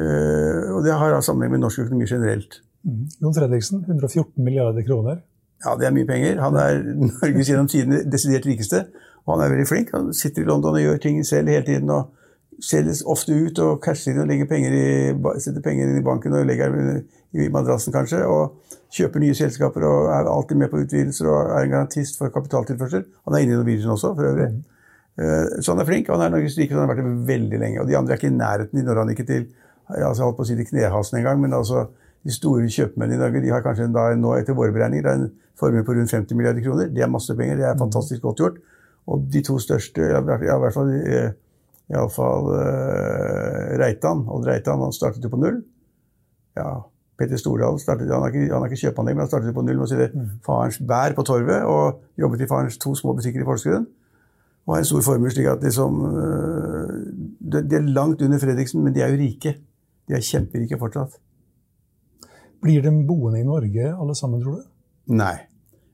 Eh, 0.00 0.72
og 0.72 0.80
det 0.86 0.96
har 0.96 1.18
sammenheng 1.20 1.52
med 1.56 1.66
norsk 1.66 1.84
økonomi 1.84 2.08
generelt. 2.08 2.62
Mm. 2.82 3.04
Jon 3.20 3.36
Fredriksen, 3.36 3.84
114 3.86 4.42
milliarder 4.42 4.82
kroner. 4.86 5.20
Ja, 5.62 5.76
det 5.78 5.86
er 5.86 5.94
mye 5.94 6.08
penger. 6.08 6.40
Han 6.42 6.56
er 6.58 6.80
Norges 7.10 7.52
gjennom 7.52 7.68
tidene 7.70 8.02
desidert 8.10 8.48
rikeste. 8.48 8.86
Og 9.26 9.36
han 9.36 9.44
er 9.44 9.54
veldig 9.54 9.68
flink. 9.68 9.92
Han 9.94 10.10
sitter 10.16 10.42
i 10.42 10.48
London 10.48 10.74
og 10.74 10.82
gjør 10.82 10.98
ting 11.04 11.20
selv 11.26 11.52
hele 11.52 11.66
tiden. 11.66 11.90
og 11.90 12.10
selges 12.62 13.02
ofte 13.08 13.34
ut 13.34 13.58
og 13.62 13.80
casher 13.82 14.12
inn 14.12 14.22
og 14.22 14.28
legger 14.30 14.48
penger 14.50 14.74
i, 14.76 14.84
setter 15.42 15.64
penger 15.64 15.90
inn 15.90 15.98
i 15.98 16.04
banken 16.06 16.34
og 16.38 16.46
legger 16.46 16.74
i 17.34 17.48
madrassen 17.52 17.94
kanskje. 17.94 18.22
Og 18.26 18.76
kjøper 18.92 19.22
nye 19.22 19.36
selskaper 19.36 19.86
og 19.88 20.10
er 20.12 20.28
alltid 20.30 20.60
med 20.60 20.70
på 20.72 20.82
utvidelser 20.84 21.30
og 21.30 21.54
er 21.56 21.64
en 21.64 21.74
garantist 21.74 22.20
for 22.20 22.32
kapitaltilførsel. 22.34 23.06
Han 23.26 23.36
er 23.36 23.44
inne 23.44 23.56
i 23.56 23.58
Norwegian 23.58 23.94
også, 23.96 24.12
for 24.18 24.28
øvrig. 24.30 24.50
Eh, 25.18 25.60
Så 25.60 25.72
han 25.72 25.80
er 25.80 25.88
flink. 25.88 26.08
og 26.08 26.20
Han 26.20 26.26
er 26.26 26.36
Norges 26.36 26.58
rikeste, 26.58 26.78
han 26.78 26.88
har 26.88 26.94
vært 26.94 27.04
det 27.04 27.26
veldig 27.28 27.58
lenge. 27.58 27.80
Og 27.80 27.88
de 27.88 27.96
andre 27.96 28.12
er 28.12 28.20
ikke 28.20 28.30
i 28.32 28.36
nærheten. 28.36 28.84
Når 28.84 28.98
han 28.98 29.10
ikke 29.10 29.26
til 29.26 29.46
altså 29.88 30.22
har 30.22 30.30
holdt 30.30 30.36
på 30.36 30.42
å 30.42 30.48
si 30.48 30.56
til 30.56 30.66
knehasen 30.66 31.18
en 31.18 31.24
gang, 31.24 31.40
men 31.40 31.52
altså 31.52 31.86
de 32.24 32.32
store 32.32 32.68
kjøpmennene 32.70 33.18
i 33.18 33.20
Norge 33.20 33.42
de 33.42 33.50
har 33.50 33.64
kanskje 33.64 33.92
da, 33.92 34.14
nå 34.14 34.36
etter 34.38 34.54
våre 34.54 34.72
beregninger 34.72 35.08
en 35.10 35.30
formue 35.58 35.82
på 35.84 35.96
rundt 35.96 36.10
50 36.10 36.36
milliarder 36.38 36.62
kroner. 36.62 36.88
Det 36.88 37.02
er 37.02 37.10
masse 37.10 37.34
penger. 37.36 37.56
Det 37.56 37.66
er 37.66 37.78
fantastisk 37.78 38.22
godt 38.22 38.38
gjort. 38.38 38.60
Og 39.06 39.26
de 39.32 39.42
to 39.42 39.58
største, 39.58 40.00
i 40.00 40.20
hvert 40.22 40.74
fall 40.74 40.92
eh, 40.94 41.32
Iallfall 41.90 42.48
uh, 42.52 43.72
Reitan. 43.80 44.24
Odd 44.30 44.46
Reitan 44.48 44.82
han 44.84 44.94
startet 44.94 45.24
jo 45.24 45.32
på 45.32 45.40
null. 45.40 45.58
Ja, 46.58 46.82
Petter 47.18 47.40
Stordal 47.40 47.80
startet, 47.80 48.10
han 48.12 48.24
har 48.24 48.32
ikke, 48.32 48.52
han 48.52 48.62
har 48.62 48.70
ikke 48.70 48.82
kjøpeanlegg, 48.86 49.16
men 49.16 49.24
han 49.24 49.32
startet 49.32 49.50
jo 49.50 49.56
på 49.56 49.64
null 49.66 49.80
med 49.80 49.86
å 49.86 49.90
selge 49.90 50.28
farens 50.46 50.78
bær 50.88 51.16
på 51.16 51.24
torvet 51.28 51.66
og 51.68 52.00
jobbet 52.20 52.44
i 52.44 52.48
farens 52.50 52.78
to 52.82 52.94
små 52.98 53.16
butikker 53.18 53.42
i 53.42 53.48
Porsgrunn. 53.48 53.88
Og 54.62 54.76
har 54.76 54.84
en 54.84 54.88
stor 54.92 55.02
formue 55.02 55.32
slik 55.34 55.48
at 55.50 55.64
liksom, 55.64 56.00
uh, 56.14 56.96
de 57.40 57.78
er 57.78 57.92
langt 57.92 58.22
under 58.22 58.40
Fredriksen, 58.42 58.84
men 58.84 58.94
de 58.94 59.02
er 59.02 59.12
jo 59.12 59.20
rike. 59.20 59.56
De 60.08 60.16
er 60.18 60.24
kjemperike 60.26 60.78
fortsatt. 60.78 61.18
Blir 62.62 62.84
de 62.84 62.92
boende 63.06 63.40
i 63.40 63.46
Norge 63.46 63.88
alle 63.90 64.14
sammen, 64.14 64.42
tror 64.42 64.60
du? 64.60 64.68
Nei. 65.18 65.34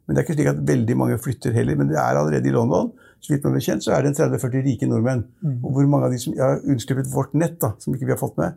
Men 0.05 0.17
det 0.17 0.21
er 0.21 0.27
ikke 0.27 0.37
slik 0.37 0.51
at 0.51 0.61
veldig 0.69 0.97
mange 1.01 1.17
flytter 1.21 1.55
heller. 1.57 1.77
Men 1.81 1.89
det 1.91 1.97
er 2.01 2.17
allerede 2.17 2.49
i 2.49 2.53
London. 2.53 2.91
Så 3.21 3.33
vidt 3.35 3.45
man 3.45 3.53
blir 3.57 3.65
kjent, 3.65 3.83
så 3.85 3.93
er 3.93 4.03
det 4.03 4.13
en 4.13 4.19
30-40 4.31 4.63
rike 4.65 4.87
nordmenn. 4.87 5.25
Og 5.65 5.73
hvor 5.73 5.87
mange 5.91 6.07
av 6.07 6.13
de 6.13 6.19
som 6.23 6.35
har 6.39 6.61
unnsluppet 6.65 7.11
vårt 7.13 7.35
nett, 7.35 7.59
da, 7.61 7.73
som 7.79 7.95
ikke 7.95 8.07
vi 8.07 8.13
har 8.15 8.21
fått 8.21 8.37
med 8.39 8.53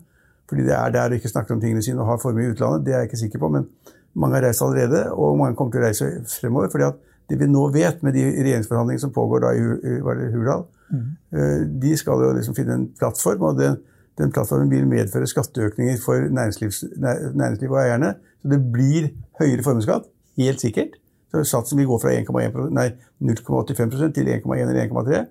Fordi 0.50 0.64
det 0.68 0.76
er 0.76 0.92
der 0.92 1.10
de 1.10 1.16
ikke 1.16 1.30
snakker 1.32 1.56
om 1.56 1.62
tingene 1.62 1.82
sine 1.82 2.02
og 2.02 2.08
har 2.08 2.18
formue 2.20 2.44
i 2.44 2.52
utlandet, 2.52 2.86
det 2.86 2.94
er 2.94 3.00
jeg 3.00 3.10
ikke 3.10 3.22
sikker 3.24 3.40
på. 3.40 3.50
Men 3.50 3.70
mange 4.14 4.36
har 4.36 4.44
reist 4.44 4.62
allerede, 4.62 5.06
og 5.14 5.38
mange 5.40 5.56
kommer 5.56 5.72
til 5.72 5.82
å 5.82 5.86
reise 5.86 6.10
fremover. 6.28 6.70
fordi 6.70 6.84
at 6.84 6.96
det 7.30 7.40
vi 7.40 7.48
nå 7.48 7.72
vet 7.72 8.04
med 8.04 8.14
de 8.14 8.26
regjeringsforhandlingene 8.44 9.00
som 9.00 9.14
pågår 9.16 9.40
da 9.40 9.52
i 9.56 9.62
i- 9.62 10.32
Hurdal, 10.34 10.66
mm. 10.92 11.80
de 11.80 11.98
skal 11.98 12.20
jo 12.20 12.34
liksom 12.34 12.56
finne 12.56 12.74
en 12.74 12.88
plattform. 13.00 13.42
og 13.42 13.58
den, 13.58 13.78
den 14.18 14.32
plattformen 14.32 14.70
vil 14.70 14.88
medføre 14.88 15.28
skatteøkninger 15.28 15.98
for 16.04 16.20
næringsliv, 16.20 16.72
næ- 16.98 17.70
og 17.70 17.80
eierne. 17.80 18.16
Så 18.42 18.50
det 18.50 18.72
blir 18.74 19.12
høyere 19.40 19.64
formuesskatt, 19.64 20.04
helt 20.38 20.60
sikkert. 20.60 21.00
Satsen 21.32 21.80
vil 21.80 21.88
gå 21.88 21.96
fra 22.02 22.12
0,85% 22.12 24.18
til 24.18 24.28
1,1 24.28 24.68
eller 24.68 24.84
1,3. 24.84 25.22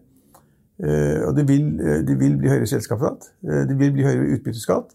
Eh, 0.80 1.28
og 1.28 1.36
det 1.36 1.44
vil, 1.48 1.80
eh, 1.80 2.00
det 2.06 2.20
vil 2.20 2.38
bli 2.40 2.48
høyere 2.48 2.66
selskapsskatt. 2.66 3.32
eh, 3.44 3.64
det 3.68 3.78
vil 3.78 3.92
bli 3.92 4.02
høyere 4.02 4.36
utbytteskatt. 4.36 4.94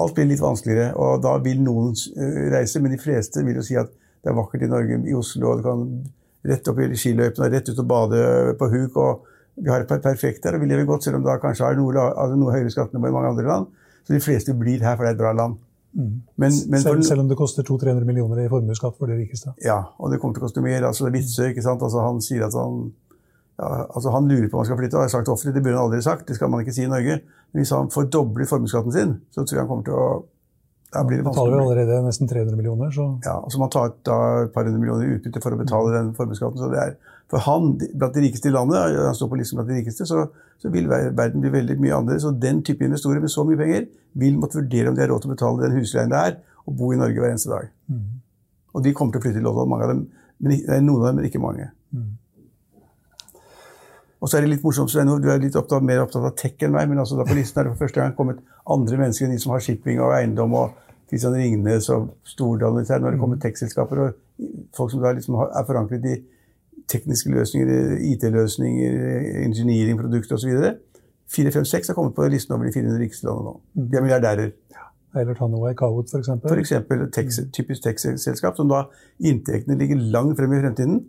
Alt 0.00 0.14
blir 0.14 0.28
litt 0.28 0.40
vanskeligere, 0.40 0.96
og 0.96 1.22
da 1.22 1.38
vil 1.38 1.62
noen 1.62 1.94
reise, 2.50 2.80
men 2.80 2.90
de 2.90 2.98
fleste 2.98 3.44
vil 3.44 3.54
jo 3.54 3.62
si 3.62 3.76
at 3.76 3.88
det 4.22 4.30
er 4.30 4.34
vakkert 4.34 4.62
i 4.62 4.66
Norge, 4.66 5.06
i 5.06 5.14
Oslo, 5.14 5.52
og 5.52 5.58
du 5.58 5.62
kan 5.62 6.04
rett 6.44 6.68
opp 6.68 6.78
i 6.78 6.96
skiløypene 6.96 7.50
rett 7.50 7.68
ut 7.68 7.78
og 7.78 7.88
bade 7.88 8.56
på 8.58 8.70
huk. 8.70 8.96
og 8.96 9.22
Vi 9.56 9.70
har 9.70 9.84
det 9.84 10.02
perfekt 10.02 10.42
der, 10.42 10.54
og 10.54 10.60
vi 10.60 10.66
lever 10.66 10.86
godt, 10.86 11.04
selv 11.04 11.16
om 11.16 11.22
da 11.22 11.38
kanskje 11.38 11.64
har 11.64 11.76
noe, 11.76 11.92
noe 11.92 12.52
høyere 12.52 12.70
skatt 12.70 12.92
enn 12.92 13.04
i 13.04 13.10
mange 13.10 13.28
andre 13.28 13.46
land. 13.46 13.66
Så 14.04 14.14
de 14.14 14.20
fleste 14.20 14.58
blir 14.58 14.80
her, 14.80 14.96
for 14.96 15.04
det 15.04 15.10
er 15.10 15.14
et 15.14 15.18
bra 15.18 15.32
land. 15.32 15.56
Men, 15.92 16.52
men 16.72 16.80
Selv, 16.80 17.02
selv 17.04 17.20
om 17.20 17.28
det 17.28 17.36
koster 17.36 17.66
200-300 17.68 18.06
millioner 18.08 18.40
i 18.44 18.48
formuesskatt 18.48 18.96
for 18.96 19.10
de 19.12 19.18
rikeste. 19.18 19.52
ja, 19.64 19.78
og 19.98 20.10
det 20.10 20.18
kommer 20.22 20.34
til 20.38 20.42
å 20.42 20.46
koste 20.48 20.64
mer. 20.64 20.86
altså 20.88 21.10
Vitser, 21.12 21.50
ikke 21.52 21.64
sant? 21.64 21.82
Altså, 21.84 22.00
han 22.00 22.20
sier 22.24 22.46
at 22.46 22.56
han 22.56 22.86
ja, 23.60 23.66
altså 23.92 24.10
Han 24.10 24.26
lurer 24.30 24.48
på 24.48 24.56
om 24.56 24.62
han 24.62 24.66
skal 24.70 24.78
flytte. 24.80 24.96
og 24.96 25.04
har 25.04 25.12
sagt 25.12 25.28
offentlig, 25.28 25.54
det 25.54 25.62
burde 25.62 25.76
han 25.76 25.84
aldri 25.84 26.00
sagt. 26.02 26.26
Det 26.26 26.34
skal 26.38 26.48
man 26.50 26.62
ikke 26.64 26.72
si 26.72 26.86
i 26.86 26.90
Norge. 26.90 27.18
Men 27.52 27.60
hvis 27.60 27.72
han 27.76 27.90
fordobler 27.92 28.48
formuesskatten 28.48 28.94
sin, 28.94 29.12
så 29.30 29.44
tror 29.44 29.58
jeg 29.58 29.62
han 29.66 29.68
kommer 29.68 29.84
til 29.84 29.98
å 30.00 30.06
Da 30.92 31.02
blir 31.08 31.20
det 31.20 31.24
Betaler 31.28 31.56
vi 31.56 31.62
allerede 31.66 32.00
nesten 32.06 32.28
300 32.28 32.56
millioner, 32.56 32.90
så 32.92 33.06
Ja, 33.24 33.36
og 33.38 33.52
så 33.52 33.60
må 33.60 33.68
man 33.68 33.70
ta 33.76 33.86
ut 33.88 34.00
da 34.08 34.16
et 34.46 34.52
par 34.56 34.64
hundre 34.64 34.80
millioner 34.80 35.04
i 35.06 35.14
utbytte 35.18 35.40
for 35.44 35.52
å 35.54 35.60
betale 35.60 35.92
den 35.94 36.10
formuesskatten. 36.16 36.58
Så 36.60 36.72
det 36.72 36.80
er, 36.80 36.96
for 37.32 37.40
han, 37.46 37.70
blant 37.80 38.12
de 38.12 38.26
rikeste 38.26 38.50
i 38.50 38.52
landet, 38.52 38.96
han 39.00 39.14
står 39.16 39.30
på 39.32 39.38
listen 39.40 39.56
blant 39.56 39.70
de 39.72 39.78
rikeste, 39.78 40.04
så, 40.08 40.26
så 40.60 40.68
vil 40.72 40.90
verden 40.92 41.40
bli 41.40 41.52
veldig 41.54 41.78
mye 41.80 41.94
annerledes. 41.96 42.26
Og 42.28 42.40
den 42.42 42.60
type 42.66 42.84
investorer 42.84 43.22
med 43.24 43.32
så 43.32 43.44
mye 43.48 43.56
penger 43.56 43.86
vil 44.20 44.36
måtte 44.36 44.60
vurdere 44.60 44.90
om 44.90 44.98
de 44.98 45.00
har 45.00 45.08
råd 45.08 45.24
til 45.24 45.30
å 45.30 45.36
betale 45.36 45.62
den 45.64 45.78
husleien 45.78 46.12
det 46.12 46.18
er, 46.20 46.34
og 46.68 46.76
bo 46.76 46.90
i 46.92 46.98
Norge 47.00 47.22
hver 47.22 47.32
eneste 47.32 47.48
dag. 47.48 47.70
Og 48.76 48.84
de 48.84 48.92
kommer 48.96 49.14
til 49.14 49.22
å 49.22 49.24
flytte 49.24 49.40
til 49.40 49.46
London, 49.48 49.70
mange 49.72 49.86
av 49.86 49.94
dem. 49.94 50.02
Men, 50.42 50.52
nei, 50.58 50.82
noen 50.84 51.00
av 51.00 51.08
dem, 51.08 51.22
men 51.22 51.30
ikke 51.30 51.40
mange. 51.40 51.70
Og 54.22 54.30
så 54.30 54.38
er 54.38 54.44
det 54.44 54.52
litt 54.52 54.62
morsomt, 54.62 54.92
Svein, 54.92 55.08
du 55.08 55.30
er 55.32 55.40
litt 55.42 55.56
opptatt, 55.58 55.82
mer 55.82 56.04
opptatt 56.04 56.28
av 56.28 56.36
tech 56.38 56.60
enn 56.62 56.76
meg, 56.76 56.86
men 56.90 57.00
altså 57.02 57.16
da 57.18 57.24
på 57.26 57.34
listen 57.34 57.58
er 57.58 57.66
det 57.66 57.72
for 57.72 57.86
første 57.86 57.98
gang 57.98 58.12
kommet 58.14 58.44
andre 58.70 59.00
mennesker 59.00 59.26
enn 59.26 59.32
de 59.34 59.40
som 59.42 59.56
har 59.56 59.64
shipping 59.64 59.98
og 60.04 60.12
eiendom 60.14 60.52
og 60.60 60.76
Kristian 61.10 61.34
Ringnes 61.34 61.88
og 61.90 62.12
Stordalen. 62.28 62.84
Nå 62.84 63.08
er 63.08 63.16
det 63.16 63.22
kommet 63.24 63.42
tech-selskaper 63.42 64.04
og 64.04 64.20
folk 64.76 64.92
som 64.92 65.02
liksom 65.02 65.40
er 65.42 65.66
forankret 65.66 66.06
i 66.06 66.14
tekniske 66.90 67.30
løsninger, 67.30 67.96
IT-løsninger, 68.12 68.96
engineering-produkter 69.44 70.38
osv. 70.38 70.72
4, 71.32 71.52
5, 71.54 71.64
6 71.64 71.88
har 71.88 71.96
kommet 71.96 72.14
på 72.16 72.26
listen 72.28 72.54
over 72.54 72.68
de 72.68 72.74
400 72.74 73.00
rikeste 73.00 73.26
landene 73.26 73.52
nå. 73.52 73.54
De 73.74 73.96
er 73.96 74.04
milliardærer. 74.04 74.52
Eller 75.20 75.36
ta 75.36 75.46
noe 75.48 75.72
i 75.72 75.76
Kahoot, 75.76 76.08
f.eks. 76.08 76.30
F.eks. 76.40 77.40
typisk 77.52 77.84
tech-selskap 77.84 78.56
som 78.56 78.70
da 78.70 78.86
inntektene 79.20 79.76
ligger 79.80 80.00
langt 80.14 80.38
frem 80.40 80.54
i 80.56 80.60
fremtiden. 80.62 81.02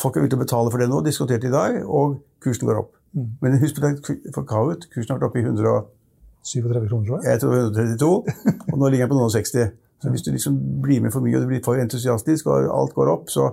Folk 0.00 0.16
er 0.16 0.26
ute 0.26 0.36
og 0.36 0.44
betaler 0.44 0.72
for 0.72 0.82
det 0.82 0.88
nå, 0.92 1.00
diskutert 1.04 1.44
i 1.44 1.52
dag, 1.52 1.78
og 1.84 2.18
kursen 2.44 2.68
går 2.68 2.82
opp. 2.82 2.92
Mm. 3.12 3.28
Men 3.42 3.58
husk 3.60 3.80
for 3.80 4.44
Kahoot, 4.48 4.88
kursen 4.92 5.14
har 5.14 5.20
vært 5.20 5.28
oppe 5.30 5.40
i 5.40 5.46
137 5.46 6.88
kroner, 6.88 7.08
tror 7.08 7.16
jeg. 7.18 7.28
Jeg 7.28 7.42
tror 7.44 7.56
132, 7.56 8.12
og 8.72 8.78
nå 8.78 8.92
ligger 8.92 9.08
den 9.08 9.14
på 9.14 9.20
noen 9.20 9.32
60. 9.32 9.72
Så 10.02 10.10
hvis 10.10 10.24
du 10.26 10.32
liksom 10.34 10.56
blir 10.82 11.00
med 11.00 11.12
for 11.14 11.22
mye 11.24 11.36
og 11.38 11.44
du 11.44 11.52
blir 11.52 11.62
for 11.64 11.78
entusiastisk 11.78 12.48
og 12.50 12.66
alt 12.74 12.94
går 12.96 13.10
opp, 13.12 13.28
så 13.30 13.52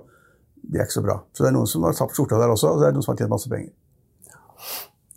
det 0.63 0.81
er 0.81 0.87
ikke 0.87 0.97
så 0.99 1.05
bra. 1.05 1.19
Så 1.33 1.45
det 1.45 1.51
er 1.51 1.55
noen 1.57 1.69
som 1.69 1.85
har 1.87 1.95
tapt 1.97 2.17
skjorta 2.17 2.39
der 2.41 2.51
også, 2.53 2.73
og 2.73 2.81
det 2.81 2.89
er 2.89 2.97
noen 2.97 3.05
som 3.05 3.13
har 3.13 3.21
tjent 3.21 3.33
masse 3.33 3.51
penger. 3.51 3.71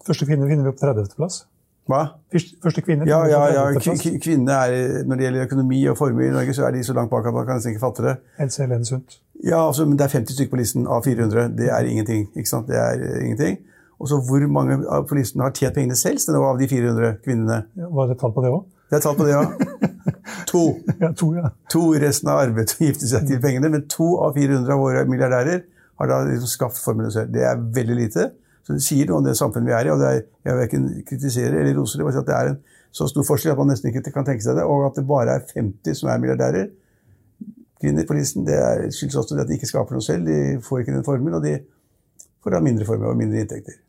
Første 0.07 0.27
kvinne 0.27 0.49
finner 0.51 0.67
vi 0.67 0.75
på 0.75 0.83
30. 0.83 1.17
plass. 1.19 1.43
Hva? 1.91 2.03
Første 2.63 2.83
kvinne 2.87 3.09
ja, 3.11 3.19
ja, 3.27 3.41
ja. 3.51 3.63
Kvinner 4.23 4.69
er, 4.71 5.03
Når 5.03 5.19
det 5.19 5.25
gjelder 5.25 5.47
økonomi 5.49 5.81
og 5.91 5.97
formue 5.99 6.29
i 6.29 6.31
Norge, 6.31 6.55
så 6.55 6.69
er 6.69 6.77
de 6.77 6.85
så 6.87 6.95
langt 6.95 7.11
bak 7.11 7.27
at 7.27 7.35
man 7.35 7.47
kan 7.49 7.59
nesten 7.59 7.75
ikke 7.75 7.83
fatte 7.83 8.05
det. 8.07 8.15
Helene 8.39 8.87
Sundt. 8.87 9.19
Ja, 9.43 9.65
altså, 9.67 9.87
men 9.87 9.99
det 9.99 10.07
er 10.07 10.15
50 10.15 10.37
stykker 10.37 10.55
på 10.55 10.61
listen 10.61 10.87
av 10.87 11.03
400. 11.03 11.57
Det 11.59 11.73
er 11.75 11.89
ingenting. 11.91 12.29
ikke 12.37 12.49
sant? 12.49 12.71
Det 12.71 12.79
er 12.79 13.03
ingenting. 13.25 13.59
Og 13.99 14.09
så 14.11 14.19
hvor 14.23 14.47
mange 14.51 14.79
på 15.09 15.19
listen 15.19 15.43
har 15.43 15.51
tjent 15.55 15.75
pengene 15.75 15.99
selv 15.99 16.39
av 16.39 16.59
de 16.59 16.69
400 16.71 17.19
kvinnene? 17.25 17.65
Ja, 17.79 17.91
var 17.91 18.11
det 18.11 18.19
tall 18.23 18.35
på 18.35 18.43
det 18.47 18.55
òg? 18.55 18.63
Det 18.93 18.99
er 18.99 19.05
tall 19.07 19.17
på 19.17 19.25
det, 19.25 19.33
ja. 19.33 19.47
To. 20.53 20.61
ja, 21.01 21.09
to, 21.17 21.31
ja. 21.33 21.49
to 21.73 21.81
resten 22.03 22.29
av 22.29 22.43
arbeidet 22.43 22.75
å 22.77 22.85
gifte 22.85 23.09
seg 23.09 23.25
til 23.25 23.39
pengene, 23.41 23.71
men 23.73 23.87
to 23.89 24.19
av 24.21 24.35
400 24.37 24.69
av 24.75 24.81
våre 24.83 25.05
milliardærer 25.09 25.63
har 26.03 26.11
da 26.11 26.19
liksom 26.27 26.51
skaffet 26.51 26.83
formuen 26.85 27.13
selv. 27.15 27.31
Det 27.33 27.47
er 27.47 27.63
veldig 27.77 27.97
lite. 27.97 28.27
Så 28.67 28.77
det 28.77 28.85
sier 28.85 29.09
noe 29.09 29.23
om 29.23 29.25
det 29.25 29.33
samfunnet 29.39 29.71
vi 29.71 29.75
er 29.79 29.89
i. 29.89 29.93
og 29.95 30.05
er, 30.05 30.21
Jeg 30.45 30.59
verken 30.59 30.85
kritiserer 31.09 31.57
eller 31.63 31.79
roser 31.79 32.03
det. 32.03 32.07
bare 32.11 32.21
at 32.21 32.29
Det 32.29 32.37
er 32.37 32.53
en 32.53 32.61
så 32.93 33.09
stor 33.09 33.25
forskjell 33.31 33.55
at 33.55 33.63
man 33.63 33.73
nesten 33.73 33.89
ikke 33.89 34.13
kan 34.13 34.29
tenke 34.29 34.45
seg 34.45 34.61
det. 34.61 34.69
Og 34.69 34.85
at 34.91 35.01
det 35.01 35.07
bare 35.09 35.39
er 35.39 35.49
50 35.55 35.99
som 36.03 36.13
er 36.13 36.21
milliardærer. 36.21 36.69
Kvinner 37.81 38.07
på 38.07 38.19
listen. 38.19 38.45
Det 38.45 38.61
skyldes 38.93 39.23
også 39.23 39.41
at 39.41 39.49
de 39.49 39.57
ikke 39.57 39.73
skaper 39.73 39.97
noe 39.97 40.05
selv. 40.05 40.29
De 40.29 40.61
får 40.69 40.85
ikke 40.85 40.99
den 40.99 41.09
formuen, 41.09 41.41
og 41.41 41.47
de 41.49 41.57
får 42.45 42.59
da 42.59 42.61
mindre 42.61 42.85
formue 42.93 43.09
og 43.09 43.17
mindre 43.17 43.41
inntekter. 43.41 43.81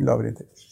lavere 0.00 0.32
inntekt. 0.32 0.71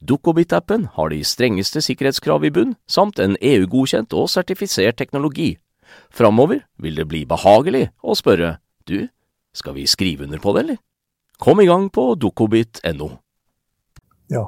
Dukkobit-appen 0.00 0.88
har 0.96 1.10
de 1.12 1.22
strengeste 1.24 1.82
sikkerhetskrav 1.84 2.44
i 2.44 2.52
bunn, 2.54 2.76
samt 2.88 3.20
en 3.22 3.36
EU-godkjent 3.40 4.14
og 4.16 4.30
sertifisert 4.32 4.98
teknologi. 5.00 5.54
Framover 6.10 6.64
vil 6.78 6.98
det 6.98 7.08
bli 7.10 7.24
behagelig 7.28 7.88
å 8.02 8.16
spørre 8.18 8.58
du, 8.86 9.08
skal 9.54 9.74
vi 9.76 9.86
skrive 9.90 10.26
under 10.26 10.42
på 10.42 10.54
det, 10.54 10.64
eller? 10.64 10.80
Kom 11.40 11.60
i 11.62 11.66
gang 11.66 11.88
på 11.90 12.12
dukkobit.no. 12.20 13.10
Ja. 14.30 14.44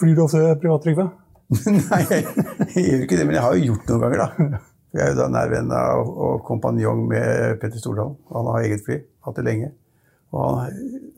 Flyr 0.00 0.16
du 0.16 0.22
ofte 0.24 0.56
privat, 0.62 0.82
Trygve? 0.86 1.10
Nei, 1.90 2.02
jeg 2.08 2.84
gjør 2.86 3.04
ikke 3.04 3.18
det, 3.18 3.26
men 3.26 3.36
jeg 3.36 3.44
har 3.44 3.56
jo 3.58 3.70
gjort 3.70 3.86
det 3.86 3.94
noen 3.94 4.04
ganger, 4.06 4.22
da. 4.22 4.60
Jeg 4.90 5.04
er 5.04 5.12
jo 5.12 5.18
da 5.20 5.26
nær 5.30 5.50
venn 5.52 5.70
av 5.74 6.08
og 6.08 6.40
kompanjong 6.46 7.04
med 7.10 7.60
Petter 7.62 7.78
Stordalen. 7.78 8.16
Han 8.34 8.48
har 8.50 8.64
eget 8.66 8.82
fly. 8.86 8.96
Hatt 9.26 9.36
det 9.38 9.44
lenge. 9.46 9.68
Han, 10.30 10.74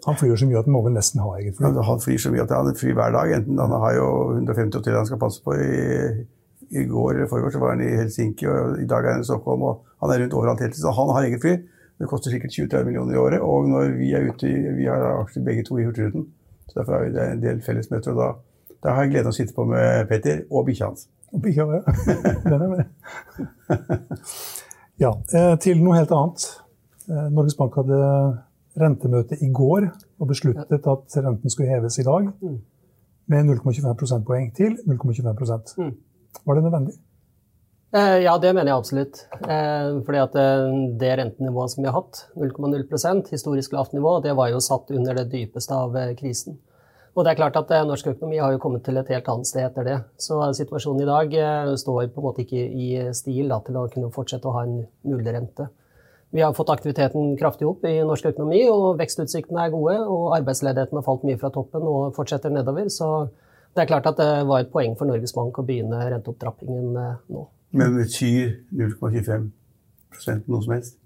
han, 0.07 0.16
flyr 0.16 0.38
så 0.40 0.46
mye 0.48 0.61
at 0.62 0.68
han 0.68 0.72
må 0.72 0.81
vel 0.87 0.94
nesten 0.96 1.20
ha 1.20 1.35
eget 1.37 1.59
fly? 1.59 1.68
Han, 1.85 2.01
flyr 2.01 2.20
så 2.22 2.31
mye 2.33 2.44
at 2.46 2.55
han 2.57 2.70
flyr 2.79 2.94
hver 2.96 3.12
dag. 3.12 3.33
Enten 3.37 3.59
Han 3.61 3.75
har 3.85 3.96
jo 3.98 4.07
150 4.38 4.79
hoteller 4.79 5.03
han 5.03 5.11
skal 5.11 5.20
passe 5.20 5.42
på. 5.44 5.57
I, 5.57 6.25
i 6.72 6.87
går 6.88 7.18
eller 7.18 7.29
forrige 7.29 7.53
så 7.53 7.61
var 7.61 7.75
han 7.75 7.85
i 7.85 7.90
Helsinki, 7.98 8.46
og 8.48 8.79
i 8.81 8.87
dag 8.88 9.05
er 9.05 9.18
han 9.18 9.25
i 9.25 9.29
Stockholm. 9.29 9.66
og 9.68 9.85
Han 10.01 10.14
er 10.14 10.22
rundt 10.22 10.37
overalt 10.38 10.64
hele 10.64 10.72
tiden. 10.72 10.87
Så 10.87 10.94
han 10.96 11.12
har 11.12 11.29
eget 11.29 11.44
fly. 11.44 11.59
Det 12.01 12.09
koster 12.09 12.33
sikkert 12.33 12.57
20-30 12.57 12.85
millioner 12.88 13.14
i 13.14 13.20
året. 13.20 13.40
Og 13.40 13.68
når 13.68 13.92
vi 13.98 14.14
er 14.16 14.31
ute, 14.31 14.48
vi 14.79 14.88
har 14.88 15.05
aksjer 15.20 15.44
begge 15.44 15.66
to 15.68 15.77
i 15.79 15.85
Hurtigruten, 15.85 16.25
så 16.68 16.81
derfor 16.81 16.96
er 16.96 17.05
vi 17.05 17.27
en 17.27 17.42
del 17.42 17.61
fellesmøter. 17.62 18.16
og 18.16 18.22
da, 18.22 18.31
da 18.83 18.94
har 18.96 19.05
jeg 19.05 19.12
gleden 19.12 19.29
av 19.29 19.35
å 19.35 19.37
sitte 19.37 19.55
på 19.55 19.66
med 19.68 20.09
Petter 20.09 20.40
og 20.51 20.64
bikkja 20.66 20.88
hans. 20.88 21.05
Og 21.33 21.44
bikkja, 21.44 21.68
ja. 21.77 21.83
Den 22.48 22.64
er 22.64 22.72
med. 22.72 22.85
ja, 25.05 25.12
eh, 25.12 25.55
til 25.61 25.85
noe 25.85 26.01
helt 26.01 26.16
annet. 26.16 26.48
Eh, 27.11 27.29
Norges 27.37 27.61
Bank 27.61 27.77
hadde 27.77 28.01
rentemøte 28.79 29.39
i 29.45 29.51
går 29.53 29.89
og 30.21 30.29
besluttet 30.31 30.89
at 30.95 31.17
renten 31.25 31.53
skulle 31.53 31.71
heves 31.73 31.99
i 32.01 32.07
dag 32.07 32.29
mm. 32.33 32.59
med 33.33 33.51
0,25 33.53 33.97
prosentpoeng 34.01 34.53
til 34.57 34.77
0,25 34.89 35.79
mm. 35.79 35.95
Var 36.47 36.57
det 36.57 36.65
nødvendig? 36.65 36.95
Eh, 37.93 38.19
ja, 38.25 38.39
det 38.41 38.55
mener 38.57 38.71
jeg 38.71 38.81
absolutt. 38.81 39.19
Fordi 39.43 40.21
at 40.23 40.37
det 41.01 41.11
rentenivået 41.21 41.75
som 41.75 41.85
vi 41.85 41.91
har 41.91 41.99
hatt, 41.99 42.23
0,0% 42.41 43.29
historisk 43.35 43.75
lavt 43.77 43.93
nivå, 43.93 44.15
det 44.25 44.33
var 44.37 44.49
jo 44.49 44.63
satt 44.65 44.91
under 44.97 45.19
det 45.21 45.27
dypeste 45.35 45.77
av 45.77 45.99
krisen. 46.17 46.57
Og 47.13 47.27
det 47.27 47.33
er 47.33 47.41
klart 47.43 47.57
at 47.61 47.73
eh, 47.75 47.85
Norsk 47.85 48.09
økonomi 48.15 48.39
har 48.41 48.55
jo 48.55 48.61
kommet 48.63 48.85
til 48.87 48.97
et 48.97 49.11
helt 49.13 49.27
annet 49.29 49.49
sted 49.49 49.67
etter 49.67 49.85
det. 49.85 49.99
Så 50.21 50.39
situasjonen 50.57 51.05
i 51.05 51.09
dag 51.09 51.35
eh, 51.37 51.73
står 51.77 52.09
på 52.09 52.23
en 52.23 52.27
måte 52.29 52.45
ikke 52.47 52.63
i 52.63 52.89
stil 53.17 53.53
da, 53.53 53.61
til 53.67 53.77
å 53.77 53.89
kunne 53.93 54.13
fortsette 54.15 54.49
å 54.49 54.55
ha 54.57 54.65
en 54.65 54.79
nullrente. 55.09 55.69
Vi 56.33 56.40
har 56.40 56.55
fått 56.57 56.71
aktiviteten 56.73 57.35
kraftig 57.37 57.66
opp 57.68 57.85
i 57.85 57.99
norsk 58.09 58.31
økonomi, 58.31 58.62
og 58.73 58.97
vekstutsiktene 59.01 59.66
er 59.66 59.73
gode. 59.75 59.99
Og 60.09 60.31
arbeidsledigheten 60.38 60.97
har 60.97 61.05
falt 61.05 61.27
mye 61.29 61.40
fra 61.40 61.51
toppen 61.53 61.85
og 61.85 62.14
fortsetter 62.16 62.55
nedover. 62.55 62.88
Så 62.88 63.09
det 63.77 63.85
er 63.85 63.90
klart 63.90 64.09
at 64.09 64.16
det 64.16 64.31
var 64.49 64.64
et 64.64 64.73
poeng 64.73 64.97
for 64.97 65.09
Norges 65.09 65.37
Bank 65.37 65.61
å 65.61 65.66
begynne 65.68 66.01
renteopptrappingen 66.14 66.97
eh, 66.97 67.21
nå. 67.37 67.45
Men 67.77 67.99
betyr 68.01 68.57
0,25% 68.81 70.49
noe 70.49 70.64
som 70.64 70.75
helst? 70.77 70.97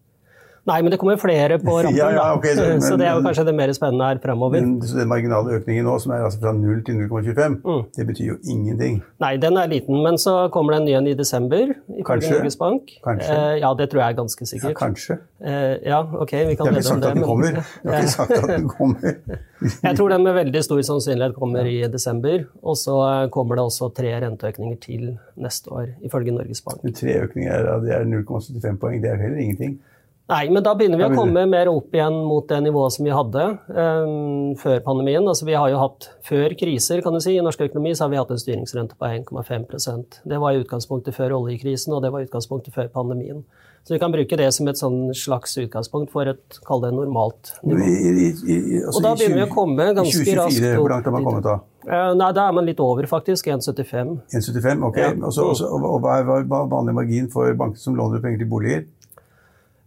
Nei, 0.66 0.80
men 0.82 0.90
det 0.90 0.98
kommer 0.98 1.18
flere 1.20 1.58
på 1.62 1.76
rampen. 1.84 1.96
ja, 1.96 2.08
ja, 2.16 2.26
okay, 2.34 2.54
så, 2.58 2.64
men, 2.72 2.82
så, 2.82 2.96
det 2.98 3.06
er 3.06 3.14
jo 3.14 3.22
kanskje 3.22 3.44
det 3.46 3.54
mer 3.54 3.72
spennende 3.76 4.08
her 4.10 4.20
fremover. 4.22 4.60
Men 4.60 4.80
Den 4.82 5.10
marginale 5.10 5.60
økningen 5.60 5.86
nå, 5.86 5.94
som 6.02 6.14
er 6.16 6.24
altså 6.26 6.42
fra 6.42 6.52
0 6.56 6.82
til 6.86 6.98
0,25, 7.04 7.58
mm. 7.62 7.82
det 7.96 8.06
betyr 8.10 8.30
jo 8.32 8.36
ingenting. 8.42 9.00
Nei, 9.22 9.32
den 9.42 9.60
er 9.62 9.70
liten. 9.70 10.02
Men 10.02 10.18
så 10.18 10.34
kommer 10.54 10.74
det 10.74 10.82
en 10.82 10.88
ny 10.90 10.96
en 10.98 11.10
i 11.12 11.14
desember, 11.18 11.70
ifølge 12.00 12.32
Norges 12.34 12.58
Bank. 12.58 12.96
Kanskje. 13.06 13.38
Eh, 13.38 13.54
ja, 13.62 13.72
det 13.78 13.88
tror 13.92 14.02
jeg 14.02 14.16
er 14.16 14.18
ganske 14.20 14.50
sikkert. 14.52 14.74
Ja, 14.74 14.80
kanskje. 14.80 15.18
Eh, 15.40 15.72
ja, 15.86 16.02
ok, 16.02 16.36
vi 16.50 16.58
kan 16.58 16.74
lede 16.74 16.94
om 16.96 17.42
det. 17.46 17.54
Jeg 17.54 17.92
har 17.92 18.02
ikke 18.02 18.14
sagt 18.16 18.36
at 18.40 18.50
den 18.50 18.68
kommer. 18.76 19.16
jeg 19.62 19.96
tror 19.96 20.14
den 20.16 20.26
med 20.26 20.38
veldig 20.42 20.64
stor 20.66 20.82
sannsynlighet 20.90 21.38
kommer 21.38 21.68
i 21.70 21.80
desember. 21.92 22.46
Og 22.62 22.78
så 22.80 22.96
kommer 23.30 23.60
det 23.60 23.68
også 23.70 23.92
tre 23.94 24.14
renteøkninger 24.26 24.78
til 24.82 25.10
neste 25.38 25.70
år, 25.70 25.92
ifølge 26.02 26.34
Norges 26.34 26.62
Bank. 26.66 26.82
Men 26.82 26.96
tre 26.96 27.20
økninger, 27.22 27.76
det 27.84 28.00
er 28.00 28.08
0,75 28.10 28.80
poeng. 28.82 29.02
Det 29.02 29.14
er 29.14 29.22
heller 29.22 29.44
ingenting. 29.46 29.78
Nei, 30.26 30.48
men 30.50 30.64
da 30.66 30.72
begynner 30.74 30.98
vi 30.98 31.06
å 31.06 31.14
komme 31.14 31.44
mer 31.46 31.68
opp 31.70 31.92
igjen 31.94 32.16
mot 32.26 32.48
det 32.50 32.56
nivået 32.64 32.96
som 32.96 33.06
vi 33.06 33.12
hadde 33.14 33.44
um, 33.70 34.56
før 34.58 34.80
pandemien. 34.82 35.22
Altså, 35.22 35.46
vi 35.46 35.54
har 35.54 35.70
jo 35.70 35.78
hatt, 35.78 36.08
Før 36.26 36.54
kriser 36.58 37.02
kan 37.04 37.14
du 37.14 37.20
si, 37.22 37.36
i 37.38 37.44
norsk 37.46 37.62
økonomi 37.68 37.92
så 37.94 38.06
har 38.06 38.10
vi 38.10 38.18
hatt 38.18 38.32
en 38.34 38.42
styringsrente 38.42 38.98
på 38.98 39.06
1,5% 39.06 40.18
Det 40.26 40.40
var 40.42 40.56
i 40.56 40.64
utgangspunktet 40.64 41.14
før 41.14 41.36
oljekrisen, 41.38 41.94
og 41.94 42.02
det 42.02 42.10
var 42.10 42.24
i 42.24 42.26
utgangspunktet 42.26 42.74
før 42.74 42.90
pandemien. 42.90 43.44
Så 43.86 43.94
vi 43.94 44.00
kan 44.02 44.10
bruke 44.10 44.34
det 44.34 44.48
som 44.50 44.66
et 44.66 44.80
sånn 44.80 45.12
slags 45.14 45.52
utgangspunkt 45.62 46.10
for 46.10 46.26
et 46.26 46.58
kall 46.66 46.82
det 46.82 46.90
normalt 46.90 47.52
nivå. 47.62 47.86
I, 47.86 47.92
i, 48.10 48.24
i, 48.50 48.56
altså 48.80 48.98
og 48.98 49.04
da 49.04 49.12
begynner 49.14 49.44
vi 49.44 49.46
å 49.46 49.52
komme 49.52 49.86
ganske 49.94 50.24
2024, 50.26 50.40
raskt 50.40 50.66
Hvor 50.80 50.90
langt 50.90 51.06
har 51.06 51.14
man 51.14 51.28
kommet 51.28 51.46
da? 51.46 51.54
Uh, 51.86 52.10
nei, 52.18 52.32
Da 52.34 52.48
er 52.48 52.56
man 52.56 52.66
litt 52.66 52.82
over, 52.82 53.06
faktisk. 53.06 53.46
1,75. 53.46 54.16
1,75, 54.34 54.82
ok. 54.88 54.98
Ja. 54.98 55.12
Også, 55.30 55.46
også, 55.52 55.70
og, 55.70 55.86
og 55.86 56.02
hva 56.02 56.18
er 56.18 56.50
vanlig 56.50 56.96
margin 56.98 57.30
for 57.30 57.54
banker 57.54 57.78
som 57.78 57.94
låner 57.94 58.18
penger 58.24 58.42
til 58.42 58.50
boliger? 58.50 58.82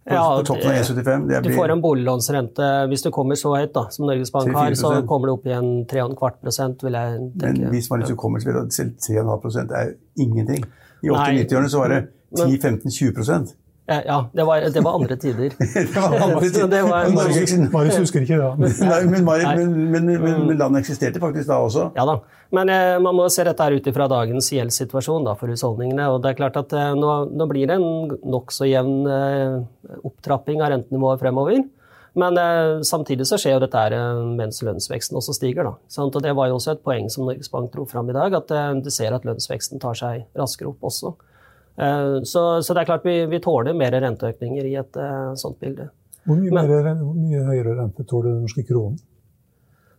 På, 0.08 0.14
Ja, 0.14 0.38
på 0.40 0.46
toppen 0.46 0.66
av 0.66 0.72
det- 0.72 0.80
1,75? 0.80 1.28
Det 1.28 1.42
Du 1.42 1.48
blir 1.48 1.56
får 1.58 1.70
en 1.70 1.82
boliglånsrente 1.82 2.68
Hvis 2.88 3.02
du 3.02 3.10
kommer 3.10 3.34
så 3.36 3.52
høyt 3.54 3.72
da, 3.74 3.82
som 3.90 4.06
Norges 4.06 4.32
Bank 4.32 4.52
har, 4.54 4.70
så 4.74 5.06
kommer 5.06 5.26
du 5.26 5.32
opp 5.32 5.46
i 5.46 5.52
en 5.52 5.84
3,25 5.86 6.40
prosent, 6.42 6.82
vil 6.82 6.92
jeg 6.92 7.18
tenke. 7.38 7.60
Men 7.60 7.70
hvis 7.70 7.90
man 7.90 8.02
ikke 8.02 8.16
kommer 8.16 8.40
til 8.40 8.56
at 8.56 8.72
selv 8.72 8.96
3,5 8.96 9.70
er 9.70 9.92
ingenting. 10.16 10.64
I 11.02 11.08
80-90-årene 11.08 11.68
så 11.68 11.78
var 11.78 11.88
det 11.88 12.08
10-15-20 12.34 13.18
Eh, 13.18 13.46
Ja, 13.90 14.18
det 14.32 14.44
var, 14.46 14.66
det 14.74 14.82
var 14.84 14.98
andre 15.00 15.16
tider. 15.20 15.54
Marius 17.74 17.98
husker 17.98 18.26
ikke 18.26 18.38
det. 18.38 18.50
men, 18.60 18.76
Nei. 18.86 19.00
men, 19.10 19.24
men, 19.90 20.12
men, 20.12 20.44
men 20.46 20.60
landet 20.60 20.84
eksisterte 20.84 21.22
faktisk 21.22 21.50
da 21.50 21.58
også. 21.64 21.88
Ja 21.98 22.06
da. 22.08 22.20
Men 22.54 22.70
eh, 22.70 22.96
man 23.02 23.14
må 23.14 23.28
se 23.30 23.44
dette 23.46 23.62
her 23.62 23.76
ut 23.78 23.90
ifra 23.90 24.08
dagens 24.10 24.48
gjeldssituasjon 24.54 25.26
da, 25.26 25.36
for 25.38 25.50
husholdningene. 25.52 26.08
Og 26.10 26.22
det 26.22 26.32
er 26.32 26.40
klart 26.40 26.58
at 26.58 26.72
eh, 26.74 26.94
nå, 26.98 27.10
nå 27.34 27.46
blir 27.50 27.70
det 27.70 27.76
en 27.78 28.16
nokså 28.30 28.66
jevn 28.70 28.96
eh, 29.10 29.60
opptrapping 30.06 30.62
av 30.62 30.74
rentenivået 30.74 31.22
fremover. 31.22 31.62
Men 32.18 32.38
eh, 32.38 32.80
samtidig 32.82 33.26
så 33.28 33.38
skjer 33.38 33.56
jo 33.56 33.62
dette 33.62 33.78
her 33.78 33.94
eh, 33.94 34.22
mens 34.38 34.58
lønnsveksten 34.66 35.18
også 35.20 35.34
stiger. 35.36 35.68
Da. 35.68 35.74
Sant? 35.92 36.16
Og 36.16 36.24
det 36.24 36.34
var 36.36 36.50
jo 36.50 36.58
også 36.58 36.74
et 36.74 36.84
poeng 36.86 37.06
som 37.12 37.28
Norges 37.28 37.50
Bank 37.52 37.70
dro 37.74 37.86
fram 37.90 38.10
i 38.10 38.16
dag, 38.16 38.34
at 38.40 38.50
eh, 38.54 38.70
du 38.82 38.90
ser 38.94 39.14
at 39.14 39.26
lønnsveksten 39.28 39.82
tar 39.82 39.98
seg 39.98 40.24
raskere 40.38 40.72
opp 40.72 40.90
også. 40.90 41.14
Eh, 41.78 42.20
så, 42.28 42.42
så 42.64 42.74
det 42.74 42.82
er 42.82 42.90
klart 42.90 43.04
vi, 43.06 43.18
vi 43.30 43.38
tåler 43.44 43.76
mer 43.76 43.94
renteøkninger 44.02 44.66
i 44.66 44.74
et 44.80 44.96
eh, 45.00 45.30
sånt 45.40 45.60
bilde. 45.62 45.90
Hvor 46.26 46.36
mye, 46.36 46.50
Men- 46.52 46.68
mer, 46.68 46.98
hvor 47.00 47.14
mye 47.16 47.44
høyere 47.46 47.76
rente 47.78 48.04
tåler 48.04 48.34
den 48.34 48.42
norske 48.44 48.66
kronen? 48.68 48.98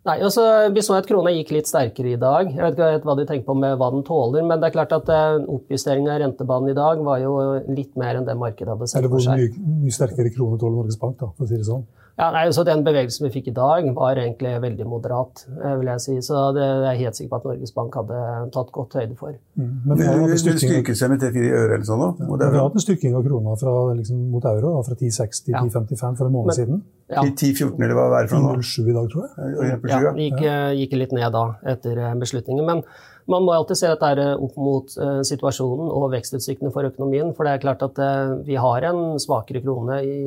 Nei, 0.02 0.16
altså, 0.26 0.42
Vi 0.74 0.82
så 0.82 0.96
at 0.98 1.06
krona 1.06 1.30
gikk 1.30 1.52
litt 1.54 1.68
sterkere 1.70 2.16
i 2.16 2.18
dag. 2.18 2.48
Jeg 2.50 2.58
vet 2.64 2.74
ikke 2.80 3.06
hva 3.06 3.16
de 3.20 3.26
tenker 3.30 3.46
på 3.46 3.54
med 3.54 3.76
hva 3.78 3.92
den 3.94 4.02
tåler, 4.08 4.42
men 4.42 4.58
det 4.60 4.72
er 4.72 4.74
klart 4.74 4.94
at 4.98 5.10
eh, 5.14 5.44
oppjusteringen 5.46 6.10
av 6.10 6.22
rentebanen 6.24 6.72
i 6.74 6.78
dag 6.78 7.04
var 7.06 7.20
jo 7.22 7.36
litt 7.70 7.94
mer 8.02 8.18
enn 8.18 8.26
det 8.26 8.34
markedet 8.38 8.74
hadde 8.74 8.88
sett 8.90 8.98
Eller 8.98 9.12
for 9.14 9.20
hvor 9.20 9.28
seg. 9.28 9.38
mye, 9.62 9.82
mye 9.84 9.94
sterkere 9.94 10.34
krone 10.34 10.58
tåler 10.62 10.80
Norges 10.80 10.98
Bank, 11.02 11.20
da, 11.22 11.30
for 11.38 11.46
å 11.46 11.50
si 11.52 11.60
det 11.62 11.68
sånn? 11.70 11.86
Ja, 12.22 12.28
nei, 12.30 12.44
så 12.54 12.62
Den 12.68 12.84
bevegelsen 12.86 13.26
vi 13.26 13.32
fikk 13.34 13.48
i 13.50 13.54
dag, 13.58 13.88
var 13.98 14.20
egentlig 14.22 14.52
veldig 14.62 14.86
moderat, 14.86 15.42
eh, 15.58 15.74
vil 15.80 15.90
jeg 15.90 16.04
si. 16.04 16.18
Så 16.22 16.54
det 16.54 16.62
er 16.62 16.84
jeg 16.92 17.00
helt 17.08 17.18
sikker 17.18 17.32
på 17.32 17.40
at 17.40 17.48
Norges 17.50 17.74
Bank 17.74 17.98
hadde 17.98 18.20
tatt 18.54 18.72
godt 18.76 18.94
høyde 19.00 19.18
for. 19.18 19.34
Mm. 19.58 19.72
Men 19.86 19.98
vi 19.98 20.06
har 20.06 20.14
hatt 20.14 20.22
en 20.28 20.36
Det 20.36 20.40
styrking, 20.40 20.96
seg 21.02 21.10
med 21.10 21.20
3-4 21.24 21.50
øre 21.50 21.74
eller 21.80 21.88
sånn 21.88 22.04
vi 22.22 22.46
har 22.46 22.68
hatt 22.68 22.78
en 22.78 22.86
styrking 22.86 23.16
av 23.18 23.26
krona 23.26 23.56
fra, 23.58 23.74
liksom, 23.98 24.18
mot 24.32 24.46
euro, 24.46 24.76
da, 24.78 24.84
fra 24.86 24.96
10,60 24.96 25.46
til 25.46 25.54
Ja. 25.56 25.62
10,55 25.66 26.18
for 26.18 26.26
en 26.28 26.34
måned 26.34 26.52
Men- 26.52 26.60
siden. 26.60 26.82
Ja, 27.12 27.24
10-14 27.24 27.82
eller 27.84 27.96
hva 27.96 28.06
det 28.12 28.20
er 28.24 28.28
for 28.28 28.40
noe. 28.40 28.56
10,07 28.62 28.88
i 28.88 28.94
dag, 28.94 29.10
tror 29.12 29.24
jeg. 29.28 29.82
Ja, 29.90 30.12
det 30.14 30.28
gikk, 30.30 30.42
gikk 30.80 30.94
litt 31.00 31.12
ned 31.12 31.32
da 31.34 31.56
etter 31.66 31.98
eh, 31.98 32.14
beslutningen. 32.16 32.66
Men 32.66 32.84
man 33.30 33.46
må 33.46 33.54
alltid 33.54 33.78
se 33.78 33.90
dette 33.92 34.10
eh, 34.24 34.44
opp 34.46 34.58
mot 34.60 34.94
eh, 34.98 35.22
situasjonen 35.28 35.90
og 35.94 36.10
vekstutsiktene 36.16 36.72
for 36.74 36.88
økonomien. 36.88 37.34
For 37.38 37.46
det 37.46 37.56
er 37.56 37.64
klart 37.64 37.84
at 37.86 38.00
eh, 38.02 38.36
vi 38.48 38.58
har 38.60 38.88
en 38.90 39.20
svakere 39.22 39.62
krone 39.64 40.02
i, 40.06 40.18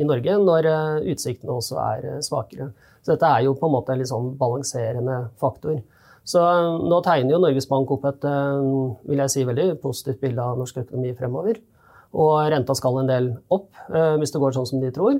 i 0.00 0.06
Norge 0.08 0.36
når 0.40 0.70
utsiktene 1.12 1.56
også 1.58 1.80
er 1.84 2.06
svakere. 2.24 2.70
Så 3.00 3.14
dette 3.14 3.28
er 3.28 3.46
jo 3.46 3.56
på 3.58 3.68
en 3.68 3.74
måte 3.74 3.94
en 3.94 4.00
litt 4.00 4.10
sånn 4.10 4.32
balanserende 4.40 5.22
faktor. 5.40 5.80
Så 6.30 6.40
nå 6.84 7.00
tegner 7.02 7.34
jo 7.34 7.42
Norges 7.42 7.66
Bank 7.68 7.90
opp 7.90 8.04
et 8.10 8.24
vil 9.08 9.22
jeg 9.22 9.32
si, 9.32 9.44
veldig 9.48 9.70
positivt 9.82 10.20
bilde 10.20 10.44
av 10.44 10.58
norsk 10.60 10.82
økonomi 10.82 11.14
fremover. 11.16 11.56
Og 12.20 12.34
renta 12.52 12.76
skal 12.76 13.00
en 13.00 13.08
del 13.08 13.30
opp 13.56 13.70
hvis 13.88 14.34
det 14.34 14.42
går 14.42 14.52
sånn 14.54 14.68
som 14.68 14.82
de 14.84 14.92
tror. 14.94 15.16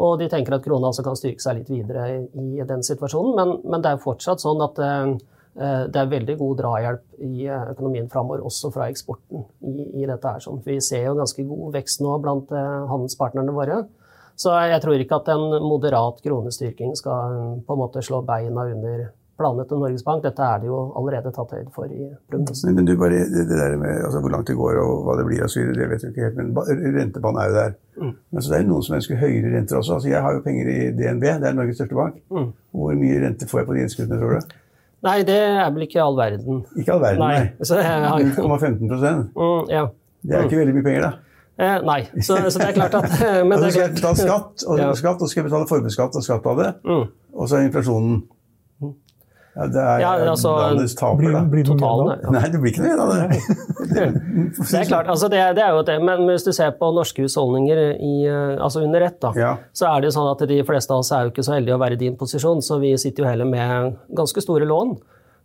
Og 0.00 0.18
de 0.18 0.26
tenker 0.32 0.56
at 0.56 0.64
krona 0.64 0.90
også 0.90 1.04
kan 1.06 1.16
styrke 1.18 1.44
seg 1.44 1.60
litt 1.60 1.70
videre 1.70 2.08
i 2.34 2.66
den 2.66 2.82
situasjonen. 2.84 3.36
Men, 3.38 3.54
men 3.62 3.84
det 3.84 3.94
er 3.94 4.02
fortsatt 4.02 4.42
sånn 4.42 4.66
at 4.66 4.82
det 5.54 5.98
er 5.98 6.10
veldig 6.10 6.36
god 6.38 6.58
drahjelp 6.60 7.22
i 7.26 7.46
eh, 7.46 7.70
økonomien 7.72 8.08
framover, 8.10 8.44
også 8.46 8.70
fra 8.74 8.88
eksporten 8.90 9.42
i, 9.66 9.86
i 10.02 10.08
dette 10.08 10.34
her. 10.34 10.42
Sånn. 10.44 10.60
Vi 10.64 10.78
ser 10.84 11.08
jo 11.08 11.16
ganske 11.18 11.44
god 11.48 11.74
vekst 11.74 12.04
nå 12.04 12.18
blant 12.22 12.52
eh, 12.54 12.76
handelspartnerne 12.90 13.54
våre. 13.56 13.82
Så 14.40 14.54
jeg 14.70 14.80
tror 14.80 15.02
ikke 15.02 15.18
at 15.20 15.32
en 15.34 15.58
moderat 15.66 16.22
kronestyrking 16.24 16.94
skal 16.96 17.34
eh, 17.34 17.56
på 17.66 17.76
en 17.76 17.82
måte 17.82 18.04
slå 18.04 18.22
beina 18.26 18.68
under 18.70 19.08
planene 19.40 19.66
til 19.68 19.80
Norges 19.80 20.04
Bank. 20.04 20.22
Dette 20.24 20.44
er 20.44 20.62
det 20.62 20.68
jo 20.68 20.78
allerede 21.00 21.32
tatt 21.34 21.52
høyde 21.56 21.74
for 21.74 21.90
i 21.90 22.08
prognosen. 22.30 22.70
Men, 22.70 22.80
men 22.80 22.88
du 22.88 22.94
bare, 23.00 23.20
det, 23.32 23.44
det 23.50 23.58
der 23.58 23.76
med 23.80 24.04
altså, 24.06 24.22
hvor 24.22 24.34
langt 24.34 24.48
det 24.52 24.56
går 24.58 24.80
og 24.80 25.04
hva 25.06 25.16
det 25.18 25.26
blir, 25.28 25.42
altså, 25.46 25.66
det 25.76 25.90
vet 25.90 26.04
du 26.04 26.10
ikke 26.10 26.26
helt, 26.28 26.40
men 26.40 26.96
rentebanen 26.96 27.42
er 27.42 27.50
jo 27.50 27.58
der. 27.58 27.76
Mm. 28.00 28.16
Men 28.30 28.44
så 28.44 28.52
det 28.52 28.58
er 28.60 28.66
noen 28.68 28.86
som 28.86 28.96
ønsker 29.00 29.20
høyere 29.20 29.54
renter 29.56 29.80
også. 29.80 29.98
Altså, 29.98 30.12
jeg 30.12 30.24
har 30.24 30.36
jo 30.36 30.44
penger 30.44 30.72
i 30.72 30.80
DNB, 30.96 31.28
det 31.42 31.50
er 31.50 31.56
Norges 31.56 31.80
største 31.80 31.98
bank. 31.98 32.20
Mm. 32.32 32.50
Hvor 32.80 32.98
mye 33.04 33.22
rente 33.24 33.48
får 33.50 33.62
jeg 33.62 33.70
på 33.70 33.78
de 33.78 33.86
innskuddene, 33.86 34.20
tror 34.20 34.36
du? 34.36 34.58
Nei, 35.02 35.22
det 35.24 35.36
er 35.40 35.70
vel 35.72 35.86
ikke 35.86 36.02
all 36.04 36.16
verden. 36.18 36.58
Ikke 36.76 36.92
all 36.92 37.00
verden, 37.00 37.22
Nei. 37.24 37.38
nei. 37.38 37.64
Så 37.64 37.78
jeg 37.80 37.86
har, 37.88 38.20
0,15% 38.36 39.30
mm, 39.32 39.70
ja. 39.72 39.86
Det 40.22 40.36
er 40.36 40.44
ikke 40.44 40.58
veldig 40.60 40.74
mye 40.76 40.84
penger, 40.84 41.06
da. 41.06 41.12
Eh, 41.60 41.78
nei, 41.84 42.00
så, 42.24 42.36
så 42.52 42.58
det 42.60 42.68
er 42.70 42.76
klart 42.76 42.94
at 42.98 43.06
Men 43.48 43.52
Altså, 43.56 43.64
det 43.66 43.72
skal 43.72 43.82
jeg 43.86 43.94
betale 43.96 44.16
skatt, 44.16 44.64
og, 44.68 44.78
Ja. 44.80 44.90
skatt, 44.96 45.20
og 45.24 45.28
skal 45.32 45.42
jeg 45.42 45.48
betale 45.50 45.68
formuesskatt 45.68 46.16
og 46.20 46.24
skatt 46.24 46.46
av 46.52 46.60
det, 46.62 46.70
Mm. 46.84 47.06
og 47.36 47.48
så 47.48 47.56
er 47.58 47.66
inflasjonen 47.68 48.22
ja, 49.56 49.66
Det 49.66 49.80
er 49.82 50.00
Ja, 50.00 50.10
altså, 50.30 50.52
landets 50.60 50.94
taper, 50.94 51.16
Blir, 51.22 51.32
da. 51.34 51.40
blir 51.50 51.64
det 51.64 51.72
noe 51.72 51.78
Totalen, 51.78 52.06
igjen 52.06 52.20
da? 52.22 52.26
ja. 52.26 52.34
Nei, 52.40 52.50
det 52.52 52.60
blir 52.62 52.70
ikke 52.70 52.82
noe 52.82 52.90
igjen 52.90 53.02
av 53.04 53.10
det. 53.10 53.26
Det 54.70 54.78
er 54.80 54.84
klart, 54.88 55.08
altså 55.10 55.28
det, 55.32 55.40
det 55.58 55.62
er 55.64 55.74
jo 55.74 55.82
det. 55.86 55.96
Men 56.06 56.24
hvis 56.28 56.44
du 56.46 56.52
ser 56.56 56.70
på 56.78 56.90
norske 56.94 57.24
husholdninger 57.26 57.80
i, 57.96 58.12
eh, 58.30 58.56
altså 58.62 58.82
under 58.86 59.00
ett, 59.08 59.18
da, 59.22 59.32
Ja. 59.36 59.52
så 59.76 59.88
er 59.90 60.00
det 60.04 60.10
jo 60.12 60.16
sånn 60.20 60.30
at 60.32 60.44
de 60.48 60.60
fleste 60.68 60.94
av 60.94 61.02
oss 61.02 61.10
er 61.12 61.26
jo 61.26 61.32
ikke 61.34 61.46
så 61.46 61.56
heldige 61.58 61.74
å 61.78 61.82
være 61.82 61.98
i 61.98 62.02
din 62.04 62.16
posisjon, 62.20 62.62
så 62.62 62.78
vi 62.82 62.94
sitter 63.00 63.24
jo 63.24 63.30
heller 63.30 63.48
med 63.50 63.96
ganske 64.16 64.42
store 64.44 64.68
lån. 64.70 64.96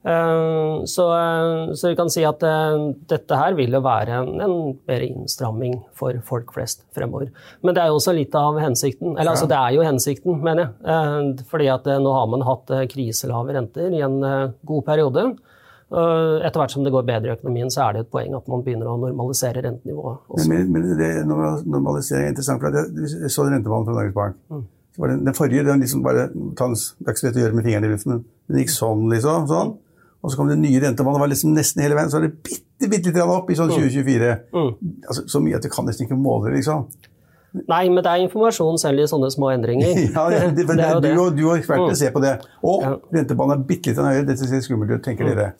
Eh, 0.06 0.84
Så, 0.86 1.06
eh, 1.18 1.74
så 1.74 1.90
vi 1.90 1.96
kan 1.98 2.10
si 2.14 2.22
at 2.28 2.44
eh, 2.46 2.76
dette 3.10 3.38
her 3.40 3.56
vil 3.58 3.74
jo 3.74 3.82
være 3.82 4.20
en, 4.20 4.42
en 4.42 4.56
bedre 4.86 5.08
innstramming 5.10 5.80
for 5.98 6.20
folk 6.28 6.54
flest 6.54 6.84
fremover. 6.94 7.32
Men 7.66 7.74
det 7.74 7.82
er 7.82 7.90
jo 7.90 7.98
også 7.98 8.14
litt 8.14 8.36
av 8.38 8.60
hensikten. 8.62 9.16
Eller 9.16 9.34
altså, 9.34 9.48
det 9.50 9.58
er 9.58 9.74
jo 9.74 9.86
hensikten, 9.88 10.38
mener 10.46 10.68
jeg. 10.68 10.76
Eh, 10.94 11.46
Fordi 11.50 11.72
at 11.74 11.90
eh, 11.90 12.02
nå 12.04 12.14
har 12.14 12.30
man 12.30 12.46
hatt 12.46 12.70
kriselave 12.92 13.56
renter 13.58 13.94
i 13.98 14.04
en 14.06 14.20
god 14.66 14.86
periode. 14.86 15.26
Etter 15.96 16.58
hvert 16.60 16.74
som 16.74 16.84
det 16.84 16.92
går 16.92 17.06
bedre 17.08 17.30
i 17.30 17.34
økonomien, 17.36 17.70
så 17.72 17.84
er 17.86 17.94
det 17.94 18.00
et 18.04 18.12
poeng 18.12 18.34
at 18.36 18.48
man 18.52 18.64
begynner 18.66 18.90
å 18.90 18.96
normalisere 19.00 19.62
rentenivået. 19.64 20.18
også. 20.28 20.48
Men, 20.50 20.72
men 20.74 20.88
det 20.98 21.10
normalisering 21.30 22.26
er 22.26 22.34
interessant, 22.34 22.62
for 22.62 22.74
jeg, 22.74 23.30
så 23.32 23.46
rentebanen 23.46 23.86
fra 23.86 23.94
Norges 23.96 24.16
Bank. 24.18 24.40
Mm. 24.50 24.64
Den, 24.98 25.24
den 25.28 25.38
forrige 25.38 25.64
den 25.68 25.84
liksom 25.84 26.02
bare, 26.04 26.28
Det 26.34 26.66
er 26.66 27.14
ikke 27.14 27.22
så 27.22 27.28
lett 27.28 27.38
å 27.38 27.44
gjøre 27.44 27.58
med 27.60 27.68
fingrene 27.68 27.90
i 27.90 27.94
luften, 27.94 28.24
den 28.50 28.62
gikk 28.64 28.74
sånn, 28.74 29.06
liksom. 29.14 29.48
sånn. 29.52 29.76
Og 30.26 30.32
så 30.34 30.40
kom 30.40 30.48
det 30.50 30.58
nye 30.58 30.80
rentebanen, 30.82 31.20
det 31.20 31.22
var 31.22 31.30
liksom 31.32 31.52
nesten 31.54 31.84
hele 31.86 31.96
veien. 31.98 32.10
Så 32.10 32.18
var 32.18 32.26
det 32.26 32.38
bitte, 32.46 32.90
bitte 32.90 33.12
litt 33.14 33.20
opp 33.22 33.52
i 33.54 33.58
sånn 33.60 33.70
2024. 33.70 34.32
Mm. 34.56 34.72
Altså, 35.06 35.24
så 35.30 35.42
mye 35.46 35.60
at 35.60 35.66
du 35.68 35.70
kan 35.70 35.86
nesten 35.86 36.08
ikke 36.08 36.18
måle 36.18 36.50
det, 36.50 36.58
liksom. 36.64 36.88
Nei, 37.70 37.86
men 37.88 38.02
det 38.04 38.12
er 38.12 38.24
informasjon 38.26 38.76
selv 38.82 39.00
i 39.00 39.06
sånne 39.08 39.30
små 39.32 39.54
endringer. 39.54 39.94
Ja, 40.18 40.26
det, 40.34 40.42
det, 40.58 40.66
Det 40.76 40.82
er 40.90 40.98
jo 40.98 41.00
du, 41.00 41.08
det. 41.08 41.38
du 41.38 41.46
og 41.48 41.54
ekspertene 41.60 41.94
Mm. 41.94 42.00
ser 42.02 42.12
på 42.12 42.24
det. 42.26 42.34
Og 42.66 42.82
Ja. 42.84 42.96
rentebanen 43.22 43.56
er 43.60 43.64
bitte 43.70 43.94
litt 43.94 44.02
høyere. 44.02 44.26
Dette 44.28 44.50
ser 44.50 44.66
skummelt 44.66 44.92
ut, 44.92 45.04
tenker 45.06 45.30
dere. 45.30 45.54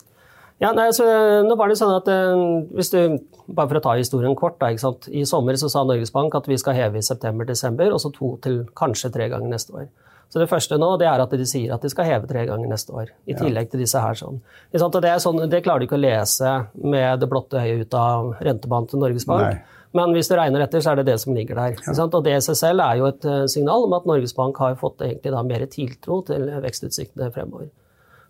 Ja, 0.60 0.70
nei, 0.72 0.88
så, 0.96 1.04
nå 1.44 1.56
var 1.60 1.68
det 1.68 1.76
sånn 1.76 1.94
at 1.96 2.06
eh, 2.08 2.44
hvis 2.76 2.90
du, 2.92 3.18
Bare 3.46 3.68
for 3.70 3.78
å 3.78 3.82
ta 3.84 3.92
historien 3.94 4.34
kort. 4.34 4.56
Da? 4.58 4.72
I 5.14 5.22
sommer 5.28 5.54
så 5.54 5.68
sa 5.70 5.84
Norges 5.86 6.10
Bank 6.10 6.34
at 6.34 6.48
vi 6.50 6.56
skal 6.58 6.74
heve 6.74 6.98
i 6.98 7.04
september-desember, 7.06 7.92
og 7.94 8.00
så 8.02 8.10
to 8.10 8.32
til 8.42 8.64
kanskje 8.74 9.12
tre 9.14 9.28
ganger 9.30 9.52
neste 9.52 9.70
år. 9.76 9.84
Så 10.28 10.42
Det 10.42 10.48
første 10.50 10.76
nå 10.78 10.88
det 11.00 11.06
er 11.06 11.22
at 11.22 11.30
de 11.30 11.46
sier 11.46 11.72
at 11.74 11.82
de 11.82 11.88
skal 11.88 12.08
heve 12.08 12.26
tre 12.28 12.42
ganger 12.48 12.68
neste 12.68 12.92
år. 12.92 13.12
I 13.30 13.36
tillegg 13.38 13.70
til 13.70 13.80
disse 13.80 14.00
her. 14.02 14.18
sånn. 14.18 14.40
Det, 14.72 14.80
er 14.82 15.22
sånn 15.22 15.44
det 15.48 15.62
klarer 15.64 15.80
du 15.80 15.86
ikke 15.86 15.98
å 15.98 16.02
lese 16.02 16.52
med 16.82 17.22
det 17.22 17.30
blotte 17.30 17.62
øyet 17.62 17.86
ut 17.86 17.96
av 17.96 18.34
rentebanen 18.42 18.90
til 18.90 19.02
Norges 19.04 19.26
Bank. 19.28 19.46
Nei. 19.46 19.76
Men 19.96 20.12
hvis 20.12 20.28
du 20.28 20.34
regner 20.36 20.64
etter, 20.64 20.82
så 20.84 20.92
er 20.92 21.00
det 21.00 21.06
det 21.08 21.16
som 21.22 21.34
ligger 21.36 21.56
der. 21.56 21.80
Ja. 21.86 21.94
Og 22.04 22.20
det 22.26 22.34
i 22.36 22.44
seg 22.44 22.58
selv 22.58 22.84
er 22.84 23.00
jo 23.00 23.08
et 23.08 23.24
eh, 23.24 23.46
signal 23.48 23.86
om 23.86 23.94
at 23.96 24.06
Norges 24.08 24.34
Bank 24.36 24.58
har 24.60 24.78
fått 24.80 25.00
egentlig 25.06 25.32
da 25.32 25.42
mer 25.46 25.64
tiltro 25.72 26.20
til 26.26 26.50
vekstutsiktene 26.64 27.30
fremover. 27.32 27.70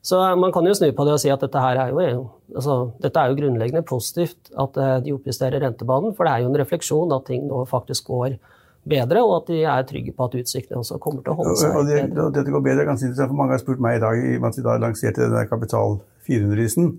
Så 0.07 0.21
eh, 0.23 0.37
man 0.39 0.53
kan 0.55 0.69
jo 0.69 0.75
snu 0.77 0.91
på 0.95 1.07
det 1.09 1.17
og 1.17 1.23
si 1.23 1.33
at 1.33 1.43
dette 1.43 1.63
her 1.63 1.81
er 1.89 1.95
jo, 1.97 2.27
altså, 2.55 2.77
dette 3.03 3.23
er 3.23 3.33
jo 3.33 3.41
grunnleggende 3.41 3.87
positivt 3.89 4.53
at 4.55 4.79
eh, 4.79 4.99
de 5.07 5.17
oppjusterer 5.17 5.65
rentebanen, 5.65 6.15
for 6.15 6.29
det 6.29 6.35
er 6.35 6.45
jo 6.45 6.53
en 6.53 6.61
refleksjon 6.61 7.17
at 7.17 7.27
ting 7.33 7.49
nå 7.51 7.65
faktisk 7.71 8.13
går 8.13 8.37
bedre, 8.87 9.22
og 9.27 9.33
at 9.42 9.49
de 9.51 9.61
er 9.66 9.83
trygge 9.88 10.12
på 10.16 10.29
at 10.29 10.37
utsiktene 10.40 10.79
også 10.83 10.99
kommer 11.03 11.22
til 11.27 11.33
å 11.35 11.37
holde 11.40 11.57
seg 11.61 11.75
og 11.77 11.87
det, 11.90 11.99
bedre. 12.11 12.25
og 12.29 12.35
dette 12.38 12.55
går 12.55 12.64
bedre, 12.68 12.87
ganske 12.88 13.07
interessant, 13.09 13.33
for 13.33 13.40
mange 13.40 13.57
har 13.57 13.62
spurt 13.64 13.83
meg 13.83 13.99
i 13.99 14.03
dag, 14.05 14.22
i 14.22 14.37
at 14.51 14.57
vi 14.61 14.66
da 14.68 14.77
lanserte 14.83 15.25
den 15.27 15.35
der 15.35 15.49
Kapital 15.51 15.99
400-risen. 16.29 16.90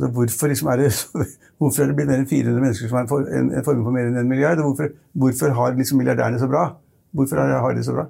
Altså, 0.00 0.12
hvorfor, 0.16 0.48
liksom 0.48 0.68
er 0.72 0.76
det, 0.84 0.92
hvorfor 1.60 1.82
er 1.84 1.90
det 1.90 1.96
blitt 1.98 2.08
mer 2.10 2.22
enn 2.22 2.30
400 2.30 2.62
mennesker 2.64 2.88
som 2.90 3.00
har 3.00 3.10
en, 3.10 3.26
en, 3.40 3.50
en 3.58 3.66
formue 3.66 3.84
på 3.86 3.92
mer 3.98 4.08
enn 4.10 4.16
en 4.22 4.28
milliard? 4.30 4.58
Og 4.62 4.70
hvorfor, 4.72 4.94
hvorfor 5.24 5.52
har 5.58 5.76
liksom 5.78 6.00
milliardærene 6.00 6.40
så 6.40 6.48
bra? 6.50 6.70
Hvorfor 7.12 7.36
har 7.42 7.74
de 7.76 7.84
så 7.84 7.94
bra? 7.98 8.06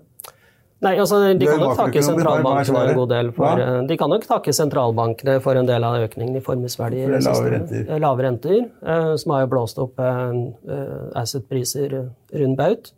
Nei, 0.80 0.94
altså 0.96 1.18
De 1.36 1.44
kan 1.44 1.58
nok 1.60 1.74
takke 1.76 2.00
sentralbankene 2.00 2.82
en 2.88 2.96
god 2.96 3.10
del 3.10 3.26
for 3.36 3.44
Hva? 3.44 3.50
eh, 3.60 3.80
De 3.90 3.96
kan 4.00 4.08
nok 4.08 4.22
takke 4.24 4.52
sentralbankene 4.56 5.34
for 5.44 5.58
en 5.60 5.66
del 5.68 5.84
av 5.84 5.98
økningen 6.06 6.38
i 6.38 6.40
formuesverdier. 6.40 7.10
For 7.10 7.18
det 7.18 7.18
er 7.20 7.26
lave 7.34 7.50
renter. 7.52 7.82
eh, 7.84 7.98
Lave 8.00 8.24
renter, 8.24 8.62
eh, 8.94 9.10
som 9.20 9.34
har 9.34 9.42
jo 9.44 9.50
blåst 9.52 9.82
opp 9.84 10.00
eh, 10.00 10.38
eh, 10.72 11.02
asset-priser 11.20 11.98
rund 12.32 12.56
baut. 12.56 12.92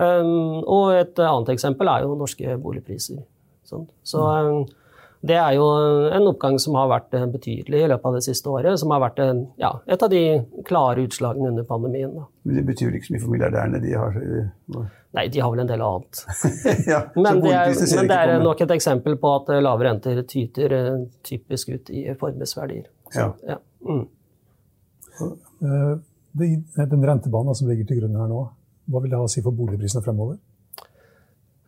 Um, 0.00 0.62
og 0.64 0.94
et 0.96 1.18
annet 1.20 1.50
eksempel 1.52 1.88
er 1.92 2.06
jo 2.06 2.14
norske 2.16 2.54
boligpriser. 2.62 3.18
Så 3.68 3.84
Mm. 4.16 4.62
eh, 4.62 4.76
det 5.22 5.36
er 5.36 5.52
jo 5.58 5.64
en 6.16 6.26
oppgang 6.30 6.56
som 6.58 6.74
har 6.78 6.88
vært 6.88 7.12
eh, 7.14 7.26
betydelig 7.28 7.82
i 7.84 7.88
løpet 7.90 8.06
av 8.08 8.14
det 8.16 8.22
siste 8.24 8.48
året. 8.48 8.78
Som 8.80 8.90
har 8.94 9.02
vært 9.02 9.18
en, 9.20 9.42
ja, 9.60 9.74
et 9.86 10.02
av 10.02 10.08
de 10.10 10.22
klare 10.64 11.04
utslagene 11.04 11.50
under 11.52 11.66
pandemien. 11.68 12.14
Da. 12.16 12.24
Men 12.44 12.56
det 12.56 12.64
betyr 12.70 12.96
ikke 12.96 13.10
så 13.10 13.12
mye 13.14 13.20
for 13.26 13.34
milliardærene. 13.34 13.82
De 13.84 13.92
har 13.92 14.16
eh, 14.16 14.88
Nei, 15.12 15.26
de 15.28 15.40
har 15.42 15.50
vel 15.50 15.60
en 15.60 15.66
del 15.66 15.82
annet. 15.82 16.20
ja, 16.92 17.00
Men 17.16 17.40
det 17.42 17.50
er, 17.52 17.72
men 17.74 18.08
det 18.08 18.16
er 18.16 18.42
nok 18.44 18.60
et 18.62 18.70
eksempel 18.76 19.16
på 19.20 19.32
at 19.40 19.48
eh, 19.52 19.60
lave 19.60 19.84
renter 19.84 20.22
tyter 20.22 20.72
eh, 20.76 21.00
typisk 21.26 21.68
ut 21.74 21.90
i 21.90 22.06
formuesverdier. 22.18 22.86
Ja. 23.14 23.32
ja. 23.46 23.56
Mm. 23.84 24.06
Eh, 25.20 26.86
Den 26.86 27.04
rentebanen 27.04 27.54
som 27.58 27.68
ligger 27.68 27.84
til 27.90 28.00
grunn 28.00 28.16
her 28.16 28.28
nå, 28.30 28.44
hva 28.90 29.02
vil 29.02 29.12
det 29.12 29.20
ha 29.20 29.26
å 29.26 29.30
si 29.30 29.42
for 29.44 29.54
boligprisene 29.56 30.04
fremover? 30.04 30.38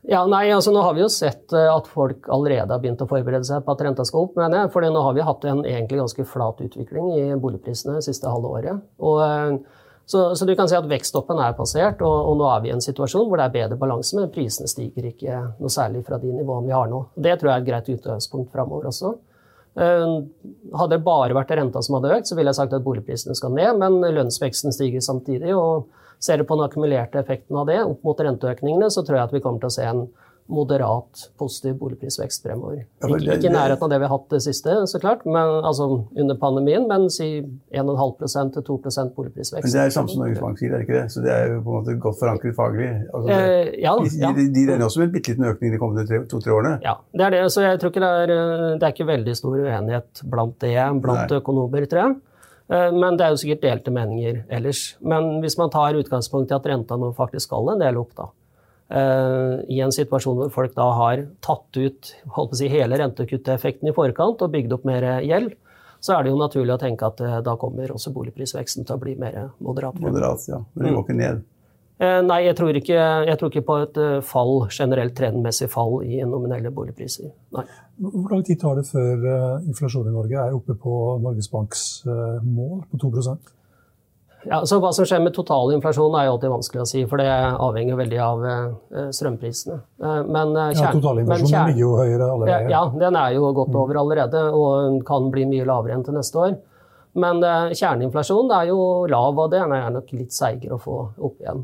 Ja, 0.03 0.25
nei, 0.27 0.49
altså 0.51 0.73
Nå 0.75 0.81
har 0.83 0.97
vi 0.97 1.05
jo 1.05 1.11
sett 1.13 1.53
eh, 1.55 1.69
at 1.71 1.87
folk 1.91 2.27
allerede 2.35 2.75
har 2.75 2.81
begynt 2.83 3.03
å 3.05 3.07
forberede 3.11 3.47
seg 3.47 3.63
på 3.63 3.75
at 3.75 3.85
renta 3.87 4.07
skal 4.07 4.27
opp. 4.27 4.35
mener 4.39 4.65
jeg, 4.65 4.73
for 4.75 4.83
nå 4.83 5.05
har 5.07 5.15
vi 5.15 5.27
hatt 5.29 5.47
en 5.47 5.63
egentlig 5.63 6.01
ganske 6.01 6.27
flat 6.27 6.59
utvikling 6.65 7.13
i 7.15 7.23
boligprisene 7.39 8.01
det 8.01 8.07
siste 8.09 8.31
halve 8.31 8.51
året. 8.51 8.83
Og, 8.99 9.23
eh, 9.23 9.79
så, 10.11 10.25
så 10.35 10.49
du 10.49 10.57
kan 10.59 10.67
si 10.67 10.75
at 10.75 10.89
veksttoppen 10.91 11.39
er 11.39 11.55
passert, 11.55 12.03
og, 12.03 12.17
og 12.33 12.41
nå 12.41 12.49
er 12.51 12.65
vi 12.65 12.73
i 12.73 12.75
en 12.75 12.83
situasjon 12.83 13.29
hvor 13.31 13.39
det 13.39 13.47
er 13.47 13.55
bedre 13.61 13.79
balanse, 13.79 14.17
men 14.19 14.33
prisene 14.35 14.67
stiger 14.71 15.07
ikke 15.13 15.39
noe 15.63 15.71
særlig 15.71 16.03
fra 16.09 16.19
de 16.19 16.35
nivåene 16.35 16.67
vi 16.67 16.75
har 16.75 16.91
nå. 16.91 17.05
Det 17.15 17.39
tror 17.39 17.53
jeg 17.53 17.61
er 17.61 17.63
et 17.63 17.71
greit 17.71 17.95
utgangspunkt 17.95 18.51
framover 18.51 18.91
også. 18.91 19.15
Eh, 19.79 20.09
Hadde 20.83 20.97
det 20.97 21.05
bare 21.07 21.39
vært 21.39 21.55
renta 21.55 21.79
som 21.79 22.01
hadde 22.01 22.11
økt, 22.19 22.27
så 22.27 22.35
ville 22.35 22.51
jeg 22.51 22.59
sagt 22.59 22.75
at 22.75 22.83
boligprisene 22.83 23.39
skal 23.39 23.55
ned, 23.55 23.79
men 23.79 24.03
lønnsveksten 24.19 24.75
stiger 24.75 25.05
samtidig. 25.05 25.55
og 25.55 25.93
Ser 26.23 26.39
du 26.39 26.47
på 26.47 26.55
den 26.59 26.69
akkumulerte 26.69 27.19
effekten 27.23 27.59
av 27.59 27.67
det 27.67 27.81
opp 27.83 28.05
mot 28.07 28.21
renteøkningene, 28.23 28.91
så 28.95 29.03
tror 29.03 29.19
jeg 29.19 29.29
at 29.31 29.35
vi 29.35 29.41
kommer 29.43 29.63
til 29.65 29.73
å 29.73 29.75
se 29.75 29.89
en 29.91 30.05
moderat 30.53 31.31
positiv 31.39 31.77
boligprisvekst 31.81 32.45
fremover. 32.45 32.83
Ikke, 33.07 33.47
i 33.47 33.53
nærheten 33.53 33.87
av 33.87 33.91
det 33.93 33.99
vi 34.03 34.07
har 34.09 34.13
hatt 34.13 34.33
det 34.35 34.41
siste, 34.45 34.75
så 34.91 35.01
klart, 35.01 35.23
men, 35.25 35.53
altså 35.65 35.87
under 36.19 36.37
pandemien, 36.41 36.87
men 36.91 37.07
si 37.15 37.29
1,5 37.73 38.51
til 38.57 38.65
2 38.67 38.79
boligprisvekst. 39.17 39.65
Men 39.69 39.75
det 39.75 39.85
er 39.85 39.95
samme 39.95 40.13
som 40.13 40.25
Norges 40.25 40.43
Bank 40.43 40.59
sier, 40.61 40.75
er 40.75 40.83
det 40.83 40.89
ikke 40.89 40.99
det? 40.99 41.05
Så 41.15 41.23
det 41.25 41.33
er 41.35 41.55
jo 41.55 41.61
på 41.63 41.73
en 41.73 41.79
måte 41.79 41.97
godt 42.03 42.19
forankret 42.21 42.59
faglig. 42.59 42.91
Altså 43.13 43.29
det, 43.31 43.39
Eh, 43.43 43.71
ja, 43.83 43.95
de, 43.99 44.11
ja. 44.21 44.33
de, 44.37 44.49
de 44.53 44.67
regner 44.69 44.87
også 44.87 45.01
med 45.03 45.09
en 45.09 45.15
bitte 45.15 45.33
liten 45.33 45.49
økning 45.49 45.73
de 45.73 45.79
kommende 45.81 46.07
tre- 46.09 46.25
to-tre 46.29 46.53
årene. 46.53 46.75
Ja, 46.85 46.97
det 47.15 47.27
er 47.27 47.31
det. 47.37 47.45
Så 47.55 47.65
jeg 47.65 47.81
tror 47.81 47.95
ikke 47.95 48.05
det 48.05 48.13
er, 48.25 48.35
eh, 48.35 48.79
det 48.79 48.83
er 48.89 48.93
ikke 48.93 49.09
veldig 49.09 49.37
stor 49.39 49.57
uenighet 49.57 50.23
blant 50.29 50.59
det, 50.61 50.77
blant 51.03 51.31
Nei. 51.31 51.39
økonomer, 51.41 51.87
tror 51.87 52.03
jeg. 52.05 52.21
Eh, 52.69 52.93
Men 52.93 53.17
det 53.17 53.27
er 53.27 53.35
jo 53.35 53.41
sikkert 53.43 53.65
delte 53.65 53.95
meninger 53.95 54.45
ellers. 54.51 54.97
Men 55.01 55.41
hvis 55.43 55.59
man 55.59 55.71
tar 55.71 55.99
utgangspunkt 55.99 56.51
i 56.53 56.57
at 56.57 56.67
renta 56.67 56.97
nå 56.97 57.13
faktisk 57.17 57.49
skal 57.49 57.75
en 57.75 57.83
del 57.83 57.99
opp, 58.01 58.15
da. 58.17 58.29
eh, 58.91 59.65
I 59.69 59.81
en 59.81 59.93
situasjon 59.95 60.39
hvor 60.39 60.51
folk 60.53 60.75
da 60.77 60.91
har 60.99 61.27
tatt 61.41 61.77
ut 61.77 62.15
holdt 62.37 62.53
på 62.53 62.59
å 62.59 62.63
si, 62.63 62.69
hele 62.69 62.99
rentekutteffekten 63.01 63.89
i 63.89 63.97
forkant 63.97 64.43
og 64.43 64.53
bygd 64.53 64.73
opp 64.73 64.85
mer 64.89 65.09
gjeld, 65.23 65.55
så 66.03 66.17
er 66.17 66.25
det 66.25 66.33
jo 66.33 66.39
naturlig 66.41 66.75
å 66.75 66.81
tenke 66.83 67.07
at 67.07 67.21
eh, 67.23 67.41
da 67.47 67.57
kommer 67.57 67.93
også 67.95 68.13
boligprisveksten 68.15 68.87
til 68.89 68.97
å 68.97 69.03
bli 69.03 69.15
mer 69.19 69.53
moderat. 69.63 69.99
Moderat, 70.03 70.49
ja. 70.51 70.63
Men 70.75 70.87
det 70.89 70.95
går 70.97 71.05
ikke 71.07 71.19
ned. 71.21 71.45
Eh, 72.01 72.19
Nei, 72.25 72.41
jeg 72.49 72.57
tror, 72.59 72.75
ikke, 72.75 72.99
jeg 73.29 73.39
tror 73.39 73.51
ikke 73.53 73.63
på 73.69 73.75
et 73.85 73.99
eh, 74.01 74.21
fall, 74.27 74.65
generelt 74.75 75.15
trendmessig 75.19 75.69
fall 75.71 76.01
i 76.03 76.23
nominelle 76.27 76.73
boligpriser. 76.75 77.29
Nei. 77.55 77.65
Hvor 78.03 78.33
lang 78.33 78.45
tid 78.47 78.59
tar 78.63 78.79
det 78.81 78.87
før 78.89 79.27
eh, 79.29 79.67
inflasjonen 79.71 80.11
i 80.11 80.17
Norge 80.17 80.39
er 80.47 80.57
oppe 80.57 80.75
på 80.83 80.95
Norges 81.23 81.51
Banks 81.53 81.83
mål 82.43 82.81
på 82.91 82.99
2 83.05 83.11
Ja, 84.49 84.59
så 84.67 84.81
Hva 84.83 84.91
som 84.91 85.07
skjer 85.07 85.21
med 85.23 85.37
totalinflasjon 85.37 86.17
er 86.19 86.25
jo 86.27 86.33
alltid 86.35 86.51
vanskelig 86.51 86.83
å 86.83 86.87
si, 86.91 87.05
for 87.07 87.23
det 87.23 87.29
avhenger 87.31 88.01
veldig 88.01 88.19
av 88.25 88.41
strømprisene. 89.15 89.77
Men, 90.27 90.57
kjern, 90.57 90.81
Ja, 90.81 90.91
Totalinflasjonen 90.97 91.53
kjern- 91.53 91.69
ligger 91.71 91.85
jo 91.85 91.93
høyere 92.01 92.31
allerede. 92.33 92.71
ja, 92.73 92.81
den 93.05 93.17
er 93.21 93.37
jo 93.37 93.53
godt 93.55 93.77
over 93.79 94.01
allerede 94.03 94.43
og 94.51 95.05
kan 95.07 95.31
bli 95.31 95.45
mye 95.47 95.69
lavere 95.69 95.95
enn 95.95 96.03
til 96.09 96.15
neste 96.19 96.35
år. 96.43 96.57
Men 97.15 97.39
kjerneinflasjonen 97.71 98.51
er 98.59 98.73
jo 98.73 98.81
lav, 99.07 99.39
og 99.39 99.53
den 99.55 99.71
er 99.79 99.95
nok 99.95 100.11
litt 100.17 100.35
seigere 100.35 100.75
å 100.75 100.83
få 100.83 100.99
opp 101.23 101.39
igjen. 101.39 101.63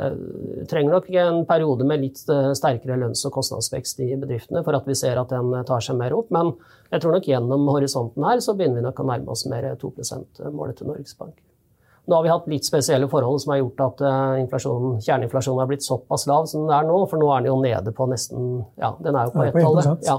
Eh, 0.00 0.64
trenger 0.68 0.94
nok 0.94 1.10
en 1.10 1.42
periode 1.44 1.84
med 1.84 2.00
litt 2.00 2.20
eh, 2.32 2.52
sterkere 2.56 2.96
lønns- 2.96 3.24
og 3.28 3.34
kostnadsvekst 3.34 4.00
i 4.00 4.14
bedriftene 4.16 4.62
for 4.64 4.78
at 4.78 4.86
vi 4.88 4.96
ser 4.96 5.20
at 5.20 5.32
den 5.32 5.52
eh, 5.52 5.64
tar 5.68 5.84
seg 5.84 5.98
mer 5.98 6.14
opp. 6.16 6.30
Men 6.32 6.54
jeg 6.88 7.02
tror 7.02 7.16
nok 7.16 7.28
gjennom 7.28 7.68
horisonten 7.68 8.24
her 8.24 8.40
så 8.40 8.54
begynner 8.56 8.80
vi 8.80 8.86
nok 8.86 9.02
å 9.02 9.08
nærme 9.10 9.34
oss 9.34 9.44
mer 9.50 9.66
2 9.80 9.92
%-målet 9.98 10.80
til 10.80 10.88
Norges 10.88 11.16
Bank. 11.20 11.34
Nå 12.08 12.16
har 12.16 12.24
vi 12.24 12.30
hatt 12.32 12.48
litt 12.48 12.66
spesielle 12.66 13.06
forhold 13.12 13.42
som 13.42 13.52
har 13.52 13.60
gjort 13.60 13.82
at 13.84 14.00
kjerneinflasjonen 14.00 15.60
har 15.60 15.68
blitt 15.68 15.84
såpass 15.84 16.24
lav 16.26 16.48
som 16.50 16.64
den 16.64 16.72
er 16.74 16.88
nå. 16.88 16.96
For 17.10 17.20
nå 17.20 17.28
er 17.34 17.44
den 17.44 17.50
jo 17.52 17.58
nede 17.60 17.92
på 17.94 18.06
nesten 18.10 18.48
Ja, 18.80 18.94
den 19.04 19.18
er 19.20 19.28
jo 19.28 19.34
på 19.36 19.44
ett-tallet. 19.44 19.90
1%. 20.00 20.08
Ja. 20.08 20.16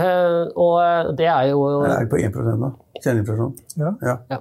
Eh, 0.00 0.40
og 0.56 1.12
det 1.20 1.28
er 1.28 1.50
jo 1.52 1.60
Den 1.84 1.92
Er 1.92 2.08
på 2.10 2.18
1 2.18 2.40
nå? 2.64 2.72
Kjerneinflasjon? 2.96 3.52
Ja. 3.76 3.92
Ja. 4.00 4.16
ja. 4.32 4.40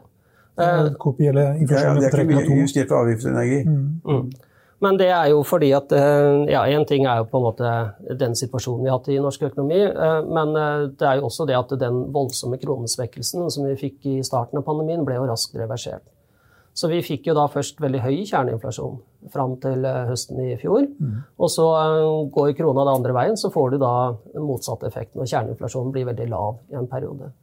Eh, 0.59 0.89
KPI 1.03 1.29
eller 1.29 1.41
Ja, 1.43 1.83
ja, 1.83 1.93
det 1.99 2.09
er 2.09 2.23
ikke 2.23 2.31
mye 2.31 2.61
justert 2.63 2.89
for 2.89 3.03
avgiftsenergi. 3.03 3.65
Mm. 3.67 3.83
energi. 4.07 4.45
Men 4.83 4.99
det 4.99 5.09
er 5.11 5.31
jo 5.33 5.41
fordi 5.47 5.71
at 5.75 5.91
eh, 5.95 6.45
ja, 6.51 6.61
En 6.71 6.85
ting 6.87 7.05
er 7.05 7.21
jo 7.21 7.27
på 7.31 7.39
en 7.39 7.47
måte 7.49 7.71
den 8.19 8.35
situasjonen 8.37 8.85
vi 8.85 8.91
har 8.91 8.99
hatt 8.99 9.09
i 9.11 9.17
norsk 9.19 9.49
økonomi, 9.49 9.81
eh, 9.89 10.19
men 10.27 10.55
eh, 10.55 10.85
det 10.99 11.07
er 11.07 11.19
jo 11.19 11.27
også 11.27 11.47
det 11.49 11.57
at 11.57 11.73
den 11.81 12.05
voldsomme 12.15 12.59
kronesvekkelsen 12.61 13.51
som 13.51 13.67
vi 13.67 13.75
fikk 13.79 14.07
i 14.07 14.15
starten 14.23 14.61
av 14.61 14.65
pandemien, 14.67 15.03
ble 15.07 15.19
jo 15.19 15.27
raskt 15.27 15.59
reversert. 15.59 16.05
Så 16.79 16.87
vi 16.87 17.01
fikk 17.03 17.27
jo 17.27 17.35
da 17.35 17.47
først 17.51 17.81
veldig 17.83 17.99
høy 18.05 18.21
kjerneinflasjon 18.29 18.99
fram 19.33 19.57
til 19.59 19.83
høsten 19.83 20.37
i 20.45 20.53
fjor. 20.61 20.85
Og 21.41 21.49
så 21.51 21.65
går 22.31 22.53
krona 22.55 22.85
den 22.85 22.93
andre 22.93 23.15
veien, 23.17 23.35
så 23.35 23.49
får 23.51 23.73
du 23.73 23.77
da 23.81 23.91
motsatt 24.37 24.85
motsatte 24.85 25.17
når 25.17 25.31
kjerneinflasjonen 25.33 25.91
blir 25.91 26.07
veldig 26.07 26.29
lav 26.31 26.61
i 26.71 26.77
en 26.79 26.87
periode. 26.87 27.33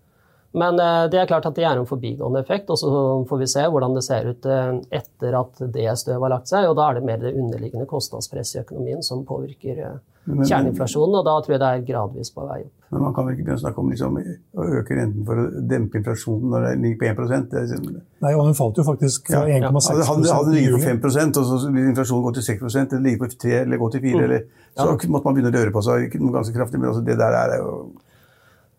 Men 0.57 0.81
eh, 0.81 1.05
det 1.13 1.21
er 1.21 1.29
klart 1.29 1.47
at 1.51 1.57
det 1.59 1.67
er 1.69 1.77
en 1.77 1.89
forbigående 1.89 2.41
effekt, 2.41 2.71
og 2.73 2.79
så 2.81 2.91
får 3.29 3.41
vi 3.43 3.49
se 3.53 3.65
hvordan 3.69 3.97
det 3.99 4.05
ser 4.07 4.31
ut 4.33 4.47
eh, 4.49 4.73
etter 5.01 5.37
at 5.37 5.61
det 5.75 5.89
støvet 6.01 6.25
har 6.25 6.33
lagt 6.39 6.49
seg. 6.53 6.69
og 6.71 6.79
Da 6.79 6.89
er 6.89 6.99
det 6.99 7.07
mer 7.09 7.21
det 7.21 7.35
underliggende 7.37 7.89
kostnadspresset 7.91 8.61
i 8.61 8.63
økonomien 8.65 9.05
som 9.05 9.27
påvirker 9.29 9.83
eh, 9.85 9.99
kjerneinflasjonen, 10.27 11.21
og 11.21 11.27
da 11.29 11.37
tror 11.45 11.55
jeg 11.55 11.63
det 11.63 11.69
er 11.71 11.85
gradvis 11.87 12.33
på 12.35 12.47
vei 12.49 12.63
opp. 12.65 12.73
Men 12.91 13.03
man 13.03 13.15
kan 13.15 13.27
vel 13.27 13.35
ikke 13.35 13.45
begynne 13.45 13.59
å 13.59 13.63
snakke 13.65 13.83
om 13.83 13.91
liksom, 13.91 14.17
å 14.57 14.67
øke 14.81 14.97
renten 14.97 15.27
for 15.27 15.43
å 15.43 15.45
dempe 15.71 16.01
inflasjonen 16.01 16.53
når 16.55 16.65
det 16.67 16.73
ligger 16.85 17.17
på 17.19 17.27
1 17.27 17.47
det 17.51 17.59
er, 17.61 17.69
liksom- 17.75 18.01
Nei, 18.25 18.33
og 18.33 18.43
den 18.47 18.57
falt 18.59 18.79
jo 18.81 18.85
faktisk 18.87 19.31
fra 19.31 19.43
Ja. 19.47 19.59
1,6 19.59 19.91
Hadde, 19.91 20.07
hadde, 20.07 20.33
hadde 20.33 20.47
den 20.47 20.55
ligget 20.57 20.73
på 20.73 20.81
juli. 20.81 20.87
5 20.87 21.37
og 21.37 21.45
så 21.51 21.73
ville 21.73 21.91
inflasjonen 21.91 22.25
gå 22.27 22.35
til 22.35 22.47
6% 22.49 22.93
eller 22.93 23.05
ligge 23.11 23.21
på 23.23 23.31
3 23.37 23.61
eller 23.61 23.77
gå 23.77 23.91
til 23.93 24.01
4 24.01 24.25
eller, 24.25 24.43
Så 24.77 25.09
måtte 25.11 25.25
man 25.25 25.35
begynne 25.35 25.53
å 25.53 25.57
røre 25.59 25.73
på 25.73 25.83
seg. 25.83 26.07
Ikke 26.09 26.21
noe 26.21 26.33
ganske 26.33 26.55
kraftig, 26.55 26.79
men 26.81 26.91
altså, 26.91 27.05
det 27.05 27.19
der 27.19 27.33
er 27.33 27.59
jo 27.59 27.93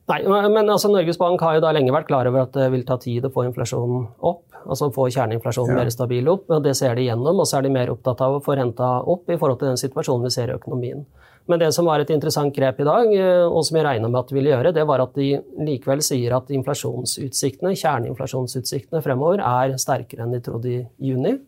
Nei, 0.07 0.21
men 0.23 0.69
altså 0.71 0.87
Norges 0.87 1.17
Bank 1.19 1.41
har 1.43 1.57
jo 1.57 1.63
da 1.65 1.73
lenge 1.75 1.91
vært 1.91 2.07
klar 2.07 2.29
over 2.29 2.45
at 2.45 2.53
det 2.55 2.69
vil 2.71 2.85
ta 2.87 2.95
tid 3.01 3.25
å 3.27 3.31
få 3.33 3.43
inflasjonen 3.49 4.05
opp. 4.23 4.45
Altså 4.67 4.87
få 4.95 5.09
kjerneinflasjonen 5.11 5.75
Ja. 5.75 5.83
mer 5.83 5.89
stabil 5.91 6.27
opp. 6.31 6.49
og 6.49 6.63
Det 6.63 6.75
ser 6.75 6.95
de 6.95 7.07
gjennom, 7.07 7.39
og 7.39 7.45
så 7.45 7.57
er 7.57 7.63
de 7.63 7.69
mer 7.69 7.87
opptatt 7.91 8.21
av 8.21 8.35
å 8.35 8.43
få 8.43 8.55
renta 8.55 9.03
opp 9.05 9.29
i 9.29 9.35
forhold 9.35 9.59
til 9.59 9.67
den 9.67 9.77
situasjonen 9.77 10.23
vi 10.23 10.29
ser 10.29 10.47
i 10.49 10.57
økonomien. 10.57 11.05
Men 11.47 11.59
det 11.59 11.73
som 11.73 11.85
var 11.85 11.99
et 11.99 12.09
interessant 12.09 12.53
grep 12.53 12.79
i 12.79 12.83
dag, 12.83 13.13
eh, 13.13 13.47
og 13.47 13.63
som 13.63 13.77
jeg 13.77 13.85
regna 13.85 14.09
med 14.09 14.19
at 14.19 14.27
de 14.27 14.35
ville 14.35 14.51
gjøre, 14.51 14.73
det 14.73 14.85
var 14.87 15.01
at 15.01 15.13
de 15.13 15.41
likevel 15.59 16.01
sier 16.03 16.35
at 16.35 16.47
inflasjonsutsiktene, 16.47 17.71
kjerneinflasjonsutsiktene 17.75 19.03
fremover 19.03 19.39
er 19.39 19.75
sterkere 19.77 20.23
enn 20.23 20.31
de 20.31 20.39
trodde 20.39 20.65
i 20.65 20.87
juni. 20.99 21.39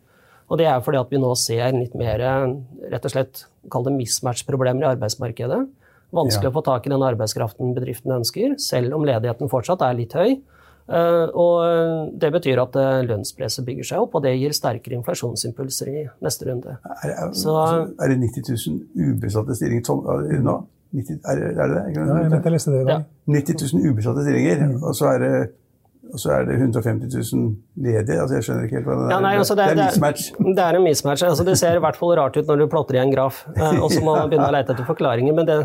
Og 0.50 0.58
det 0.58 0.68
er 0.68 0.80
fordi 0.82 1.00
at 1.00 1.10
vi 1.10 1.18
nå 1.18 1.36
ser 1.38 1.72
litt 1.74 1.96
mer 1.96 2.18
rett 2.90 3.06
og 3.06 3.12
slett, 3.12 3.46
kall 3.70 3.84
det 3.84 3.94
mismatch-problemer 3.94 4.82
i 4.82 4.96
arbeidsmarkedet. 4.96 5.68
Vanskelig 6.14 6.44
Ja. 6.44 6.50
å 6.50 6.54
få 6.54 6.64
tak 6.66 6.88
i 6.88 6.90
den 6.90 7.02
arbeidskraften 7.06 7.76
bedriften 7.76 8.12
ønsker, 8.16 8.56
selv 8.60 8.94
om 8.96 9.04
ledigheten 9.06 9.50
fortsatt 9.50 9.82
er 9.86 9.94
litt 9.94 10.14
høy. 10.14 10.42
Eh, 10.90 11.28
Og 11.38 12.18
det 12.18 12.32
betyr 12.34 12.58
at 12.64 12.76
eh, 12.76 13.04
lønnspresset 13.06 13.64
bygger 13.66 13.84
seg 13.86 14.00
opp, 14.02 14.16
og 14.16 14.24
det 14.24 14.32
gir 14.40 14.50
sterkere 14.58 14.98
inflasjonsimpulser 14.98 15.88
i 15.94 16.08
neste 16.26 16.48
runde. 16.50 16.78
Er, 17.04 17.10
er, 17.10 17.32
Så- 17.34 17.54
altså, 17.54 17.94
er 18.02 18.08
det 18.10 18.20
90 18.20 18.42
000 18.96 19.14
ubesatte 19.14 19.54
stillinger 19.56 19.84
tom, 19.86 20.02
er 20.10 20.28
det 20.32 20.42
nå? 20.44 20.66
90, 20.92 21.20
er, 21.30 21.38
er 21.38 21.54
det 21.54 21.76
det? 21.76 21.96
Ja, 21.96 22.06
jeg 22.24 22.32
mente 22.32 22.44
jeg 22.50 22.52
leste 22.54 22.72
det 22.74 22.82
i 22.82 22.86
dag. 22.90 23.06
90 23.28 23.74
000 23.78 23.92
ubesatte 23.94 24.24
stillinger, 24.26 24.84
og 24.84 24.96
så 24.98 25.06
er 25.14 25.20
det 25.20 25.52
og 26.10 26.20
så 26.22 26.32
er 26.34 26.46
det 26.48 26.56
150 26.58 27.12
000 27.34 27.50
ledige. 27.86 28.18
altså 28.22 28.36
Jeg 28.40 28.46
skjønner 28.48 28.64
ikke 28.66 28.78
helt 28.80 28.88
hva 28.90 28.96
det 28.98 29.04
er. 29.06 29.12
Ja, 29.14 29.20
nei, 29.26 29.34
altså 29.38 29.56
det, 29.60 29.68
det 29.78 29.84
er 29.84 29.92
mismatch. 29.92 30.24
Det 30.58 30.64
er 30.66 30.78
en 30.80 30.86
mismatch. 30.88 31.24
Altså 31.28 31.46
det 31.46 31.56
ser 31.62 31.78
i 31.78 31.84
hvert 31.84 32.00
fall 32.00 32.16
rart 32.18 32.40
ut 32.40 32.50
når 32.50 32.64
du 32.64 32.66
plotter 32.72 32.98
i 32.98 33.02
en 33.04 33.14
graf, 33.14 33.44
eh, 33.54 33.78
og 33.84 33.94
så 33.94 34.02
må 34.02 34.16
man 34.18 34.32
begynne 34.32 34.48
å 34.50 34.56
lete 34.56 34.74
etter 34.74 34.88
forklaringer. 34.90 35.36
Men, 35.38 35.46
det, 35.50 35.60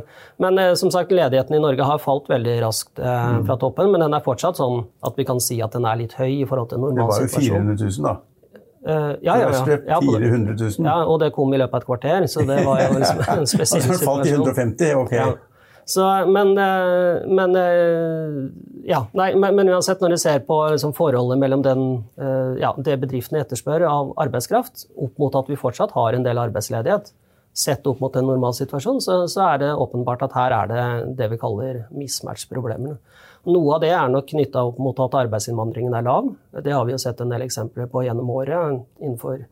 men 0.44 0.61
eh, 0.61 0.74
som 0.80 0.92
sagt, 0.92 1.14
ledigheten 1.16 1.57
i 1.57 1.62
Norge 1.64 1.88
har 1.88 2.02
falt 2.04 2.28
veldig 2.33 2.59
raskt 2.66 3.00
eh, 3.00 3.11
Mm. 3.24 3.46
fra 3.48 3.57
toppen, 3.57 3.88
men 3.90 4.02
den 4.04 4.12
er 4.14 4.20
fortsatt 4.24 4.59
sånn 4.61 4.83
at 5.07 5.16
vi 5.16 5.24
kan 5.24 5.40
si 5.40 5.57
at 5.64 5.72
den 5.72 5.87
er 5.88 5.96
litt 5.96 6.12
høy 6.18 6.42
i 6.42 6.46
forhold 6.46 6.68
til 6.70 6.78
Det 6.83 6.85
var 6.85 6.92
jo 6.92 6.98
normalsituasjonen. 7.00 7.76
400 7.78 7.88
000, 7.88 8.04
da. 8.04 8.14
Uh, 8.85 9.14
ja, 9.24 9.38
ja, 9.40 9.48
ja. 9.48 9.78
ja 9.94 9.98
400 10.04 10.54
000? 10.61 10.85
Ja, 10.85 10.96
og 11.09 11.16
det 11.22 11.30
kom 11.33 11.54
i 11.57 11.59
løpet 11.62 11.72
av 11.72 11.80
et 11.80 11.87
kvarter, 11.88 12.26
så 12.28 12.44
det 12.44 12.59
var 12.66 12.83
jo 12.83 12.98
en 13.00 13.46
spesiell 13.54 13.80
situasjon. 13.80 13.94
Og 13.94 14.02
så 14.02 14.09
falt 14.11 14.26
til 14.28 14.35
150? 14.37 14.90
Ok. 15.00 15.14
Ja. 15.16 15.30
Så, 15.85 16.05
men, 16.33 16.55
uh, 16.57 17.25
men 17.29 17.57
uh, 17.57 18.38
ja, 18.88 19.03
nei, 19.12 19.35
men, 19.37 19.57
men, 19.57 19.68
uansett, 19.68 20.01
når 20.01 20.14
du 20.14 20.20
ser 20.20 20.44
på 20.49 20.57
liksom, 20.73 20.94
forholdet 20.97 21.40
mellom 21.40 21.64
den, 21.64 21.85
ja, 22.61 22.75
det 22.85 22.99
bedriftene 23.01 23.40
etterspør 23.40 23.87
av 23.88 24.11
arbeidskraft, 24.20 24.87
opp 25.01 25.20
mot 25.20 25.37
at 25.38 25.49
vi 25.49 25.57
fortsatt 25.57 25.94
har 25.97 26.16
en 26.16 26.27
del 26.27 26.40
arbeidsledighet, 26.42 27.09
sett 27.55 27.87
opp 27.87 28.01
mot 28.03 28.16
en 28.18 28.27
normalsituasjon, 28.29 29.01
så, 29.01 29.16
så 29.31 29.44
er 29.47 29.61
det 29.62 29.70
åpenbart 29.79 30.25
at 30.27 30.35
her 30.37 30.57
er 30.57 30.70
det 30.70 30.87
det 31.20 31.31
vi 31.33 31.38
kaller 31.40 31.85
mismatch-problemene. 31.94 32.99
Noe 33.44 33.77
av 33.77 33.83
det 33.85 33.92
er 33.94 34.11
nok 34.11 34.27
knytta 34.33 34.64
opp 34.70 34.81
mot 34.83 35.01
at 35.05 35.14
arbeidsinnvandringen 35.20 35.94
er 35.94 36.07
lav. 36.07 36.33
Det 36.64 36.73
har 36.75 36.85
vi 36.88 36.94
jo 36.94 37.01
sett 37.01 37.20
en 37.23 37.33
del 37.33 37.44
eksempler 37.44 37.88
på 37.92 38.03
gjennom 38.07 38.31
året 38.35 38.81
innenfor 39.01 39.44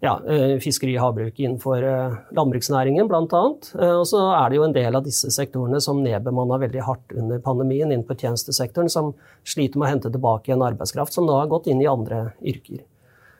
ja, 0.00 0.12
eh, 0.30 0.58
fiskeri 0.62 0.92
og 0.94 1.08
havbruk, 1.08 1.38
innenfor 1.42 1.82
eh, 1.82 2.18
landbruksnæringen 2.36 3.08
bl.a. 3.10 3.40
Eh, 3.80 3.94
og 3.96 4.04
så 4.06 4.20
er 4.30 4.50
det 4.50 4.60
jo 4.60 4.66
en 4.68 4.76
del 4.76 4.94
av 4.94 5.06
disse 5.06 5.30
sektorene 5.34 5.80
som 5.82 6.04
nedbemanna 6.04 6.60
veldig 6.62 6.84
hardt 6.86 7.16
under 7.18 7.40
pandemien 7.42 7.90
innenfor 7.90 8.18
tjenestesektoren, 8.20 8.90
som 8.92 9.10
sliter 9.42 9.80
med 9.80 9.88
å 9.88 9.90
hente 9.96 10.12
tilbake 10.14 10.54
en 10.54 10.62
arbeidskraft 10.68 11.16
som 11.16 11.26
nå 11.26 11.40
har 11.40 11.50
gått 11.50 11.66
inn 11.72 11.82
i 11.82 11.90
andre 11.90 12.28
yrker. 12.38 12.84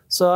Så, 0.09 0.27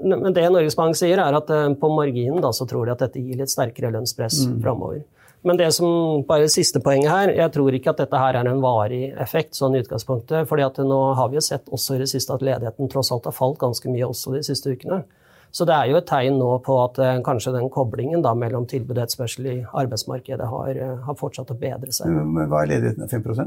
men 0.00 0.32
det 0.32 0.46
Norges 0.48 0.76
Bank 0.78 0.96
sier, 0.96 1.20
er 1.20 1.36
at 1.36 1.50
på 1.78 1.90
marginen 1.92 2.40
da, 2.40 2.54
så 2.56 2.64
tror 2.66 2.88
de 2.88 2.94
at 2.94 3.02
dette 3.04 3.20
gir 3.20 3.36
litt 3.36 3.52
sterkere 3.52 3.92
lønnspress 3.92 4.46
mm. 4.48 4.54
framover. 4.64 5.02
Men 5.46 5.58
det 5.60 5.68
som 5.76 6.24
bare 6.26 6.48
siste 6.50 6.80
poenget 6.82 7.12
her, 7.12 7.32
jeg 7.36 7.52
tror 7.54 7.76
ikke 7.76 7.92
at 7.92 8.00
dette 8.00 8.18
her 8.20 8.40
er 8.40 8.48
en 8.48 8.62
varig 8.64 9.12
effekt. 9.20 9.54
sånn 9.54 9.76
i 9.76 9.84
utgangspunktet, 9.84 10.48
fordi 10.48 10.64
at 10.66 10.80
nå 10.82 10.98
har 11.20 11.28
vi 11.30 11.38
jo 11.38 11.44
sett 11.44 11.68
også 11.70 11.94
i 11.94 12.02
det 12.02 12.08
siste 12.10 12.34
at 12.34 12.42
ledigheten 12.42 12.90
tross 12.90 13.12
alt 13.14 13.28
har 13.28 13.36
falt 13.36 13.60
ganske 13.60 13.92
mye 13.92 14.08
også 14.08 14.34
de 14.34 14.42
siste 14.48 14.72
ukene. 14.72 15.04
Så 15.50 15.64
det 15.68 15.74
er 15.74 15.88
jo 15.90 15.98
et 16.00 16.08
tegn 16.08 16.36
nå 16.40 16.50
på 16.64 16.76
at 16.82 16.98
eh, 17.02 17.20
kanskje 17.24 17.54
den 17.56 17.70
koblingen 17.72 18.22
da, 18.24 18.34
mellom 18.36 18.66
tilbud 18.68 18.96
og 18.96 19.04
etterspørsel 19.06 19.48
i 19.48 19.56
arbeidsmarkedet 19.82 20.48
har, 20.50 20.70
eh, 20.74 20.98
har, 21.06 21.16
fortsatt 21.18 21.54
å 21.54 21.56
bedre 21.58 21.94
seg. 21.94 22.12
Men 22.12 22.50
Hva 22.50 22.64
er 22.64 22.72
ledigheten? 22.74 23.08
5 23.08 23.40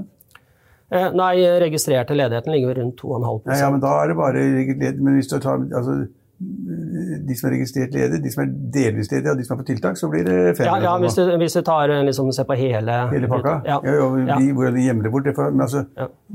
eh, 0.90 1.12
Nei, 1.18 1.34
registrerte 1.62 2.18
ledigheten 2.18 2.56
ligger 2.56 2.82
rundt 2.82 2.98
2,5 3.04 3.52
ja, 3.52 3.60
ja, 3.66 3.70
men 3.74 3.84
da 3.84 3.94
er 4.02 4.12
det 4.12 4.18
bare 4.20 4.48
Men 4.98 5.14
hvis 5.20 5.30
du 5.32 5.38
tar 5.40 5.62
altså 5.62 6.02
de 7.28 7.36
som 7.38 7.48
er 7.50 7.54
registrert 7.56 7.94
ledige, 7.96 8.22
de 8.24 8.32
som 8.34 8.44
er 8.44 8.52
delvis 8.74 9.10
ledige 9.12 9.34
og 9.34 9.40
de 9.40 9.46
som 9.46 9.56
er 9.56 9.60
på 9.62 9.66
tiltak, 9.68 9.98
så 10.00 10.10
blir 10.10 10.24
det 10.26 10.38
fem. 10.58 10.66
Ja, 10.66 10.78
ja 10.82 10.94
hvis, 11.02 11.18
du, 11.18 11.24
hvis, 11.38 11.56
du, 11.58 11.62
tar, 11.68 11.94
liksom, 12.08 12.32
ser 12.36 12.48
på 12.50 12.58
hele 12.58 12.96
Hele 13.12 13.30
pakka? 13.32 13.54
Ja. 13.68 13.78
ja, 13.86 13.98
ja 14.00 14.38
de, 14.40 14.54
Hvordan 14.58 14.78
de 14.80 14.86
gjemmer 14.86 15.08
det 15.08 15.12
bort. 15.14 15.30
For, 15.36 15.54
men 15.54 15.66
altså, 15.68 15.84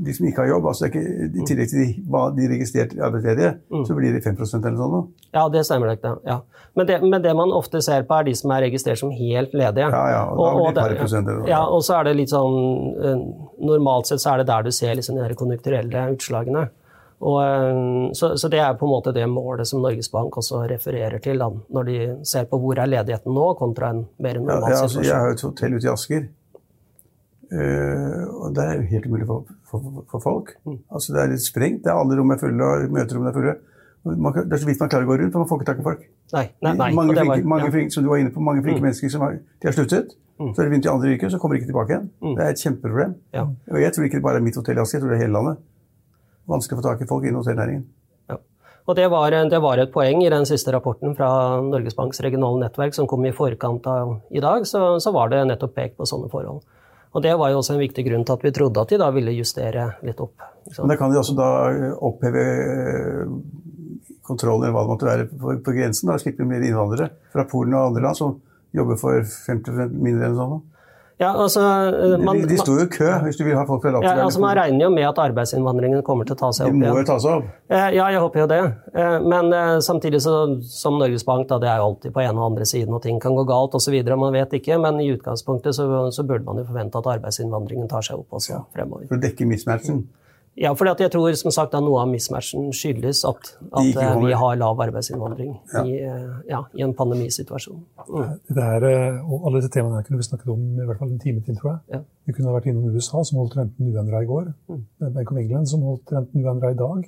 de 0.07 0.15
som 0.15 0.29
ikke 0.29 0.45
har 0.45 0.51
jobb, 0.53 0.69
altså, 0.71 0.87
ikke, 0.89 1.03
i 1.27 1.47
tillegg 1.49 1.71
til 1.73 1.83
de, 1.83 1.89
de 2.37 2.49
registrert 2.53 2.95
arbeidsledige, 3.09 3.51
mm. 3.73 3.83
så 3.89 3.97
blir 3.99 4.15
det 4.15 4.23
5 4.23 4.37
eller 4.37 4.51
sånn 4.53 4.79
noe? 4.79 5.03
Ja, 5.35 5.47
det 5.53 5.65
stemmer 5.67 5.91
nok. 5.91 6.07
Ja. 6.27 6.39
Men, 6.77 6.87
det, 6.87 7.01
men 7.03 7.23
det 7.23 7.35
man 7.35 7.53
ofte 7.55 7.81
ser 7.83 8.07
på, 8.07 8.19
er 8.19 8.29
de 8.29 8.35
som 8.37 8.53
er 8.55 8.65
registrert 8.67 9.01
som 9.01 9.11
helt 9.11 9.53
ledige. 9.57 9.91
Ja, 9.91 10.03
ja, 10.13 10.23
og, 10.31 10.47
og, 10.47 10.71
blir 10.71 10.93
det, 10.93 10.99
prosent, 11.01 11.31
ja, 11.49 11.63
og 11.65 11.83
så 11.85 11.99
er 11.99 12.09
det 12.09 12.17
litt 12.21 12.33
sånn 12.33 12.57
eh, 13.01 13.23
Normalt 13.67 14.07
sett 14.09 14.21
så 14.21 14.35
er 14.35 14.43
det 14.43 14.51
der 14.51 14.67
du 14.67 14.69
ser 14.75 14.93
liksom 14.95 15.17
de 15.17 15.35
konjunkturelle 15.37 16.11
utslagene. 16.13 16.67
Og, 17.17 17.37
eh, 17.41 18.11
så, 18.13 18.37
så, 18.37 18.49
det 18.49 18.59
er 18.61 18.75
på 18.77 18.85
en 18.85 18.93
måte 18.93 19.13
det 19.15 19.25
målet 19.29 19.67
som 19.67 19.81
Norges 19.81 20.09
Bank 20.13 20.35
også 20.37 20.61
refererer 20.69 21.17
til 21.23 21.39
da, 21.41 21.47
når 21.49 21.87
de 21.87 21.95
ser 22.29 22.45
på 22.49 22.59
hvor 22.61 22.77
er 22.77 22.91
ledigheten 22.91 23.33
nå, 23.33 23.47
kontra 23.57 23.89
en 23.93 24.03
mer 24.21 24.37
normal 24.37 24.75
ja, 24.75 24.83
altså, 24.83 25.01
Jeg 25.05 25.15
har 25.15 25.33
et 25.33 25.45
hotell 25.47 25.77
ute 25.77 25.87
i 25.87 25.93
Asker. 25.93 26.27
Uh, 27.47 28.23
og 28.43 28.55
det 28.57 28.63
er 28.65 28.73
jo 28.75 28.89
helt 28.89 29.05
umulig 29.07 29.25
for, 29.29 29.55
for, 29.71 30.03
for 30.11 30.21
folk. 30.21 30.51
Mm. 30.67 30.81
Altså, 30.91 31.15
det 31.15 31.21
er 31.23 31.31
litt 31.31 31.45
sprengt. 31.45 31.81
Det 31.85 31.93
er 31.93 31.97
Alle 31.97 32.19
rom 32.19 32.35
er 32.35 32.41
fulle, 32.41 32.69
og 32.69 32.93
møterommene 32.93 33.31
er 33.31 33.37
fulle. 33.39 33.55
Man, 34.07 34.35
det 34.37 34.53
er 34.53 34.61
så 34.61 34.67
vidt 34.67 34.83
man 34.83 34.91
klarer 34.91 35.07
å 35.07 35.09
gå 35.09 35.17
rundt, 35.21 35.33
for 35.33 35.43
man 35.43 35.49
får 35.49 35.61
ikke 35.61 35.69
tak 35.71 35.79
i 35.81 35.85
folk. 35.87 36.03
Nei, 36.35 36.43
nei, 36.63 36.73
nei. 36.75 36.89
Mange, 36.95 37.15
var, 37.15 37.23
flinke, 37.23 37.49
mange 37.49 37.65
ja. 37.65 37.73
flinke, 37.73 37.95
som 37.95 38.05
du 38.05 38.11
var 38.11 38.21
inne 38.21 38.33
på, 38.35 38.43
mange 38.43 38.61
flinke 38.63 38.83
mm. 38.83 38.85
mennesker 38.89 39.11
som 39.15 39.23
har, 39.25 39.39
de 39.39 39.69
har 39.69 39.75
sluttet. 39.75 40.13
Mm. 40.37 40.51
Så 40.51 40.61
er 40.61 40.67
det 40.67 40.73
begynt 40.75 40.87
i 40.87 40.91
andre 40.91 41.15
yrker, 41.15 41.31
så 41.33 41.39
kommer 41.41 41.57
de 41.57 41.63
ikke 41.63 41.71
tilbake 41.71 41.95
igjen. 41.95 42.11
Mm. 42.21 42.35
Det 42.37 42.45
er 42.45 42.53
et 42.53 42.61
kjempeproblem. 42.61 43.17
Ja. 43.33 43.47
Og 43.73 43.81
jeg 43.81 43.95
tror 43.95 44.07
ikke 44.07 44.19
det 44.19 44.27
bare 44.27 44.43
er 44.43 44.45
mitt 44.45 44.59
hotell 44.59 44.77
i 44.77 44.83
Asker, 44.83 44.99
jeg 44.99 45.05
tror 45.05 45.15
det 45.15 45.17
er 45.17 45.25
hele 45.25 45.39
landet 45.39 45.63
vanskelig 46.47 46.77
å 46.77 46.81
få 46.81 46.87
tak 46.87 47.03
i 47.03 47.09
folk 47.09 47.25
innen 47.25 47.41
hotellnæringen. 47.41 47.83
Ja. 48.31 48.39
Og 48.87 48.97
det 48.99 49.07
var, 49.11 49.35
det 49.51 49.61
var, 49.63 49.81
et 49.81 49.93
poeng 49.93 50.23
i 50.23 50.31
den 50.31 50.47
siste 50.49 50.73
rapporten 50.75 51.15
fra 51.17 51.29
Norges 51.63 51.97
Banks 51.97 52.21
regionale 52.23 52.65
nettverk 52.65 52.95
som 52.95 53.09
kom 53.09 53.25
i 53.27 53.35
forkant 53.35 53.87
av 53.91 54.17
i 54.31 54.43
dag, 54.43 54.67
så, 54.67 54.97
så 55.03 55.13
var 55.15 55.33
det 55.33 55.45
nettopp 55.49 55.75
pekt 55.75 55.97
på 55.99 56.07
sånne 56.09 56.31
forhold. 56.31 56.63
Og 57.15 57.23
Det 57.23 57.33
var 57.39 57.49
jo 57.49 57.61
også 57.61 57.73
en 57.73 57.81
viktig 57.81 58.03
grunn 58.05 58.25
til 58.27 58.35
at 58.35 58.43
vi 58.45 58.53
trodde 58.53 58.81
at 58.83 58.91
de 58.91 58.99
da 59.01 59.07
ville 59.15 59.33
justere 59.33 59.87
litt 60.05 60.19
opp. 60.21 60.43
Men 60.77 60.91
da 60.91 60.97
kan 60.99 61.13
de 61.13 61.17
også 61.17 61.33
da 61.37 61.47
oppheve 62.03 62.43
eh, 62.43 63.31
kontrollen 64.27 64.67
eller 64.67 64.75
hva 64.75 64.83
det 64.83 64.91
måtte 64.91 65.07
være 65.07 65.27
på, 65.31 65.55
på 65.63 65.75
grensen? 65.75 66.11
Da 66.11 66.19
slipper 66.21 66.43
de 66.43 66.51
mer 66.51 66.65
innvandrere 66.67 67.09
fra 67.33 67.47
Polen 67.49 67.77
og 67.77 67.89
andre 67.89 68.03
land 68.05 68.19
som 68.19 68.35
jobber 68.75 68.99
for 68.99 69.23
50 69.47 69.95
mindre 69.95 70.27
enn 70.27 70.37
sånn? 70.37 70.59
Ja, 71.17 71.31
altså, 71.33 71.61
eh, 71.61 72.19
man, 72.21 72.37
de, 72.37 72.45
de 72.45 72.57
står 72.61 72.75
jo 72.77 72.83
i 72.85 72.89
kø 72.93 73.07
hvis 73.23 73.39
du 73.39 73.43
vil 73.47 73.55
ha 73.57 73.63
folk 73.65 73.81
fra 73.81 73.95
Latvia. 73.95 74.11
Ja, 74.19 74.25
altså, 74.27 74.41
man 74.43 74.53
regner 74.59 74.85
jo 74.85 74.89
med 74.93 75.07
at 75.07 75.17
arbeidsinnvandringen 75.23 76.03
kommer 76.05 76.27
til 76.29 76.37
å 76.37 76.39
ta 76.43 76.51
seg 76.53 76.67
opp 76.67 76.75
igjen. 76.75 76.83
De 76.85 76.91
må 76.93 77.01
jo 77.01 77.07
ta 77.09 77.15
seg 77.23 77.39
opp. 77.39 77.47
Eh, 77.73 77.87
ja, 77.95 78.05
jeg 78.13 78.21
håper 78.21 78.43
jo 78.43 78.47
det. 78.51 78.59
Eh, 78.93 79.17
men 79.33 79.49
samtidig 79.81 80.21
så, 80.27 80.35
som 80.69 80.99
Norges 81.01 81.25
Bank, 81.25 81.47
da, 81.49 81.57
det 81.63 81.71
er 81.73 81.81
jo 81.81 81.87
alltid 81.89 82.13
på 82.13 82.21
ene 82.21 82.37
og 82.37 82.51
andre 82.51 82.69
siden, 82.69 82.93
og 82.93 83.01
ting 83.07 83.17
kan 83.23 83.33
gå 83.37 83.47
galt 83.49 83.73
osv. 83.79 83.97
Man 84.13 84.37
vet 84.37 84.53
ikke, 84.59 84.77
men 84.83 85.01
i 85.01 85.09
utgangspunktet 85.15 85.79
så, 85.79 85.89
så, 86.13 86.27
burde 86.27 86.45
man 86.45 86.61
jo 86.61 86.67
forvente 86.69 87.01
at 87.01 87.09
arbeidsinnvandringen 87.17 87.89
tar 87.89 88.05
seg 88.05 88.21
opp 88.21 88.37
også 88.37 88.61
fremover. 88.77 89.09
For 89.09 89.17
å 89.17 89.25
dekke 89.25 89.49
mismatchen? 89.49 90.05
Ja, 90.57 90.71
for 90.73 90.89
jeg 90.89 91.11
tror 91.13 91.35
som 91.37 91.53
sagt 91.53 91.75
at 91.77 91.83
noe 91.85 91.99
av 92.01 92.07
mismatchen 92.09 92.71
skyldes 92.73 93.19
at, 93.29 93.51
at 93.77 93.99
eh, 94.01 94.13
vi 94.23 94.31
har 94.41 94.55
lav 94.57 94.79
arbeidsinnvandring 94.87 95.51
ja. 95.53 95.83
I, 95.85 95.99
eh, 96.01 96.31
ja, 96.49 96.63
i, 96.73 96.81
en 96.81 96.95
pandemisituasjon. 96.97 97.83
Mm. 98.07 98.31
Det 98.57 98.63
er, 98.63 98.85
eh, 98.89 99.19
og 99.21 99.45
alle 99.45 99.61
disse 99.61 99.69
temaene 99.75 100.01
kunne 100.07 100.17
vi 100.17 100.25
snakket 100.25 100.49
om 100.49 100.63
i 100.81 100.87
hvert 100.87 100.97
fall 100.97 101.11
en 101.13 101.21
time 101.21 101.43
til, 101.45 101.59
tror 101.59 101.75
jeg. 101.75 101.83
Ja. 101.93 102.01
Vi 102.25 102.33
kunne 102.33 102.49
ha 102.49 102.55
vært 102.57 102.71
innom 102.71 102.89
USA, 102.89 103.21
som 103.21 103.37
holdt 103.43 103.53
renten 103.59 103.91
uendra 103.93 104.23
i 104.25 104.29
går. 104.31 104.49
Mm. 104.71 104.81
Bank 105.05 105.35
of 105.35 105.41
England, 105.43 105.69
som 105.69 105.85
holdt 105.85 106.15
renten 106.15 106.47
uendra 106.47 106.73
i 106.73 106.79
dag. 106.79 107.05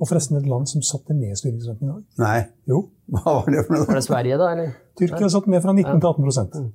Og 0.00 0.08
forresten 0.08 0.40
et 0.40 0.48
land 0.48 0.64
som 0.72 0.84
satte 0.86 1.12
ned 1.14 1.36
styringsrenten 1.38 1.90
i 1.90 1.92
dag. 1.92 2.06
Nei. 2.24 2.38
Jo. 2.72 2.86
Hva 3.18 3.36
var 3.42 3.52
det 3.52 3.66
for 3.66 3.76
noe? 3.76 3.90
Var 3.90 4.00
det 4.00 4.06
Sverige, 4.08 4.40
da? 4.40 4.48
eller? 4.56 4.72
Tyrkia 4.96 5.28
satte 5.36 5.52
ned 5.52 5.60
fra 5.60 5.76
19 5.76 6.00
til 6.00 6.08
18 6.08 6.24
mm. 6.24 6.72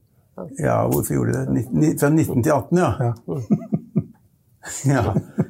Ja, 0.62 0.78
hvorfor 0.86 1.18
gjorde 1.18 1.42
de 1.42 1.58
det? 1.58 1.96
Fra 1.98 2.14
19 2.14 2.46
til 2.46 2.54
18, 2.54 2.86
ja. 2.86 2.94
ja. 3.02 3.77
Ja, 4.94 5.04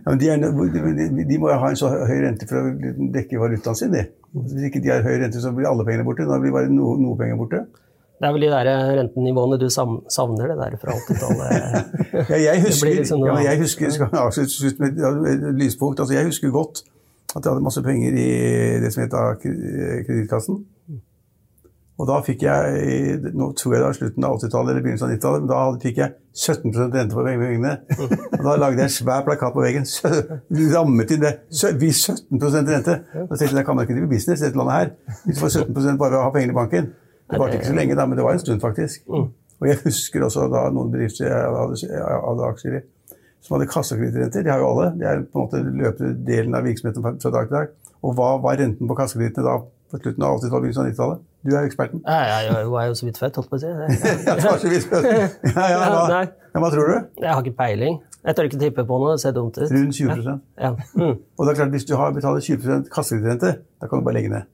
men 0.06 0.20
de, 0.22 0.30
er, 0.32 0.44
de, 0.44 1.26
de, 1.28 1.40
må 1.42 1.50
jo 1.52 1.58
ha 1.62 1.72
en 1.72 1.80
så 1.80 1.90
høy 1.92 2.20
rente 2.24 2.48
for 2.50 2.62
å 2.62 2.94
dekke 3.14 3.42
valutaen 3.42 3.78
sin. 3.78 3.94
De. 3.94 4.06
Hvis 4.38 4.70
ikke 4.70 4.82
de 4.84 4.94
har 4.94 5.06
høy 5.06 5.18
rente, 5.24 5.42
så 5.44 5.52
blir 5.56 5.70
alle 5.70 5.86
pengene 5.88 6.06
borte. 6.08 6.28
Da 6.30 6.40
blir 6.42 6.56
bare 6.56 6.72
noe, 6.72 6.96
noe 7.02 7.18
penger 7.20 7.40
borte. 7.40 7.66
Det 8.18 8.26
er 8.26 8.34
vel 8.34 8.48
de 8.48 8.50
der 8.50 8.68
rentenivåene 8.98 9.60
du 9.62 9.68
savner, 9.70 10.50
det 10.50 10.56
der 10.58 10.78
fra 10.82 10.96
80-tallet? 10.98 11.92
ja, 12.34 12.40
jeg 12.48 12.64
husker, 12.64 12.96
liksom 12.96 13.26
ja, 13.28 13.36
jeg 13.46 13.62
husker 13.62 13.94
skal 13.94 14.16
avslutte 14.24 14.74
med 14.82 15.04
et 15.34 15.46
lyspunkt. 15.60 16.02
Altså, 16.02 16.16
jeg 16.18 16.26
husker 16.32 16.54
godt 16.54 16.82
at 17.36 17.44
jeg 17.44 17.52
hadde 17.52 17.66
masse 17.68 17.84
penger 17.86 18.18
i 18.18 18.32
det 18.82 18.90
som 18.94 19.04
het 19.04 19.14
Kredittkassen. 19.44 20.64
Og 21.98 22.06
da 22.06 22.20
fikk 22.22 22.44
jeg, 22.46 23.16
nå 23.34 23.48
tror 23.58 23.74
jeg 23.74 23.82
det 23.82 23.88
var 23.88 23.96
slutten 23.98 24.26
av 24.28 24.36
80-tallet 24.38 24.70
eller 24.70 24.84
begynnelsen 24.86 25.08
av 25.08 25.14
90-tallet, 25.16 25.44
men 25.44 25.50
da 25.50 25.62
fikk 25.82 25.98
jeg 25.98 26.12
17% 26.38 26.94
rente 26.94 27.18
på 27.18 27.24
pengene. 27.26 27.72
Og 28.38 28.44
da 28.46 28.54
lagde 28.62 28.84
jeg 28.84 28.92
en 28.92 28.94
svær 28.94 29.24
plakat 29.26 29.56
på 29.56 29.64
veggen. 29.64 29.88
Rammet 30.76 31.14
inn 31.16 31.24
det. 31.24 31.32
Vi 31.82 31.90
17 31.90 32.38
rente! 32.38 33.00
Da 33.02 33.32
tenkte 33.32 33.48
jeg 33.48 33.58
da 33.58 33.64
kan 33.66 33.80
man 33.80 33.88
ikke 33.88 33.98
drive 33.98 34.12
business 34.12 34.44
i 34.44 34.46
dette 34.46 34.62
landet 34.62 34.78
her. 34.78 34.92
Hvis 35.24 35.40
du 35.40 35.42
får 35.42 35.56
17 35.66 35.98
bare 35.98 36.20
å 36.20 36.28
ha 36.28 36.34
pengene 36.36 36.54
i 36.54 36.60
banken. 36.60 36.92
Det 37.28 37.40
varte 37.42 37.58
ikke 37.58 37.72
så 37.72 37.78
lenge, 37.80 37.98
da, 37.98 38.06
men 38.06 38.20
det 38.20 38.28
var 38.28 38.38
en 38.38 38.44
stund, 38.44 38.62
faktisk. 38.62 39.10
Og 39.58 39.66
jeg 39.66 39.80
husker 39.82 40.28
også 40.28 40.46
da 40.54 40.68
noen 40.70 40.94
bedrifter 40.94 41.26
jeg 41.26 41.34
hadde, 41.58 42.04
hadde 42.28 42.52
aksjer 42.52 42.78
i, 42.78 42.84
som 43.42 43.58
hadde 43.58 43.72
kassakreditrenter. 43.74 44.46
De 44.46 44.54
har 44.54 44.62
jo 44.62 44.70
alle. 44.70 44.92
Det 45.02 45.10
er 45.10 45.26
på 45.26 45.42
en 45.42 45.48
måte 45.48 45.64
løpende 45.66 46.14
delen 46.30 46.54
av 46.54 46.70
virksomheten 46.70 47.02
fra 47.02 47.34
dag 47.34 47.50
til 47.50 47.58
dag. 47.58 47.74
Og 48.06 48.14
hva 48.20 48.30
var 48.44 48.62
renten 48.62 48.86
på 48.86 49.00
kassakredittene 49.02 49.50
da 49.50 49.58
på 49.92 50.00
slutten 50.02 50.24
av 50.24 50.38
80-tallet, 50.38 50.64
begynnelsen 50.66 50.84
av 50.84 50.90
90-tallet? 50.92 51.24
Du 51.48 51.54
er 51.54 51.68
eksperten. 51.68 52.02
Ja, 52.04 52.18
jeg, 52.28 52.50
jeg 52.50 52.68
er 52.82 52.88
jo 52.90 52.96
så 53.00 53.08
vidt 53.08 53.20
født, 53.22 53.40
holdt 53.40 53.50
på 53.52 53.58
å 53.58 53.62
si. 53.62 53.70
ja. 53.72 54.36
Ja, 55.48 55.68
ja, 55.72 55.78
hva, 55.80 56.20
ja, 56.20 56.60
hva 56.60 56.72
tror 56.74 56.92
du? 56.92 56.96
Jeg 57.22 57.30
har 57.32 57.46
ikke 57.46 57.58
peiling. 57.62 58.02
Jeg 58.28 58.36
tør 58.36 58.50
ikke 58.50 58.60
tippe 58.60 58.84
på 58.90 59.00
noe. 59.00 59.16
Det 59.16 59.24
ser 59.24 59.36
dumt 59.38 59.56
ut. 59.56 59.70
Rundt 59.72 59.96
20 59.96 60.28
ja. 60.60 60.74
Mm. 61.00 61.14
Og 61.16 61.48
det 61.48 61.54
er 61.54 61.60
klart, 61.62 61.72
Hvis 61.72 61.88
du 61.88 61.96
har 61.96 62.12
betaler 62.16 62.44
20% 62.44 62.92
kasserente, 62.92 63.54
da 63.80 63.88
kan 63.88 64.02
du 64.02 64.08
bare 64.08 64.18
legge 64.20 64.34
ned. 64.34 64.50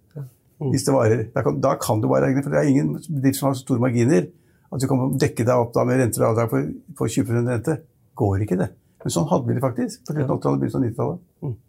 Mm. 0.61 0.69
Hvis 0.69 0.85
det 0.85 0.93
varer. 0.93 1.25
Da 1.33 1.41
kan, 1.45 1.57
da 1.63 1.73
kan, 1.81 2.03
du 2.03 2.07
bare 2.11 2.27
legge 2.27 2.37
ned, 2.37 2.45
for 2.45 2.53
det 2.53 2.61
er 2.61 2.69
ingen 2.69 2.93
bedrift 3.01 3.39
som 3.39 3.49
har 3.49 3.57
så 3.57 3.65
store 3.65 3.81
marginer 3.81 4.29
at 4.73 4.81
du 4.81 4.87
kan 4.89 5.17
dekke 5.21 5.45
deg 5.45 5.53
opp 5.53 5.75
med 5.85 5.99
renter 6.01 6.23
og 6.23 6.31
avdrag 6.31 6.49
på, 6.49 6.61
på 6.97 7.09
20% 7.15 7.49
rente. 7.49 7.77
Går 8.17 8.45
ikke 8.45 8.57
det. 8.61 8.69
Men 9.03 9.13
sånn 9.13 9.27
hadde 9.29 9.49
vi 9.49 9.57
det 9.57 9.63
faktisk 9.63 10.05
på 10.07 10.15
80-tallet, 10.15 10.61
begynnelsen 10.61 10.79
av 10.79 10.87
90-tallet. 10.87 11.23
Mm. 11.43 11.59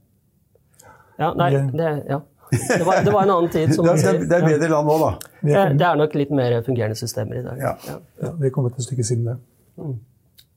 Ja, 1.15 1.29
nei, 1.39 1.49
det, 1.73 1.91
ja. 2.11 2.21
Det 2.69 2.85
var, 2.87 3.03
det 3.05 3.13
var, 3.13 3.23
en 3.23 3.35
annen 3.37 3.51
tid. 3.53 3.75
som 3.75 3.87
man 3.87 4.01
sier. 4.01 4.19
Det 4.25 4.39
er 4.39 4.47
bedre 4.47 4.71
land 4.73 4.89
nå, 4.91 4.97
da. 5.03 5.13
Det 5.45 5.87
er 5.91 6.01
nok 6.01 6.17
litt 6.19 6.33
mer 6.35 6.57
fungerende 6.67 6.99
systemer 6.99 7.41
i 7.41 7.45
dag. 7.45 7.61
Ja. 7.61 7.77
Ja. 7.89 8.01
Ja, 8.25 8.33
vi 8.41 8.49
er 8.49 8.55
kommet 8.55 8.79
et 8.79 8.87
stykke 8.87 9.07
siden 9.07 9.29
det. 9.29 9.39
Mm. 9.81 9.95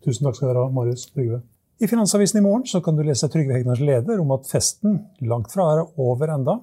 Tusen 0.05 0.27
takk 0.27 0.37
skal 0.39 0.51
dere 0.51 0.65
ha, 0.65 0.71
Marius 0.73 1.09
Trygve. 1.11 1.41
I 1.79 1.87
Finansavisen 1.87 2.39
i 2.39 2.41
morgen 2.45 2.65
så 2.65 2.81
kan 2.81 2.97
du 2.97 3.03
lese 3.05 3.29
Trygve 3.29 3.53
Hegnars 3.53 3.81
leder 3.83 4.21
om 4.23 4.31
at 4.33 4.47
festen 4.49 5.01
langt 5.29 5.51
fra 5.53 5.67
er 5.75 5.83
over 6.01 6.31
enda, 6.33 6.57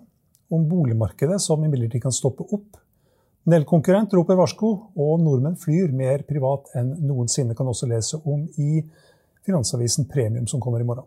om 0.51 0.65
boligmarkedet 0.69 1.39
som 1.43 1.63
imidlertid 1.65 2.03
kan 2.03 2.15
stoppe 2.15 2.47
opp. 2.51 2.81
Nell-konkurrent 3.47 4.15
roper 4.17 4.39
varsko, 4.41 4.71
og 4.97 5.21
nordmenn 5.21 5.59
flyr 5.61 5.93
mer 5.93 6.25
privat 6.27 6.73
enn 6.81 6.95
noensinne, 7.05 7.55
kan 7.55 7.69
også 7.69 7.91
lese 7.91 8.19
om 8.25 8.47
i 8.59 8.81
Finansavisen 9.45 10.09
Premium, 10.09 10.49
som 10.49 10.63
kommer 10.65 10.81
i 10.81 10.89
morgen. 10.89 11.07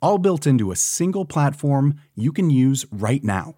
all 0.00 0.18
built 0.18 0.46
into 0.46 0.70
a 0.70 0.76
single 0.76 1.24
platform 1.24 1.94
you 2.14 2.32
can 2.32 2.50
use 2.50 2.86
right 2.90 3.24
now. 3.24 3.56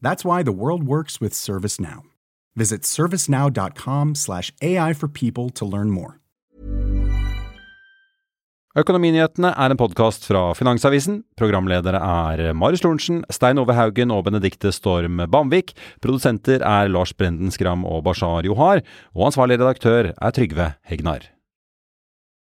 That's 0.00 0.24
why 0.24 0.42
the 0.42 0.52
world 0.52 0.84
works 0.84 1.20
with 1.20 1.32
ServiceNow. 1.32 2.02
Visit 2.54 2.82
servicenow.com/ai 2.82 4.92
for 4.94 5.08
people 5.08 5.50
to 5.50 5.64
learn 5.64 5.90
more. 5.90 6.20
Økonominyhetene 8.76 9.54
er 9.56 9.72
en 9.72 9.78
podkast 9.80 10.26
fra 10.28 10.50
Finansavisen. 10.52 11.22
Programledere 11.40 11.96
er 11.96 12.50
Marius 12.52 12.82
Lorentzen, 12.84 13.22
Stein 13.32 13.56
Ove 13.62 13.72
Haugen 13.72 14.10
og 14.12 14.26
Benedikte 14.26 14.68
Storm 14.74 15.22
Bamvik. 15.32 15.72
Produsenter 16.04 16.60
er 16.60 16.90
Lars 16.92 17.14
Brenden 17.16 17.54
Skram 17.54 17.86
og 17.88 18.04
Bashar 18.04 18.44
Johar. 18.44 18.84
Og 19.16 19.30
ansvarlig 19.30 19.56
redaktør 19.62 20.12
er 20.12 20.36
Trygve 20.36 20.74
Hegnar. 20.84 21.24